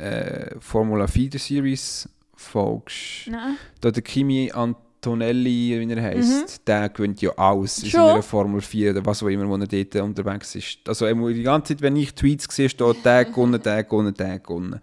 äh, 0.00 0.58
Formula 0.58 1.06
Feeder 1.06 1.38
Series 1.38 2.08
folgst. 2.36 3.28
Nein. 3.28 3.56
Da 3.80 3.90
der 3.90 4.02
Kimi 4.02 4.50
Antonelli, 4.52 5.78
wie 5.80 5.92
er 5.92 6.02
heisst, 6.02 6.66
der 6.66 6.88
gewinnt 6.88 7.20
ja 7.20 7.30
alles 7.36 7.82
in 7.82 7.90
seiner 7.90 8.22
Formel 8.22 8.60
4 8.60 8.92
oder 8.92 9.06
was 9.06 9.22
auch 9.22 9.28
immer, 9.28 9.48
wo 9.48 9.56
er 9.56 9.66
dort 9.66 9.96
unterwegs 9.96 10.54
ist. 10.54 10.78
Also 10.86 11.06
die 11.06 11.42
ganze 11.42 11.74
Zeit, 11.74 11.82
wenn 11.82 11.96
ich 11.96 12.14
Tweets 12.14 12.46
sehe, 12.54 12.68
steht 12.68 13.04
der 13.04 13.24
gewonnen, 13.24 13.62
der 13.62 13.84
gewonnen, 13.84 14.14
der 14.14 14.38
gewonnen. 14.38 14.80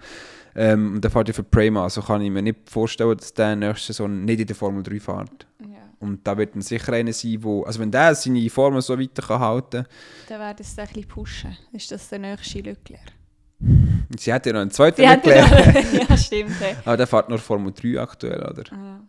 Ähm, 0.53 0.95
und 0.95 1.03
der 1.03 1.11
fährt 1.11 1.29
ja 1.29 1.33
für 1.33 1.43
Prema, 1.43 1.83
also 1.83 2.01
kann 2.01 2.21
ich 2.21 2.29
mir 2.29 2.41
nicht 2.41 2.69
vorstellen, 2.69 3.15
dass 3.15 3.33
der 3.33 3.55
nächste 3.55 3.93
Saison 3.93 4.25
nicht 4.25 4.41
in 4.41 4.47
der 4.47 4.55
Formel 4.55 4.83
3 4.83 4.99
fährt. 4.99 5.47
Ja. 5.61 5.77
Und 5.99 6.27
da 6.27 6.37
wird 6.37 6.55
dann 6.55 6.61
sicher 6.61 6.91
einer 6.93 7.13
sein, 7.13 7.37
wo, 7.41 7.63
also 7.63 7.79
wenn 7.79 7.91
der 7.91 8.15
seine 8.15 8.49
Formel 8.49 8.81
so 8.81 8.99
weiter 8.99 9.21
kann 9.21 9.39
halten 9.39 9.85
Dann 10.27 10.39
werden 10.39 10.63
sie 10.63 10.81
ein 10.81 10.87
bisschen 10.87 11.07
pushen. 11.07 11.57
Ist 11.71 11.91
das 11.91 12.09
der 12.09 12.19
nächste 12.19 12.59
Leclerc? 12.59 13.20
Sie 14.17 14.33
hat 14.33 14.45
ja 14.45 14.53
noch 14.53 14.61
einen 14.61 14.71
zweiten 14.71 15.01
Leclerc, 15.01 15.93
ja, 16.09 16.17
stimmt. 16.17 16.59
ja. 16.61 16.75
aber 16.85 16.97
der 16.97 17.07
fährt 17.07 17.29
nur 17.29 17.39
Formel 17.39 17.73
3 17.73 17.99
aktuell, 18.01 18.41
oder? 18.41 18.63
Ja. 18.71 18.99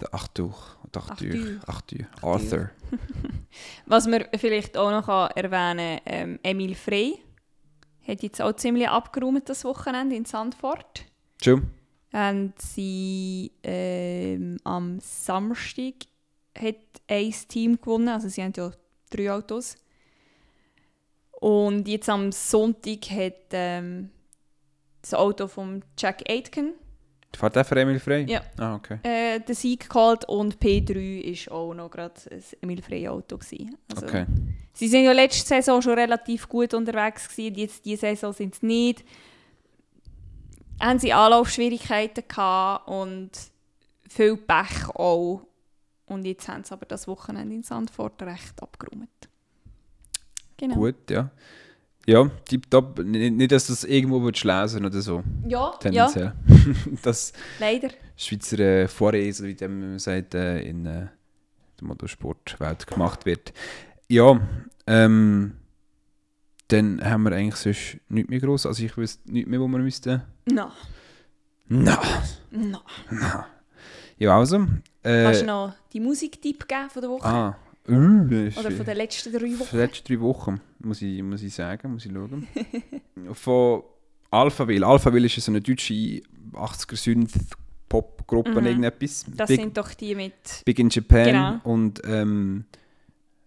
Der 0.00 0.14
Arthur, 0.14 0.54
der 0.94 1.02
Arthur, 1.02 2.06
Arthur. 2.22 2.70
Was 3.86 4.06
wir 4.06 4.28
vielleicht 4.36 4.76
auch 4.76 4.90
noch 4.90 5.06
kann 5.06 5.30
erwähnen 5.34 6.00
ähm, 6.06 6.38
Emil 6.42 6.74
Frey 6.74 7.18
hat 8.06 8.22
jetzt 8.22 8.40
auch 8.40 8.52
ziemlich 8.54 8.88
abgeräumt 8.88 9.48
das 9.48 9.64
Wochenende 9.64 10.16
in 10.16 10.24
Sandford. 10.24 11.04
Schon? 11.42 11.70
Und 12.12 12.54
sie 12.56 13.52
ähm, 13.62 14.56
am 14.64 14.98
Samstag 15.00 15.94
hat 16.58 16.76
ein 17.06 17.34
Team 17.48 17.78
gewonnen, 17.80 18.08
also 18.08 18.28
sie 18.28 18.42
haben 18.42 18.52
ja 18.56 18.70
drei 19.10 19.30
Autos. 19.30 19.76
Und 21.40 21.86
jetzt 21.86 22.08
am 22.08 22.32
Sonntag 22.32 23.10
hat 23.10 23.52
ähm, 23.52 24.10
das 25.02 25.14
Auto 25.14 25.46
von 25.46 25.84
Jack 25.96 26.28
Aitken 26.28 26.74
Fährt 27.36 27.56
der 27.56 27.64
für 27.64 27.78
Emil 27.78 28.00
frei? 28.00 28.20
Ja. 28.28 28.40
Ah, 28.56 28.74
okay. 28.74 28.98
äh, 29.02 29.38
den 29.40 29.54
Sieg 29.54 29.88
geholt 29.88 30.24
und 30.24 30.58
P3 30.58 31.20
ist 31.20 31.50
auch 31.50 31.74
noch 31.74 31.90
gerade 31.90 32.14
ein 32.30 32.42
Emil 32.62 33.08
Auto 33.08 33.36
gewesen. 33.36 33.76
Also, 33.90 34.06
okay. 34.06 34.26
Sie 34.72 34.88
sind 34.88 35.04
ja 35.04 35.12
letzte 35.12 35.46
Saison 35.46 35.82
schon 35.82 35.98
relativ 35.98 36.48
gut 36.48 36.72
unterwegs 36.72 37.28
gewesen, 37.28 37.56
jetzt 37.56 37.84
diese 37.84 38.00
Saison 38.00 38.32
sind 38.32 38.54
sie 38.54 38.66
nicht. 38.66 39.04
Haben 40.80 40.98
sie 40.98 41.12
Anlaufschwierigkeiten 41.12 42.24
gehabt 42.26 42.88
und 42.88 43.30
viel 44.08 44.36
Pech 44.36 44.88
auch. 44.94 45.42
Und 46.06 46.24
jetzt 46.24 46.48
haben 46.48 46.64
sie 46.64 46.72
aber 46.72 46.86
das 46.86 47.06
Wochenende 47.06 47.54
in 47.54 47.62
Sandford 47.62 48.22
recht 48.22 48.62
abgeräumt. 48.62 49.28
Genau. 50.58 50.74
Gut, 50.74 51.10
ja. 51.10 51.30
Ja, 52.06 52.30
tipptopp. 52.46 53.00
Nicht, 53.04 53.34
nicht, 53.34 53.52
dass 53.52 53.66
das 53.66 53.84
irgendwo 53.84 54.22
willst 54.22 54.42
lesen 54.44 54.84
oder 54.84 55.00
so. 55.00 55.22
Ja, 55.46 55.72
ja, 55.72 55.76
Tendenziell. 55.78 56.32
das 57.02 57.32
leider. 57.60 57.90
Schweizer 58.16 58.58
äh, 58.58 58.88
Vorreise, 58.88 59.46
wie 59.46 59.68
man 59.68 59.98
sagt, 59.98 60.34
äh, 60.34 60.60
in 60.62 60.86
äh, 60.86 61.06
der 61.78 61.86
Motorsportwelt 61.86 62.86
gemacht 62.86 63.26
wird. 63.26 63.52
Ja, 64.08 64.40
ähm, 64.86 65.52
dann 66.68 67.02
haben 67.04 67.22
wir 67.24 67.32
eigentlich 67.32 67.56
sonst 67.56 67.98
nichts 68.08 68.30
mehr 68.30 68.40
groß. 68.40 68.66
Also 68.66 68.82
ich 68.84 68.96
wüsste 68.96 69.30
nichts 69.30 69.48
mehr, 69.50 69.60
wo 69.60 69.68
wir 69.68 69.78
müssten. 69.78 70.22
Na, 70.46 70.72
No. 71.68 71.92
na. 72.50 73.46
Ja, 74.16 74.38
also. 74.38 74.66
Äh, 75.02 75.24
Kannst 75.24 75.42
du 75.42 75.46
noch 75.46 75.74
die 75.92 76.00
Musiktipp 76.00 76.66
geben 76.66 76.88
von 76.90 77.02
der 77.02 77.10
Woche? 77.10 77.26
ah, 77.26 77.56
Oder 77.88 78.70
von 78.70 78.84
den 78.86 78.96
letzten 78.96 79.32
drei 79.32 79.58
Wochen? 79.58 79.68
die 79.72 79.76
letzten 79.76 80.06
drei 80.08 80.20
Wochen, 80.20 80.60
muss 80.80 81.00
ich, 81.02 81.22
muss 81.22 81.42
ich 81.42 81.54
sagen, 81.54 81.92
muss 81.92 82.04
ich 82.06 82.12
schauen. 82.12 82.46
Von 83.32 83.82
Alphaville. 84.30 84.86
Alphaville 84.86 85.26
ist 85.26 85.36
so 85.40 85.50
eine 85.50 85.60
deutsche 85.60 85.94
80er 86.52 86.96
Synth-Pop-Gruppe, 86.96 88.60
Mhm. 88.60 88.66
irgendetwas. 88.66 89.24
Das 89.36 89.48
Big, 89.48 89.60
sind 89.60 89.76
doch 89.76 89.92
die 89.94 90.14
mit... 90.14 90.32
Big 90.64 90.78
in 90.78 90.90
Japan 90.90 91.24
Genau. 91.24 91.60
und 91.64 92.00
ähm, 92.04 92.64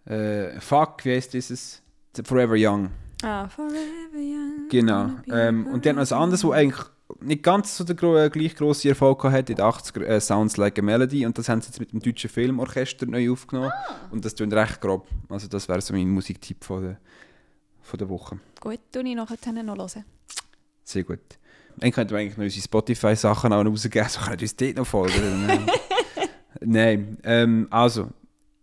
äh, 0.05 0.59
Fuck, 0.59 1.05
wie 1.05 1.15
heißt 1.15 1.33
dieses? 1.33 1.81
Forever 2.23 2.55
Young. 2.57 2.89
Ah, 3.23 3.47
Forever 3.47 3.75
Young. 4.15 4.67
Genau. 4.69 5.11
Ähm, 5.31 5.67
und 5.67 5.85
dann 5.85 5.95
noch 5.97 6.11
ein 6.11 6.17
anderes, 6.17 6.43
wo 6.43 6.51
eigentlich 6.51 6.81
nicht 7.19 7.43
ganz 7.43 7.77
so 7.77 7.83
den 7.83 7.97
äh, 7.97 8.29
gleich 8.29 8.55
grossen 8.55 8.89
Erfolg 8.89 9.21
gehabt 9.21 9.49
in 9.49 9.55
den 9.55 9.65
80er, 9.65 10.03
äh, 10.03 10.21
Sounds 10.21 10.57
Like 10.57 10.79
a 10.79 10.81
Melody. 10.81 11.25
Und 11.25 11.37
das 11.37 11.49
haben 11.49 11.61
sie 11.61 11.67
jetzt 11.67 11.79
mit 11.79 11.91
dem 11.91 11.99
deutschen 11.99 12.29
Filmorchester 12.29 13.05
neu 13.05 13.31
aufgenommen. 13.31 13.71
Und 14.11 14.25
das 14.25 14.35
tut 14.35 14.51
recht 14.53 14.81
grob. 14.81 15.07
Also 15.29 15.47
das 15.47 15.67
wäre 15.67 15.81
so 15.81 15.93
mein 15.93 16.09
Musiktipp 16.09 16.63
von 16.63 16.83
der, 16.83 16.97
von 17.81 17.97
der 17.97 18.09
Woche. 18.09 18.39
Gut, 18.59 18.79
tue 18.91 19.03
ich 19.03 19.15
nachher 19.15 19.63
noch 19.63 19.77
hören. 19.77 20.05
Sehr 20.83 21.03
gut. 21.03 21.19
Dann 21.77 21.91
könnten 21.91 22.11
wir 22.11 22.19
eigentlich 22.19 22.37
noch 22.37 22.43
unsere 22.43 22.63
Spotify-Sachen 22.63 23.53
auch 23.53 23.63
noch 23.63 23.71
rausgeben, 23.71 24.09
so 24.09 24.19
können 24.19 24.39
wir 24.39 24.43
uns 24.43 24.55
dort 24.55 24.75
noch 24.75 24.87
folgen. 24.87 25.47
Nein. 25.47 25.67
Nein, 26.63 27.17
ähm, 27.23 27.67
also, 27.69 28.09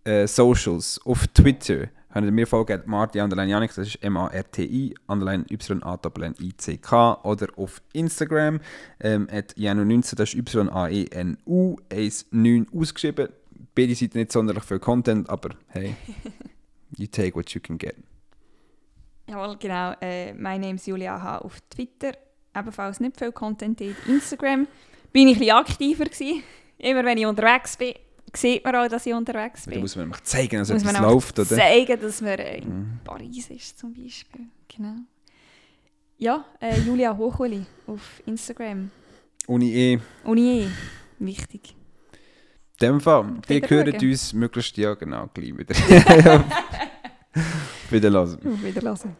äh, 0.05 0.27
Socials. 0.27 1.01
Auf 1.05 1.27
Twitter 1.29 1.89
könnt 2.19 2.27
ihr 2.27 2.33
mir 2.33 2.49
folgen, 2.49 2.83
Marti 2.87 3.21
underline 3.21 3.49
Janik, 3.49 3.73
das 3.77 3.87
ist 3.87 4.03
M-A-R-T-I, 4.03 4.93
underline 5.07 5.45
Y-A-I-C-K. 5.49 7.21
Oder 7.23 7.47
auf 7.57 7.81
Instagram, 7.93 8.59
ähm, 8.99 9.29
at 9.31 9.53
Janu19, 9.53 10.17
das 10.17 10.35
ist 10.35 10.55
Y-A-E-N-U, 10.55 11.77
19 12.33 12.67
ausgeschrieben. 12.75 13.29
Beide 13.73 13.95
Seiten 13.95 14.19
nicht 14.19 14.33
sonderlich 14.33 14.65
viel 14.65 14.81
Content, 14.81 15.31
aber 15.31 15.51
hey, 15.69 15.95
you 16.97 17.07
take 17.07 17.37
what 17.37 17.51
you 17.51 17.61
can 17.61 17.79
get. 17.79 17.95
Jawohl, 19.29 19.57
genau. 19.57 19.93
Äh, 20.01 20.35
mein 20.35 20.61
Name 20.61 20.75
ist 20.75 20.89
Julia 20.89 21.23
H. 21.23 21.39
auf 21.39 21.61
Twitter. 21.71 22.15
Ebenfalls 22.53 22.99
nicht 22.99 23.17
viel 23.17 23.31
Content 23.31 23.81
dort. 23.81 23.95
Instagram 24.09 24.67
bin 25.13 25.29
ich 25.29 25.37
ein 25.37 25.39
bisschen 25.39 25.57
aktiver 25.57 26.05
gewesen. 26.07 26.43
Immer 26.79 27.05
wenn 27.05 27.19
ich 27.19 27.27
unterwegs 27.27 27.77
bin, 27.77 27.95
sieht 28.35 28.65
man 28.65 28.75
auch, 28.77 28.89
dass 28.89 29.07
ich 29.07 29.15
unterwegs 29.15 29.65
Da 29.65 29.71
bin. 29.71 29.81
muss 29.81 29.97
man 29.97 30.05
nämlich 30.07 30.23
zeigen, 30.25 30.59
dass 30.59 30.71
Muss 30.73 30.83
etwas 30.83 31.01
läuft, 31.01 31.39
oder? 31.39 31.49
zeigen, 31.49 32.01
dass 32.01 32.21
man 32.21 32.39
in 32.39 32.69
Mhm. 32.69 33.01
Paris 33.05 33.51
ist, 33.51 33.79
zum 33.79 33.95
Beispiel. 33.95 34.43
Genau. 34.75 34.95
Ja, 36.19 36.45
äh, 36.61 36.79
Julia 36.81 37.17
Hochuli 37.17 37.65
auf 37.87 38.23
Instagram. 38.27 38.91
Uni 39.47 39.73
E. 39.75 39.99
Uni 40.25 40.63
E. 40.63 40.69
Wichtig. 41.21 41.75
In 42.81 42.87
dem 42.89 43.01
Fall, 43.01 43.35
die 43.49 43.57
Wieder 43.57 43.71
hören 43.71 43.93
schauen. 43.99 44.11
uns 44.11 44.33
möglichst 44.35 44.77
ja 44.77 44.95
genau 44.95 45.29
gleich 45.33 45.57
wieder. 45.57 45.75
Wieder 47.91 48.11
lassen. 48.11 48.39
Auf 48.47 48.63
Wiedersehen. 48.63 49.17